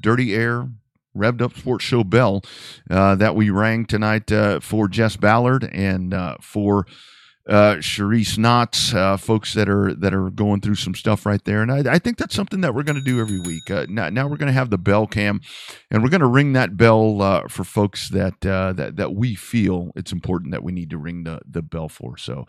Dirty 0.00 0.34
Air 0.34 0.68
Revved 1.16 1.42
Up 1.42 1.56
Sports 1.56 1.84
Show 1.84 2.04
bell 2.04 2.42
uh, 2.90 3.14
that 3.16 3.34
we 3.34 3.50
rang 3.50 3.86
tonight 3.86 4.30
uh, 4.32 4.60
for 4.60 4.88
Jess 4.88 5.16
Ballard 5.16 5.64
and 5.72 6.12
uh, 6.12 6.36
for 6.40 6.86
uh, 7.46 7.76
Sharice 7.76 8.38
Knotts, 8.38 8.94
uh, 8.94 9.16
folks 9.16 9.52
that 9.54 9.68
are 9.68 9.94
that 9.94 10.14
are 10.14 10.30
going 10.30 10.60
through 10.60 10.76
some 10.76 10.94
stuff 10.94 11.26
right 11.26 11.44
there, 11.44 11.60
and 11.60 11.70
I, 11.70 11.94
I 11.94 11.98
think 11.98 12.16
that's 12.16 12.34
something 12.34 12.62
that 12.62 12.74
we're 12.74 12.84
going 12.84 12.98
to 12.98 13.04
do 13.04 13.20
every 13.20 13.38
week. 13.38 13.70
Uh, 13.70 13.84
now, 13.88 14.08
now, 14.08 14.26
we're 14.26 14.38
going 14.38 14.46
to 14.46 14.54
have 14.54 14.70
the 14.70 14.78
bell 14.78 15.06
cam, 15.06 15.42
and 15.90 16.02
we're 16.02 16.08
going 16.08 16.22
to 16.22 16.26
ring 16.26 16.54
that 16.54 16.76
bell 16.76 17.20
uh, 17.20 17.48
for 17.48 17.64
folks 17.64 18.08
that 18.10 18.46
uh, 18.46 18.72
that 18.74 18.96
that 18.96 19.14
we 19.14 19.34
feel 19.34 19.92
it's 19.94 20.12
important 20.12 20.52
that 20.52 20.62
we 20.62 20.72
need 20.72 20.90
to 20.90 20.98
ring 20.98 21.24
the 21.24 21.40
the 21.46 21.60
bell 21.60 21.90
for. 21.90 22.16
So, 22.16 22.46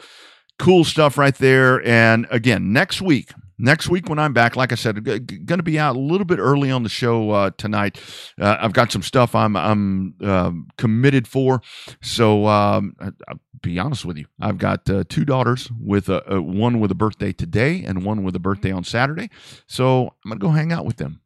cool 0.57 0.85
stuff 0.85 1.17
right 1.17 1.35
there. 1.35 1.85
And 1.85 2.25
again, 2.31 2.71
next 2.71 3.01
week, 3.01 3.31
next 3.57 3.89
week 3.89 4.09
when 4.09 4.19
I'm 4.19 4.33
back, 4.33 4.55
like 4.55 4.71
I 4.71 4.75
said, 4.75 5.03
g- 5.05 5.19
going 5.19 5.59
to 5.59 5.63
be 5.63 5.79
out 5.79 5.95
a 5.95 5.99
little 5.99 6.25
bit 6.25 6.39
early 6.39 6.71
on 6.71 6.83
the 6.83 6.89
show 6.89 7.31
uh, 7.31 7.51
tonight. 7.57 7.99
Uh, 8.39 8.57
I've 8.59 8.73
got 8.73 8.91
some 8.91 9.01
stuff 9.01 9.35
I'm 9.35 9.55
I'm 9.55 10.15
uh, 10.23 10.51
committed 10.77 11.27
for. 11.27 11.61
So 12.01 12.47
um, 12.47 12.95
I, 12.99 13.05
will 13.05 13.39
be 13.61 13.79
honest 13.79 14.05
with 14.05 14.17
you, 14.17 14.25
I've 14.39 14.57
got 14.57 14.89
uh, 14.89 15.03
two 15.07 15.25
daughters 15.25 15.69
with 15.79 16.09
a, 16.09 16.23
a, 16.35 16.41
one 16.41 16.79
with 16.79 16.91
a 16.91 16.95
birthday 16.95 17.31
today 17.31 17.83
and 17.83 18.05
one 18.05 18.23
with 18.23 18.35
a 18.35 18.39
birthday 18.39 18.71
on 18.71 18.83
Saturday. 18.83 19.29
So 19.67 20.13
I'm 20.23 20.29
gonna 20.29 20.39
go 20.39 20.49
hang 20.49 20.71
out 20.71 20.85
with 20.85 20.97
them. 20.97 21.21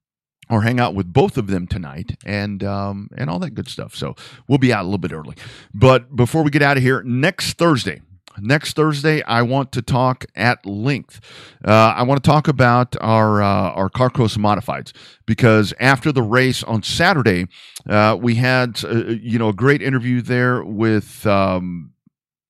Or 0.52 0.64
hang 0.64 0.80
out 0.80 0.96
with 0.96 1.14
both 1.14 1.38
of 1.38 1.46
them 1.46 1.68
tonight, 1.68 2.18
and 2.26 2.64
um, 2.64 3.10
and 3.16 3.30
all 3.30 3.38
that 3.38 3.52
good 3.52 3.68
stuff. 3.68 3.94
So 3.96 4.16
we'll 4.48 4.58
be 4.58 4.74
out 4.74 4.82
a 4.82 4.86
little 4.86 4.98
bit 4.98 5.12
early. 5.12 5.36
But 5.76 6.16
before 6.16 6.42
we 6.42 6.50
get 6.50 6.64
out 6.64 6.76
of 6.76 6.82
here, 6.82 7.04
next 7.04 7.60
Thursday, 7.60 8.02
next 8.42 8.76
Thursday, 8.76 9.22
I 9.24 9.42
want 9.42 9.72
to 9.74 9.82
talk 9.82 10.26
at 10.36 10.66
length. 10.66 11.22
Uh, 11.66 11.94
I 11.96 12.04
want 12.04 12.24
to 12.24 12.28
talk 12.28 12.48
about 12.48 12.96
our 13.02 13.42
uh, 13.42 13.72
our 13.72 13.90
CarQuest 13.90 14.38
modifieds 14.38 14.94
because 15.26 15.74
after 15.80 16.12
the 16.12 16.22
race 16.22 16.64
on 16.64 16.84
Saturday, 16.84 17.48
uh, 17.88 18.18
we 18.20 18.36
had 18.36 18.84
uh, 18.84 19.06
you 19.08 19.40
know 19.40 19.50
a 19.50 19.54
great 19.54 19.82
interview 19.82 20.22
there 20.22 20.64
with. 20.64 21.26
Um, 21.26 21.94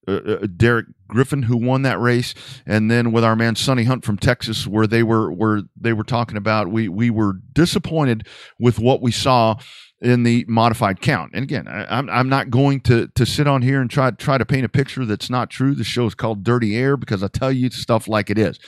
uh, 0.08 0.40
uh, 0.42 0.48
Derek 0.58 0.88
Griffin, 1.08 1.44
who 1.44 1.56
won 1.56 1.84
that 1.84 2.00
race, 2.00 2.34
and 2.66 2.90
then 2.90 3.12
with 3.12 3.24
our 3.24 3.36
man 3.36 3.56
Sonny 3.56 3.84
Hunt 3.84 4.04
from 4.04 4.18
Texas, 4.18 4.66
where 4.66 4.88
they 4.88 5.04
were 5.04 5.32
where 5.32 5.62
they 5.80 5.94
were 5.94 6.04
talking 6.04 6.36
about 6.36 6.70
we 6.70 6.90
we 6.90 7.12
were 7.12 7.34
disappointed 7.54 8.26
with 8.58 8.80
what 8.80 9.04
we 9.04 9.12
saw 9.12 9.58
in 10.02 10.24
the 10.24 10.46
modified 10.48 11.02
count. 11.02 11.32
And 11.34 11.44
again, 11.44 11.68
I, 11.68 12.00
am 12.00 12.10
I'm 12.10 12.30
not 12.30 12.50
going 12.50 12.82
to 12.82 13.08
to 13.08 13.26
sit 13.26 13.48
on 13.48 13.62
here 13.62 13.82
and 13.82 13.90
try 13.90 14.12
try 14.12 14.38
to 14.38 14.46
paint 14.46 14.66
a 14.66 14.70
picture 14.70 15.06
that's 15.06 15.30
not 15.30 15.50
true. 15.50 15.76
The 15.76 15.84
show 15.84 16.06
is 16.06 16.16
called 16.16 16.44
Dirty 16.44 16.78
Air 16.78 16.98
because 16.98 17.24
I 17.24 17.28
tell 17.28 17.52
you 17.52 17.70
stuff 17.70 18.08
like 18.08 18.30
it 18.30 18.38
is. 18.38 18.60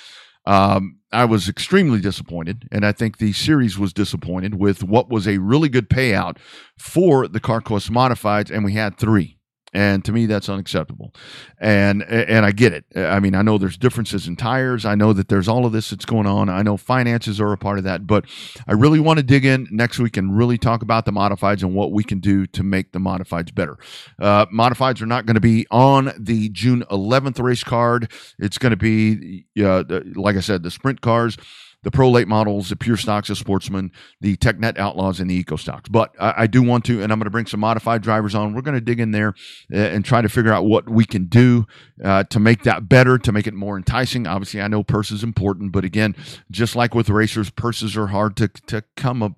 Um, 0.46 0.98
I 1.12 1.26
was 1.26 1.48
extremely 1.48 2.00
disappointed, 2.00 2.68
and 2.72 2.86
I 2.86 2.94
think 2.94 3.18
the 3.18 3.32
series 3.34 3.78
was 3.78 3.94
disappointed 3.94 4.56
with 4.56 4.84
what 4.84 5.10
was 5.10 5.28
a 5.28 5.38
really 5.38 5.70
good 5.70 5.90
payout 5.90 6.38
for 6.80 7.28
the 7.28 7.40
CarQuest 7.40 7.92
modifieds, 7.92 8.50
and 8.50 8.66
we 8.66 8.74
had 8.74 8.98
three 8.98 9.38
and 9.74 10.04
to 10.06 10.12
me 10.12 10.26
that's 10.26 10.50
unacceptable. 10.50 11.14
And 11.60 12.04
and 12.04 12.46
i 12.46 12.52
get 12.52 12.74
it. 12.74 12.86
I 12.96 13.20
mean 13.20 13.36
i 13.36 13.42
know 13.42 13.58
there's 13.58 13.78
differences 13.78 14.28
in 14.28 14.36
tires. 14.36 14.86
I 14.86 14.96
know 14.96 15.14
that 15.14 15.30
there's 15.30 15.48
all 15.48 15.66
of 15.66 15.72
this 15.72 15.90
that's 15.90 16.06
going 16.06 16.28
on. 16.28 16.50
I 16.50 16.62
know 16.62 16.78
finances 16.78 17.40
are 17.40 17.52
a 17.52 17.58
part 17.58 17.78
of 17.78 17.84
that. 17.86 18.08
But 18.08 18.26
i 18.68 18.74
really 18.74 19.00
want 19.00 19.18
to 19.18 19.24
dig 19.24 19.46
in 19.46 19.68
next 19.72 20.00
week 20.00 20.18
and 20.18 20.38
really 20.38 20.58
talk 20.58 20.82
about 20.82 21.06
the 21.06 21.12
modifieds 21.12 21.64
and 21.64 21.74
what 21.74 21.92
we 21.92 22.04
can 22.04 22.20
do 22.20 22.46
to 22.48 22.64
make 22.64 22.92
the 22.92 23.00
modifieds 23.00 23.54
better. 23.54 23.78
Uh, 24.20 24.46
modifieds 24.48 25.02
are 25.02 25.06
not 25.06 25.26
going 25.26 25.36
to 25.36 25.42
be 25.42 25.66
on 25.72 26.12
the 26.18 26.50
june 26.50 26.84
11th 26.92 27.42
race 27.42 27.64
card. 27.64 28.12
It's 28.40 28.58
going 28.58 28.72
to 28.72 28.78
be 28.78 29.46
uh, 29.62 29.84
like 30.16 30.36
i 30.36 30.40
said 30.40 30.64
the 30.64 30.72
sprint 30.72 31.02
cars 31.02 31.38
the 31.84 31.92
Pro 31.92 32.10
Late 32.10 32.28
models, 32.28 32.70
the 32.70 32.76
Pure 32.76 32.98
Stocks, 32.98 33.28
the 33.30 33.36
Sportsman, 33.36 33.92
the 34.20 34.38
TechNet 34.38 34.78
Outlaws, 34.78 35.20
and 35.20 35.30
the 35.30 35.36
Eco 35.36 35.56
Stocks. 35.56 35.90
But 35.90 36.14
I, 36.20 36.34
I 36.38 36.48
do 36.48 36.62
want 36.62 36.86
to, 36.86 37.02
and 37.02 37.12
I'm 37.12 37.20
going 37.20 37.26
to 37.26 37.32
bring 37.32 37.48
some 37.48 37.60
modified 37.60 38.02
drivers 38.02 38.36
on. 38.36 38.54
We're 38.54 38.62
going 38.62 38.76
to 38.76 38.82
dig 38.82 39.00
in 39.00 39.12
there 39.12 39.34
uh, 39.74 39.78
and 39.78 40.06
try 40.06 40.22
to 40.22 40.30
figure 40.30 40.54
out 40.54 40.66
what 40.66 40.90
we 40.90 41.06
can 41.06 41.26
do 41.26 41.66
uh, 42.04 42.24
to 42.26 42.40
make 42.40 42.64
that 42.64 42.88
better, 42.88 43.18
to 43.18 43.32
make 43.32 43.48
it 43.48 43.54
more 43.54 43.78
enticing. 43.78 44.28
Obviously, 44.28 44.62
I 44.62 44.68
know 44.68 44.84
purse 44.84 45.12
is 45.12 45.24
important, 45.24 45.72
but 45.72 45.84
again, 45.84 46.16
just 46.52 46.76
like 46.76 46.94
with 46.94 47.10
racers, 47.10 47.50
purses 47.50 47.98
are 47.98 48.08
hard 48.08 48.36
to, 48.38 48.48
to 48.48 48.84
come 48.96 49.24
up 49.24 49.34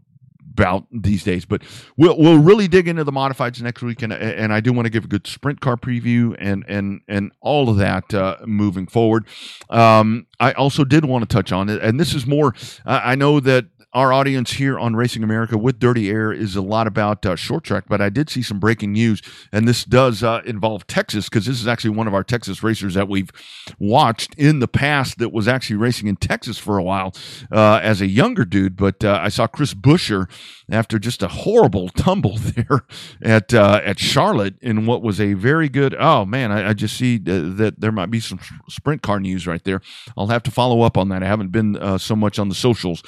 about 0.54 0.86
these 0.92 1.24
days. 1.24 1.46
But 1.46 1.64
we'll 1.98 2.18
we'll 2.18 2.40
really 2.40 2.68
dig 2.68 2.88
into 2.88 3.04
the 3.04 3.12
modifieds 3.12 3.62
next 3.62 3.82
week, 3.82 4.02
and 4.02 4.14
and 4.14 4.54
I 4.54 4.60
do 4.60 4.72
want 4.72 4.86
to 4.86 4.90
give 4.90 5.06
a 5.06 5.08
good 5.08 5.28
sprint 5.28 5.62
car 5.62 5.78
preview 5.78 6.36
and 6.40 6.64
and 6.68 7.02
and 7.08 7.32
all 7.42 7.70
of 7.70 7.78
that 7.78 8.14
uh, 8.14 8.38
moving 8.46 8.88
forward. 8.88 9.26
Um, 9.70 10.28
I 10.40 10.52
also 10.54 10.84
did 10.84 11.06
want 11.06 11.28
to 11.28 11.34
touch 11.34 11.52
on 11.52 11.70
it, 11.70 11.82
and 11.82 12.00
this 12.00 12.14
is 12.14 12.26
more. 12.26 12.54
I 12.86 13.16
know 13.16 13.40
that 13.40 13.66
our 13.94 14.12
audience 14.12 14.54
here 14.54 14.80
on 14.80 14.96
Racing 14.96 15.24
America 15.24 15.56
with 15.56 15.78
Dirty 15.78 16.10
Air 16.10 16.34
is 16.34 16.56
a 16.56 16.62
lot 16.62 16.88
about 16.88 17.26
uh, 17.26 17.36
short 17.36 17.64
track, 17.64 17.86
but 17.88 18.02
I 18.02 18.10
did 18.10 18.28
see 18.28 18.42
some 18.42 18.60
breaking 18.60 18.94
news, 18.94 19.22
and 19.52 19.68
this 19.68 19.86
does 19.86 20.24
uh, 20.24 20.42
involve 20.46 20.88
Texas 20.88 21.30
because 21.30 21.46
this 21.46 21.62
is 21.62 21.68
actually 21.68 21.92
one 21.92 22.08
of 22.08 22.14
our 22.14 22.24
Texas 22.24 22.64
racers 22.64 22.96
that 22.96 23.08
we've 23.08 23.30
watched 23.78 24.34
in 24.36 24.60
the 24.60 24.68
past 24.68 25.20
that 25.20 25.32
was 25.32 25.48
actually 25.48 25.76
racing 25.76 26.08
in 26.08 26.16
Texas 26.16 26.58
for 26.58 26.80
a 26.80 26.84
while 26.84 27.14
uh, 27.52 27.80
as 27.84 28.02
a 28.02 28.08
younger 28.08 28.46
dude. 28.46 28.76
But 28.76 29.04
uh, 29.04 29.20
I 29.22 29.30
saw 29.30 29.46
Chris 29.46 29.76
Buescher 29.76 30.28
after 30.72 30.98
just 30.98 31.22
a 31.22 31.28
horrible 31.28 31.90
tumble 31.96 32.38
there 32.38 32.86
at 33.22 33.54
uh, 33.54 33.80
at 33.84 34.00
Charlotte 34.00 34.56
in 34.62 34.88
what 34.88 35.04
was 35.04 35.22
a 35.22 35.34
very 35.34 35.70
good. 35.70 35.96
Oh 36.00 36.26
man, 36.26 36.52
I, 36.52 36.70
I 36.70 36.74
just 36.74 36.98
see 36.98 37.18
uh, 37.18 37.54
that 37.58 37.76
there 37.78 37.92
might 37.92 38.10
be 38.10 38.20
some 38.20 38.40
sprint 38.70 39.04
car 39.04 39.20
news 39.20 39.46
right 39.46 39.64
there. 39.64 39.82
I'll 40.18 40.28
have 40.28 40.44
to 40.44 40.52
follow 40.52 40.82
up 40.82 40.98
on 40.98 41.10
that. 41.10 41.22
I 41.22 41.28
haven't 41.28 41.52
been 41.52 42.00
so 42.00 42.16
much 42.16 42.40
on 42.40 42.50
the 42.50 42.56
socials. 42.56 43.04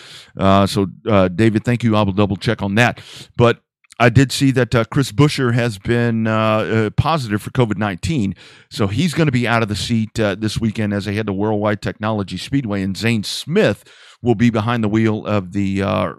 So, 0.76 0.88
uh, 1.07 1.30
David, 1.30 1.63
thank 1.63 1.86
you. 1.86 1.95
I 1.95 2.01
will 2.01 2.11
double 2.11 2.36
check 2.36 2.61
on 2.61 2.76
that. 2.76 2.99
But 3.38 3.61
I 3.97 4.09
did 4.09 4.34
see 4.34 4.51
that 4.51 4.76
uh, 4.76 4.84
Chris 4.84 5.13
Buescher 5.13 5.53
has 5.53 5.78
been 5.78 6.28
uh, 6.28 6.34
uh 6.34 6.89
positive 6.89 7.41
for 7.41 7.49
COVID 7.51 7.78
19. 7.78 8.36
So 8.69 8.88
he's 8.88 9.13
going 9.13 9.28
to 9.28 9.32
be 9.32 9.47
out 9.47 9.63
of 9.63 9.69
the 9.69 9.76
seat 9.76 10.19
uh, 10.19 10.36
this 10.36 10.59
weekend 10.59 10.93
as 10.93 11.05
they 11.05 11.15
head 11.15 11.28
to 11.28 11.34
Worldwide 11.34 11.82
Technology 11.82 12.36
Speedway. 12.36 12.82
And 12.82 12.97
Zane 12.97 13.23
Smith 13.23 13.86
will 14.21 14.36
be 14.36 14.49
behind 14.49 14.84
the 14.84 14.89
wheel 14.89 15.26
of 15.26 15.53
the, 15.53 15.82
uh, 15.82 16.13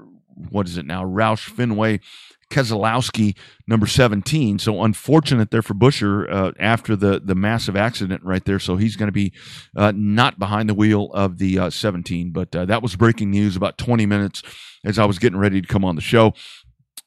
what 0.49 0.67
is 0.67 0.79
it 0.79 0.87
now, 0.87 1.05
Roush 1.05 1.51
Fenway 1.51 2.01
Keselowski, 2.51 3.37
number 3.67 3.87
17. 3.87 4.59
So 4.59 4.83
unfortunate 4.83 5.51
there 5.51 5.63
for 5.63 5.75
Buescher 5.75 6.33
uh, 6.33 6.53
after 6.59 6.97
the, 6.97 7.21
the 7.21 7.35
massive 7.35 7.77
accident 7.77 8.23
right 8.25 8.45
there. 8.45 8.59
So 8.59 8.77
he's 8.77 8.97
going 8.97 9.09
to 9.09 9.13
be 9.13 9.33
uh, 9.77 9.93
not 9.95 10.39
behind 10.39 10.69
the 10.69 10.75
wheel 10.75 11.11
of 11.13 11.39
the 11.39 11.59
uh, 11.59 11.71
17. 11.71 12.31
But 12.31 12.55
uh, 12.55 12.65
that 12.67 12.83
was 12.83 12.97
breaking 12.97 13.31
news 13.31 13.57
about 13.57 13.79
20 13.79 14.07
minutes 14.07 14.43
as 14.85 14.99
I 14.99 15.05
was 15.05 15.19
getting 15.19 15.39
ready 15.39 15.61
to 15.61 15.67
come 15.69 15.85
on 15.85 15.97
the 15.97 16.03
show. 16.03 16.35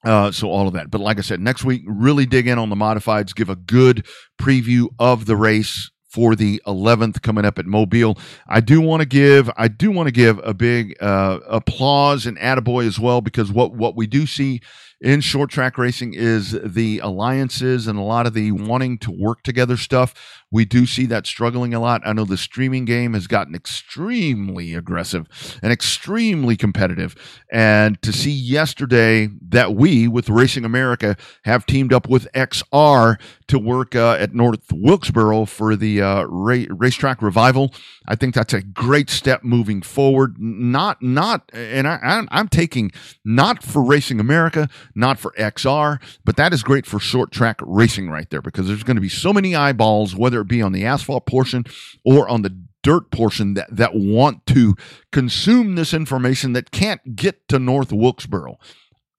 Uh, 0.05 0.31
so 0.31 0.49
all 0.49 0.67
of 0.67 0.73
that. 0.73 0.89
But 0.89 1.01
like 1.01 1.17
I 1.17 1.21
said, 1.21 1.41
next 1.41 1.63
week, 1.65 1.83
really 1.85 2.25
dig 2.25 2.47
in 2.47 2.57
on 2.57 2.69
the 2.69 2.75
modifieds, 2.75 3.35
give 3.35 3.49
a 3.49 3.55
good 3.55 4.05
preview 4.39 4.87
of 4.97 5.25
the 5.25 5.35
race 5.35 5.91
for 6.09 6.35
the 6.35 6.61
11th 6.65 7.21
coming 7.21 7.45
up 7.45 7.59
at 7.59 7.65
Mobile. 7.65 8.17
I 8.47 8.61
do 8.61 8.81
want 8.81 9.01
to 9.01 9.05
give 9.07 9.49
I 9.57 9.67
do 9.67 9.91
want 9.91 10.07
to 10.07 10.11
give 10.11 10.39
a 10.43 10.53
big 10.53 10.95
uh, 11.01 11.39
applause 11.47 12.25
and 12.25 12.37
attaboy 12.37 12.87
as 12.87 12.99
well 12.99 13.21
because 13.21 13.51
what 13.51 13.73
what 13.73 13.95
we 13.95 14.07
do 14.07 14.25
see 14.25 14.61
in 15.01 15.21
short 15.21 15.49
track 15.49 15.77
racing 15.77 16.13
is 16.13 16.57
the 16.63 16.99
alliances 16.99 17.87
and 17.87 17.97
a 17.97 18.01
lot 18.01 18.27
of 18.27 18.33
the 18.33 18.51
wanting 18.51 18.97
to 18.99 19.11
work 19.11 19.43
together 19.43 19.77
stuff. 19.77 20.38
We 20.51 20.65
do 20.65 20.85
see 20.85 21.05
that 21.07 21.27
struggling 21.27 21.73
a 21.73 21.79
lot. 21.79 22.01
I 22.05 22.13
know 22.13 22.25
the 22.25 22.37
streaming 22.37 22.85
game 22.85 23.13
has 23.13 23.27
gotten 23.27 23.53
extremely 23.53 24.73
aggressive 24.73 25.27
and 25.61 25.71
extremely 25.71 26.57
competitive. 26.57 27.15
And 27.51 28.01
to 28.01 28.11
see 28.11 28.31
yesterday 28.31 29.29
that 29.49 29.75
we, 29.75 30.07
with 30.07 30.29
Racing 30.29 30.65
America, 30.65 31.15
have 31.43 31.65
teamed 31.65 31.93
up 31.93 32.09
with 32.09 32.31
XR 32.33 33.17
to 33.49 33.59
work 33.59 33.95
uh, 33.95 34.15
at 34.19 34.33
North 34.33 34.71
Wilkesboro 34.71 35.45
for 35.45 35.75
the 35.75 36.01
uh, 36.01 36.23
ra- 36.23 36.65
racetrack 36.69 37.21
revival, 37.21 37.73
I 38.07 38.15
think 38.15 38.35
that's 38.35 38.53
a 38.53 38.61
great 38.61 39.09
step 39.09 39.43
moving 39.43 39.81
forward. 39.81 40.35
Not, 40.39 41.01
not, 41.01 41.49
and 41.53 41.87
I, 41.87 42.23
I'm 42.29 42.47
taking 42.47 42.91
not 43.25 43.63
for 43.63 43.83
Racing 43.83 44.19
America, 44.19 44.69
not 44.95 45.19
for 45.19 45.31
XR, 45.37 45.99
but 46.23 46.37
that 46.37 46.53
is 46.53 46.63
great 46.63 46.85
for 46.85 46.99
short 46.99 47.31
track 47.31 47.59
racing 47.61 48.09
right 48.09 48.29
there 48.29 48.41
because 48.41 48.67
there's 48.67 48.83
going 48.83 48.97
to 48.97 49.01
be 49.01 49.09
so 49.09 49.33
many 49.33 49.55
eyeballs, 49.55 50.15
whether 50.15 50.38
it 50.41 50.47
be 50.47 50.61
on 50.61 50.71
the 50.71 50.85
asphalt 50.85 51.25
portion 51.25 51.65
or 52.03 52.27
on 52.27 52.41
the 52.41 52.55
dirt 52.81 53.11
portion 53.11 53.55
that, 53.55 53.75
that 53.75 53.93
want 53.93 54.45
to 54.47 54.75
consume 55.11 55.75
this 55.75 55.93
information 55.93 56.53
that 56.53 56.71
can't 56.71 57.15
get 57.15 57.47
to 57.49 57.59
North 57.59 57.91
Wilkesboro. 57.91 58.57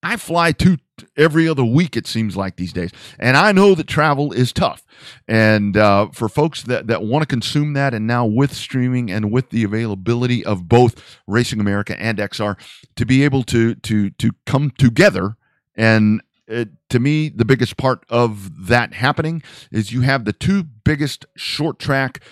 I 0.02 0.16
fly 0.16 0.52
to 0.52 0.78
every 1.16 1.48
other 1.48 1.64
week, 1.64 1.96
it 1.96 2.06
seems 2.06 2.36
like 2.36 2.56
these 2.56 2.72
days. 2.72 2.90
And 3.18 3.36
I 3.36 3.52
know 3.52 3.74
that 3.74 3.86
travel 3.86 4.32
is 4.32 4.52
tough. 4.52 4.82
And 5.28 5.76
uh, 5.76 6.08
for 6.12 6.28
folks 6.28 6.62
that, 6.64 6.86
that 6.86 7.02
want 7.02 7.22
to 7.22 7.26
consume 7.26 7.74
that, 7.74 7.94
and 7.94 8.06
now 8.06 8.24
with 8.24 8.54
streaming 8.54 9.10
and 9.10 9.30
with 9.30 9.50
the 9.50 9.64
availability 9.64 10.44
of 10.44 10.68
both 10.68 11.18
Racing 11.26 11.60
America 11.60 11.98
and 12.00 12.18
XR, 12.18 12.56
to 12.96 13.06
be 13.06 13.24
able 13.24 13.42
to, 13.44 13.74
to, 13.74 14.10
to 14.10 14.30
come 14.46 14.70
together 14.70 15.36
and 15.74 16.22
it, 16.50 16.68
to 16.90 16.98
me, 16.98 17.28
the 17.28 17.44
biggest 17.44 17.76
part 17.76 18.04
of 18.08 18.66
that 18.66 18.94
happening 18.94 19.42
is 19.70 19.92
you 19.92 20.02
have 20.02 20.24
the 20.24 20.32
two 20.32 20.64
biggest 20.64 21.26
short 21.36 21.78
track 21.78 22.22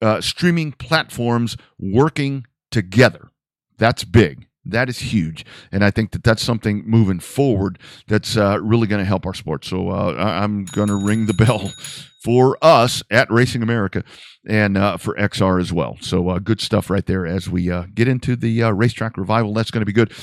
uh, 0.00 0.20
streaming 0.20 0.72
platforms 0.72 1.56
working 1.78 2.46
together. 2.70 3.28
That's 3.78 4.04
big. 4.04 4.46
That 4.66 4.88
is 4.88 4.98
huge, 4.98 5.44
and 5.70 5.84
I 5.84 5.90
think 5.90 6.12
that 6.12 6.24
that's 6.24 6.42
something 6.42 6.84
moving 6.86 7.20
forward 7.20 7.78
that's 8.08 8.34
uh, 8.34 8.58
really 8.62 8.86
going 8.86 9.00
to 9.00 9.04
help 9.04 9.26
our 9.26 9.34
sport. 9.34 9.62
So 9.62 9.90
uh, 9.90 10.14
I'm 10.16 10.64
going 10.64 10.88
to 10.88 10.96
ring 10.96 11.26
the 11.26 11.34
bell 11.34 11.70
for 12.24 12.56
us 12.62 13.02
at 13.10 13.30
Racing 13.30 13.62
America 13.62 14.02
and 14.46 14.78
uh, 14.78 14.96
for 14.96 15.14
XR 15.16 15.60
as 15.60 15.70
well. 15.70 15.98
So 16.00 16.30
uh, 16.30 16.38
good 16.38 16.62
stuff 16.62 16.88
right 16.88 17.04
there 17.04 17.26
as 17.26 17.50
we 17.50 17.70
uh, 17.70 17.84
get 17.94 18.08
into 18.08 18.36
the 18.36 18.62
uh, 18.62 18.70
racetrack 18.70 19.18
revival. 19.18 19.52
That's 19.52 19.70
going 19.70 19.82
to 19.82 19.86
be 19.86 19.92
good 19.92 20.14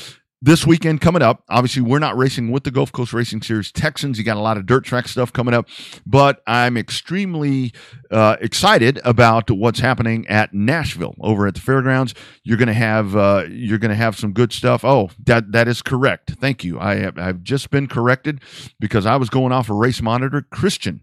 this 0.41 0.65
weekend 0.65 1.01
coming 1.01 1.21
up. 1.21 1.43
Obviously, 1.49 1.81
we're 1.81 1.99
not 1.99 2.17
racing 2.17 2.51
with 2.51 2.63
the 2.63 2.71
Gulf 2.71 2.91
Coast 2.91 3.13
Racing 3.13 3.41
Series 3.43 3.71
Texans. 3.71 4.17
You 4.17 4.23
got 4.23 4.37
a 4.37 4.41
lot 4.41 4.57
of 4.57 4.65
dirt 4.65 4.83
track 4.83 5.07
stuff 5.07 5.31
coming 5.31 5.53
up, 5.53 5.67
but 6.05 6.41
I'm 6.47 6.77
extremely 6.77 7.73
uh, 8.09 8.37
excited 8.41 8.99
about 9.05 9.51
what's 9.51 9.79
happening 9.79 10.27
at 10.27 10.53
Nashville 10.53 11.15
over 11.21 11.47
at 11.47 11.55
the 11.55 11.61
fairgrounds. 11.61 12.15
You're 12.43 12.57
to 12.57 12.73
have 12.73 13.15
uh, 13.15 13.45
you're 13.49 13.77
to 13.91 13.95
have 13.95 14.17
some 14.17 14.33
good 14.33 14.51
stuff. 14.51 14.83
Oh, 14.83 15.11
that 15.25 15.51
that 15.51 15.67
is 15.67 15.81
correct. 15.81 16.31
Thank 16.39 16.63
you. 16.63 16.79
I 16.79 16.95
have 16.95 17.17
I've 17.17 17.43
just 17.43 17.69
been 17.69 17.87
corrected 17.87 18.41
because 18.79 19.05
I 19.05 19.17
was 19.17 19.29
going 19.29 19.51
off 19.51 19.69
a 19.69 19.73
race 19.73 20.01
monitor. 20.01 20.41
Christian 20.41 21.01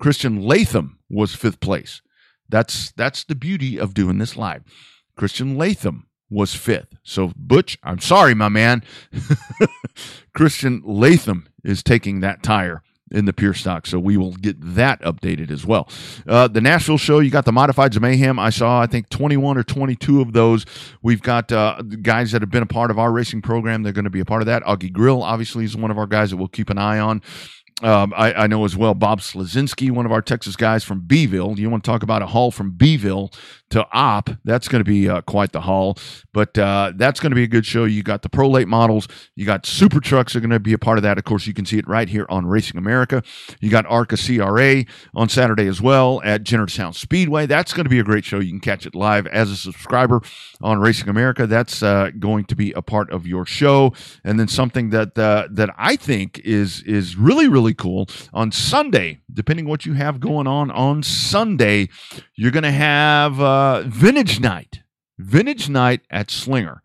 Christian 0.00 0.40
Latham 0.40 0.98
was 1.10 1.34
fifth 1.34 1.60
place. 1.60 2.00
That's 2.48 2.92
that's 2.92 3.24
the 3.24 3.34
beauty 3.34 3.78
of 3.78 3.92
doing 3.92 4.18
this 4.18 4.36
live. 4.36 4.62
Christian 5.16 5.58
Latham 5.58 6.07
was 6.30 6.54
fifth. 6.54 6.96
So, 7.02 7.32
Butch, 7.36 7.78
I'm 7.82 8.00
sorry, 8.00 8.34
my 8.34 8.48
man. 8.48 8.82
Christian 10.34 10.82
Latham 10.84 11.48
is 11.64 11.82
taking 11.82 12.20
that 12.20 12.42
tire 12.42 12.82
in 13.10 13.24
the 13.24 13.32
pure 13.32 13.54
stock. 13.54 13.86
So 13.86 13.98
we 13.98 14.16
will 14.16 14.32
get 14.32 14.56
that 14.74 15.00
updated 15.02 15.50
as 15.50 15.64
well. 15.64 15.88
Uh, 16.26 16.48
the 16.48 16.60
Nashville 16.60 16.98
show, 16.98 17.20
you 17.20 17.30
got 17.30 17.44
the 17.44 17.52
modifieds 17.52 17.96
of 17.96 18.02
mayhem. 18.02 18.38
I 18.38 18.50
saw, 18.50 18.80
I 18.80 18.86
think, 18.86 19.08
21 19.08 19.56
or 19.56 19.62
22 19.62 20.20
of 20.20 20.32
those. 20.32 20.66
We've 21.02 21.22
got 21.22 21.50
uh, 21.50 21.82
guys 22.02 22.32
that 22.32 22.42
have 22.42 22.50
been 22.50 22.62
a 22.62 22.66
part 22.66 22.90
of 22.90 22.98
our 22.98 23.10
racing 23.10 23.42
program. 23.42 23.82
They're 23.82 23.92
going 23.92 24.04
to 24.04 24.10
be 24.10 24.20
a 24.20 24.24
part 24.24 24.42
of 24.42 24.46
that. 24.46 24.62
Augie 24.64 24.92
Grill, 24.92 25.22
obviously, 25.22 25.64
is 25.64 25.76
one 25.76 25.90
of 25.90 25.98
our 25.98 26.06
guys 26.06 26.30
that 26.30 26.36
we'll 26.36 26.48
keep 26.48 26.70
an 26.70 26.78
eye 26.78 26.98
on. 26.98 27.22
Um, 27.80 28.12
I, 28.16 28.32
I, 28.32 28.46
know 28.48 28.64
as 28.64 28.76
well 28.76 28.92
Bob 28.94 29.20
Slazinski, 29.20 29.92
one 29.92 30.04
of 30.04 30.10
our 30.10 30.20
Texas 30.20 30.56
guys 30.56 30.82
from 30.82 30.98
Beeville. 30.98 31.56
You 31.60 31.70
want 31.70 31.84
to 31.84 31.88
talk 31.88 32.02
about 32.02 32.22
a 32.22 32.26
haul 32.26 32.50
from 32.50 32.72
Beeville 32.72 33.32
to 33.70 33.86
Op? 33.92 34.30
That's 34.44 34.66
going 34.66 34.80
to 34.80 34.90
be 34.90 35.08
uh, 35.08 35.20
quite 35.22 35.52
the 35.52 35.60
haul. 35.60 35.98
But 36.32 36.58
uh, 36.58 36.92
that's 36.96 37.20
going 37.20 37.30
to 37.30 37.36
be 37.36 37.44
a 37.44 37.48
good 37.48 37.66
show. 37.66 37.84
You 37.84 38.02
got 38.02 38.22
the 38.22 38.28
prolate 38.28 38.66
models. 38.66 39.06
You 39.36 39.46
got 39.46 39.66
Super 39.66 40.00
Trucks 40.00 40.34
are 40.34 40.40
going 40.40 40.50
to 40.50 40.58
be 40.58 40.72
a 40.72 40.78
part 40.78 40.98
of 40.98 41.02
that. 41.02 41.18
Of 41.18 41.24
course, 41.24 41.46
you 41.46 41.54
can 41.54 41.64
see 41.66 41.78
it 41.78 41.86
right 41.86 42.08
here 42.08 42.26
on 42.28 42.46
Racing 42.46 42.78
America. 42.78 43.22
You 43.60 43.70
got 43.70 43.86
ARCA 43.86 44.16
CRA 44.16 44.84
on 45.14 45.28
Saturday 45.28 45.66
as 45.66 45.80
well 45.80 46.20
at 46.24 46.42
Jennerstown 46.42 46.94
Speedway. 46.94 47.46
That's 47.46 47.72
going 47.72 47.84
to 47.84 47.90
be 47.90 47.98
a 47.98 48.04
great 48.04 48.24
show. 48.24 48.40
You 48.40 48.50
can 48.50 48.60
catch 48.60 48.86
it 48.86 48.94
live 48.94 49.26
as 49.26 49.50
a 49.50 49.56
subscriber 49.56 50.20
on 50.60 50.80
Racing 50.80 51.08
America. 51.08 51.46
That's 51.46 51.82
uh, 51.82 52.10
going 52.18 52.44
to 52.46 52.56
be 52.56 52.72
a 52.72 52.82
part 52.82 53.10
of 53.10 53.26
your 53.26 53.46
show. 53.46 53.92
And 54.24 54.40
then 54.40 54.48
something 54.48 54.90
that 54.90 55.18
uh, 55.18 55.48
that 55.50 55.70
I 55.76 55.96
think 55.96 56.40
is 56.40 56.82
is 56.82 57.16
really 57.16 57.48
really 57.48 57.58
really 57.58 57.74
cool. 57.74 58.08
On 58.32 58.52
Sunday, 58.52 59.20
depending 59.32 59.66
what 59.66 59.84
you 59.84 59.94
have 59.94 60.20
going 60.20 60.46
on 60.46 60.70
on 60.70 61.02
Sunday, 61.02 61.88
you're 62.36 62.52
going 62.52 62.62
to 62.62 62.70
have 62.70 63.40
uh, 63.58 63.82
Vintage 63.86 64.40
Night. 64.40 64.82
Vintage 65.18 65.68
Night 65.68 66.02
at 66.10 66.30
Slinger. 66.30 66.82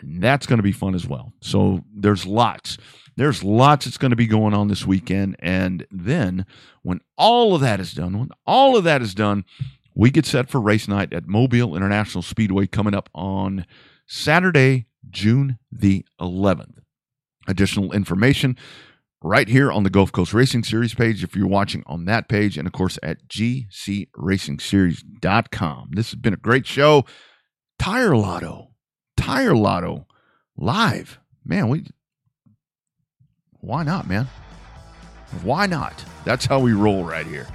And 0.00 0.22
that's 0.22 0.46
going 0.46 0.58
to 0.58 0.62
be 0.62 0.72
fun 0.72 0.94
as 0.94 1.06
well. 1.06 1.32
So 1.40 1.84
there's 1.94 2.26
lots. 2.26 2.78
There's 3.16 3.42
lots 3.42 3.84
that's 3.84 3.98
going 3.98 4.10
to 4.10 4.16
be 4.16 4.26
going 4.26 4.54
on 4.54 4.68
this 4.68 4.86
weekend. 4.86 5.36
And 5.40 5.86
then 5.90 6.46
when 6.82 7.00
all 7.18 7.54
of 7.54 7.60
that 7.60 7.80
is 7.80 7.92
done, 7.92 8.18
when 8.18 8.30
all 8.46 8.76
of 8.76 8.84
that 8.84 9.02
is 9.02 9.14
done, 9.14 9.44
we 9.94 10.10
get 10.10 10.24
set 10.24 10.48
for 10.48 10.60
race 10.60 10.88
night 10.88 11.12
at 11.12 11.26
Mobile 11.26 11.76
International 11.76 12.22
Speedway 12.22 12.66
coming 12.66 12.94
up 12.94 13.10
on 13.14 13.66
Saturday, 14.06 14.86
June 15.10 15.58
the 15.70 16.04
11th. 16.20 16.78
Additional 17.48 17.92
information 17.92 18.56
right 19.22 19.48
here 19.48 19.70
on 19.70 19.84
the 19.84 19.90
Gulf 19.90 20.10
Coast 20.12 20.34
Racing 20.34 20.64
Series 20.64 20.94
page 20.94 21.22
if 21.22 21.36
you're 21.36 21.46
watching 21.46 21.84
on 21.86 22.06
that 22.06 22.28
page, 22.28 22.58
and 22.58 22.66
of 22.66 22.72
course 22.72 22.98
at 23.02 23.28
gcracingseries.com. 23.28 25.90
This 25.92 26.10
has 26.10 26.20
been 26.20 26.34
a 26.34 26.38
great 26.38 26.66
show. 26.66 27.04
Tire 27.78 28.16
Lotto, 28.16 28.72
Tire 29.16 29.54
Lotto 29.54 30.08
live. 30.56 31.20
Man, 31.44 31.68
we 31.68 31.84
why 33.60 33.84
not, 33.84 34.08
man? 34.08 34.26
Why 35.42 35.66
not? 35.66 36.04
That's 36.24 36.46
how 36.46 36.60
we 36.60 36.72
roll 36.72 37.04
right 37.04 37.26
here. 37.26 37.46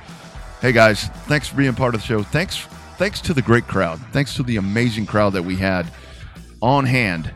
Hey 0.62 0.72
guys, 0.72 1.08
thanks 1.28 1.48
for 1.48 1.58
being 1.58 1.74
part 1.76 1.96
of 1.96 2.02
the 2.02 2.08
show. 2.08 2.24
Thanks 2.24 2.66
thanks 2.98 3.22
to 3.22 3.34
the 3.34 3.42
great 3.42 3.68
crowd. 3.68 4.00
Thanks 4.12 4.36
to 4.36 4.44
the 4.44 4.58
amazing 4.58 5.06
crowd 5.06 5.32
that 5.34 5.44
we 5.44 5.56
had 5.56 5.88
on 6.62 6.86
hand 6.86 7.32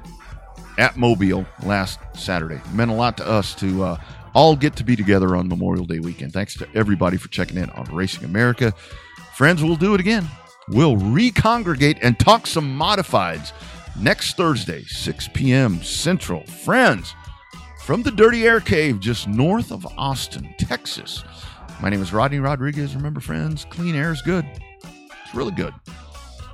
at 0.77 0.97
Mobile 0.97 1.45
last 1.63 1.99
Saturday. 2.15 2.55
It 2.55 2.73
meant 2.73 2.91
a 2.91 2.95
lot 2.95 3.17
to 3.17 3.27
us 3.27 3.53
to 3.55 3.83
uh, 3.83 3.97
all 4.33 4.55
get 4.55 4.75
to 4.77 4.83
be 4.83 4.95
together 4.95 5.35
on 5.35 5.47
Memorial 5.47 5.85
Day 5.85 5.99
weekend. 5.99 6.33
Thanks 6.33 6.55
to 6.55 6.67
everybody 6.73 7.17
for 7.17 7.27
checking 7.29 7.57
in 7.57 7.69
on 7.71 7.85
Racing 7.93 8.23
America. 8.23 8.73
Friends, 9.35 9.63
we'll 9.63 9.75
do 9.75 9.93
it 9.93 9.99
again. 9.99 10.27
We'll 10.69 10.97
recongregate 10.97 11.97
and 12.01 12.17
talk 12.19 12.47
some 12.47 12.77
modifieds 12.77 13.51
next 13.99 14.37
Thursday, 14.37 14.83
6 14.83 15.29
p.m. 15.33 15.81
Central. 15.83 16.45
Friends, 16.45 17.13
from 17.81 18.03
the 18.03 18.11
Dirty 18.11 18.45
Air 18.45 18.61
Cave 18.61 18.99
just 18.99 19.27
north 19.27 19.71
of 19.71 19.85
Austin, 19.97 20.53
Texas. 20.57 21.23
My 21.81 21.89
name 21.89 22.01
is 22.01 22.13
Rodney 22.13 22.39
Rodriguez. 22.39 22.95
Remember, 22.95 23.19
friends, 23.19 23.65
clean 23.65 23.95
air 23.95 24.11
is 24.11 24.21
good. 24.21 24.45
It's 25.25 25.33
really 25.33 25.51
good. 25.51 25.73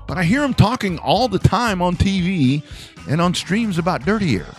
But 0.08 0.18
I 0.18 0.24
hear 0.24 0.42
them 0.42 0.54
talking 0.54 0.98
all 1.00 1.28
the 1.28 1.38
time 1.38 1.82
on 1.82 1.98
TV 1.98 2.64
and 3.10 3.20
on 3.20 3.34
streams 3.34 3.78
about 3.78 4.06
Dirty 4.06 4.38
Air. 4.38 4.56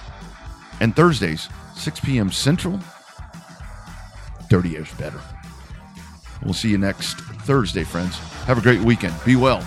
And 0.80 0.94
Thursdays, 0.94 1.48
6 1.74 2.00
p.m. 2.00 2.30
Central, 2.30 2.78
Dirty 4.48 4.76
Air's 4.76 4.92
better. 4.94 5.20
We'll 6.42 6.54
see 6.54 6.70
you 6.70 6.78
next 6.78 7.20
Thursday, 7.20 7.84
friends. 7.84 8.18
Have 8.44 8.58
a 8.58 8.62
great 8.62 8.80
weekend. 8.80 9.14
Be 9.24 9.36
well. 9.36 9.66